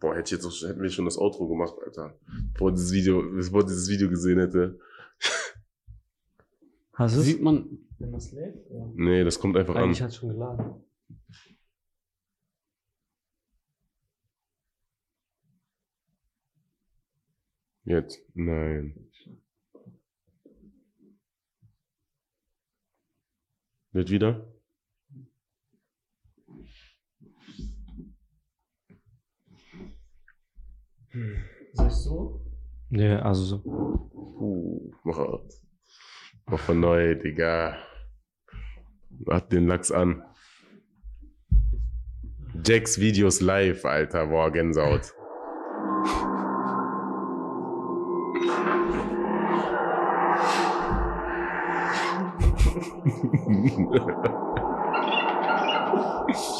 [0.00, 2.18] Boah, hätte ich jetzt auch, hätten wir schon das Outro gemacht, Alter.
[2.54, 4.78] Bevor dieses Video, bevor ich dieses Video gesehen hätte.
[6.94, 7.26] Hast du es?
[7.26, 8.70] Sieht man, wenn das lädt?
[8.70, 8.92] Oder?
[8.94, 9.84] Nee, das kommt einfach an.
[9.84, 10.84] Eigentlich hat es schon geladen.
[17.84, 18.18] Jetzt.
[18.34, 19.10] Nein.
[23.92, 24.50] Wird wieder?
[31.74, 32.44] Soll ich so?
[32.90, 33.56] Ja, also so.
[33.64, 35.40] Uh, mach.
[36.46, 37.78] Woche neu, Digga.
[39.26, 40.22] Macht den Lachs an.
[42.64, 44.26] Jacks Videos live, Alter.
[44.26, 45.14] Boah, Gänsehaut.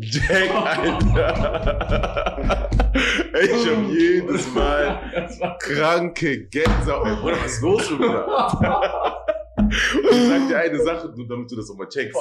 [0.00, 1.20] Jack, Alter.
[3.42, 7.06] Ich hab jedes Mal kranke Gänsehaut.
[7.06, 8.26] Ey, Bruder, was ist los schon wieder?
[9.56, 12.18] Und ich sag dir eine Sache, nur damit du das auch mal checkst.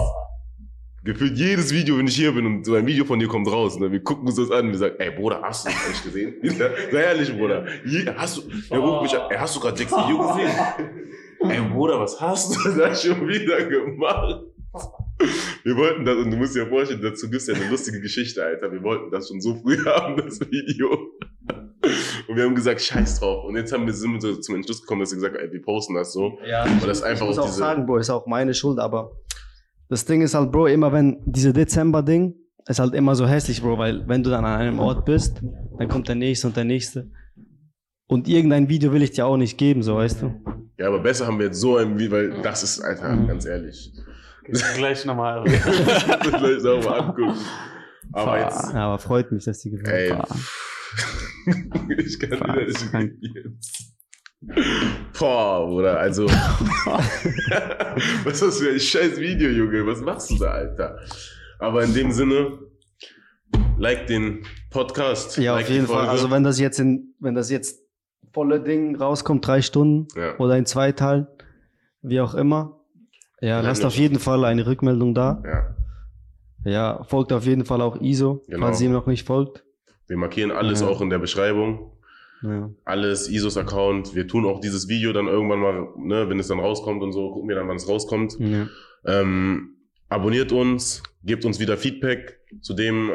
[1.05, 3.77] Gefühlt jedes Video, wenn ich hier bin und so ein Video von dir kommt raus,
[3.77, 6.03] ne, wir gucken uns das an und wir sagen, ey Bruder, hast du das eigentlich
[6.03, 6.35] gesehen?
[6.91, 7.65] Sei ehrlich, Bruder.
[8.15, 10.51] Hast du, er ruft mich an, ey, hast du gerade Jacks Video gesehen?
[11.49, 14.43] Ey Bruder, was hast du da schon wieder gemacht?
[15.63, 18.71] Wir wollten das, und du musst dir vorstellen, dazu gibt's ja eine lustige Geschichte, Alter.
[18.71, 20.89] Wir wollten das schon so früh haben, das Video.
[22.27, 23.45] Und wir haben gesagt, scheiß drauf.
[23.45, 25.51] Und jetzt haben wir, sind wir so zum Entschluss gekommen, dass wir gesagt haben, ey,
[25.53, 26.37] wir posten das so.
[26.45, 28.53] Ja, Aber das ist einfach ich muss auch auch diese- sagen, Bro, ist auch meine
[28.53, 29.11] Schuld, aber
[29.89, 32.35] das Ding ist halt, Bro, immer wenn diese Dezember-Ding
[32.67, 35.41] ist halt immer so hässlich, Bro, weil wenn du dann an einem Ort bist,
[35.77, 37.11] dann kommt der nächste und der nächste.
[38.07, 40.33] Und irgendein Video will ich dir auch nicht geben, so weißt du.
[40.77, 43.93] Ja, aber besser haben wir jetzt so ein Video, weil das ist, Alter, ganz ehrlich.
[44.75, 45.43] Gleich nochmal.
[45.47, 47.33] Vielleicht sauber angucken.
[48.11, 50.11] Aber jetzt, Ja, aber freut mich, dass die gefällt.
[50.11, 50.17] ey.
[51.97, 53.13] ich kann wieder nicht Krank.
[53.21, 53.93] jetzt.
[55.17, 56.25] Boah, Bruder, also.
[56.25, 59.85] Was ist das für ein scheiß Video, Junge?
[59.87, 60.99] Was machst du da, Alter?
[61.59, 62.59] Aber in dem Sinne,
[63.77, 65.37] like den Podcast.
[65.37, 66.09] Ja, like auf jeden Fall.
[66.09, 67.82] Also wenn das jetzt in, wenn das jetzt
[68.33, 70.37] volle Ding rauskommt, drei Stunden ja.
[70.39, 71.27] oder in zwei Teilen,
[72.01, 72.79] wie auch immer,
[73.41, 75.41] ja, lasst Ja, auf jeden Fall eine Rückmeldung da.
[75.45, 75.75] ja.
[76.65, 78.67] Ja, folgt auf jeden Fall auch ISO, Genau.
[78.67, 79.65] falls ihr ihm noch nicht folgt.
[80.07, 80.87] Wir markieren alles Ja.
[80.87, 81.91] auch in der Beschreibung.
[82.41, 82.69] Ja.
[82.83, 84.15] alles, ISOs Account.
[84.15, 87.31] Wir tun auch dieses Video dann irgendwann mal, ne, wenn es dann rauskommt und so,
[87.31, 88.35] gucken wir dann, wann es rauskommt.
[88.39, 88.67] Ja.
[89.05, 89.77] Ähm,
[90.09, 93.13] abonniert uns, gebt uns wieder Feedback zu dem, äh,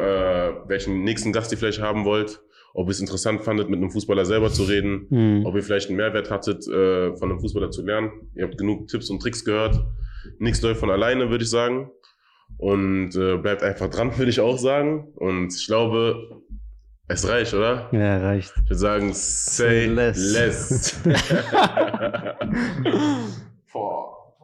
[0.68, 2.40] welchen nächsten Gast ihr vielleicht haben wollt.
[2.78, 5.08] Ob ihr es interessant fandet, mit einem Fußballer selber zu reden.
[5.10, 5.44] Hm.
[5.44, 8.12] Ob ihr vielleicht einen Mehrwert hattet, äh, von einem Fußballer zu lernen.
[8.36, 9.84] Ihr habt genug Tipps und Tricks gehört.
[10.38, 11.90] Nichts läuft von alleine, würde ich sagen.
[12.56, 15.08] Und äh, bleibt einfach dran, würde ich auch sagen.
[15.16, 16.40] Und ich glaube,
[17.08, 17.88] es reicht, oder?
[17.90, 18.52] Ja, reicht.
[18.54, 20.32] Ich würde sagen, say less.
[20.32, 21.02] less.
[23.72, 24.36] Boah.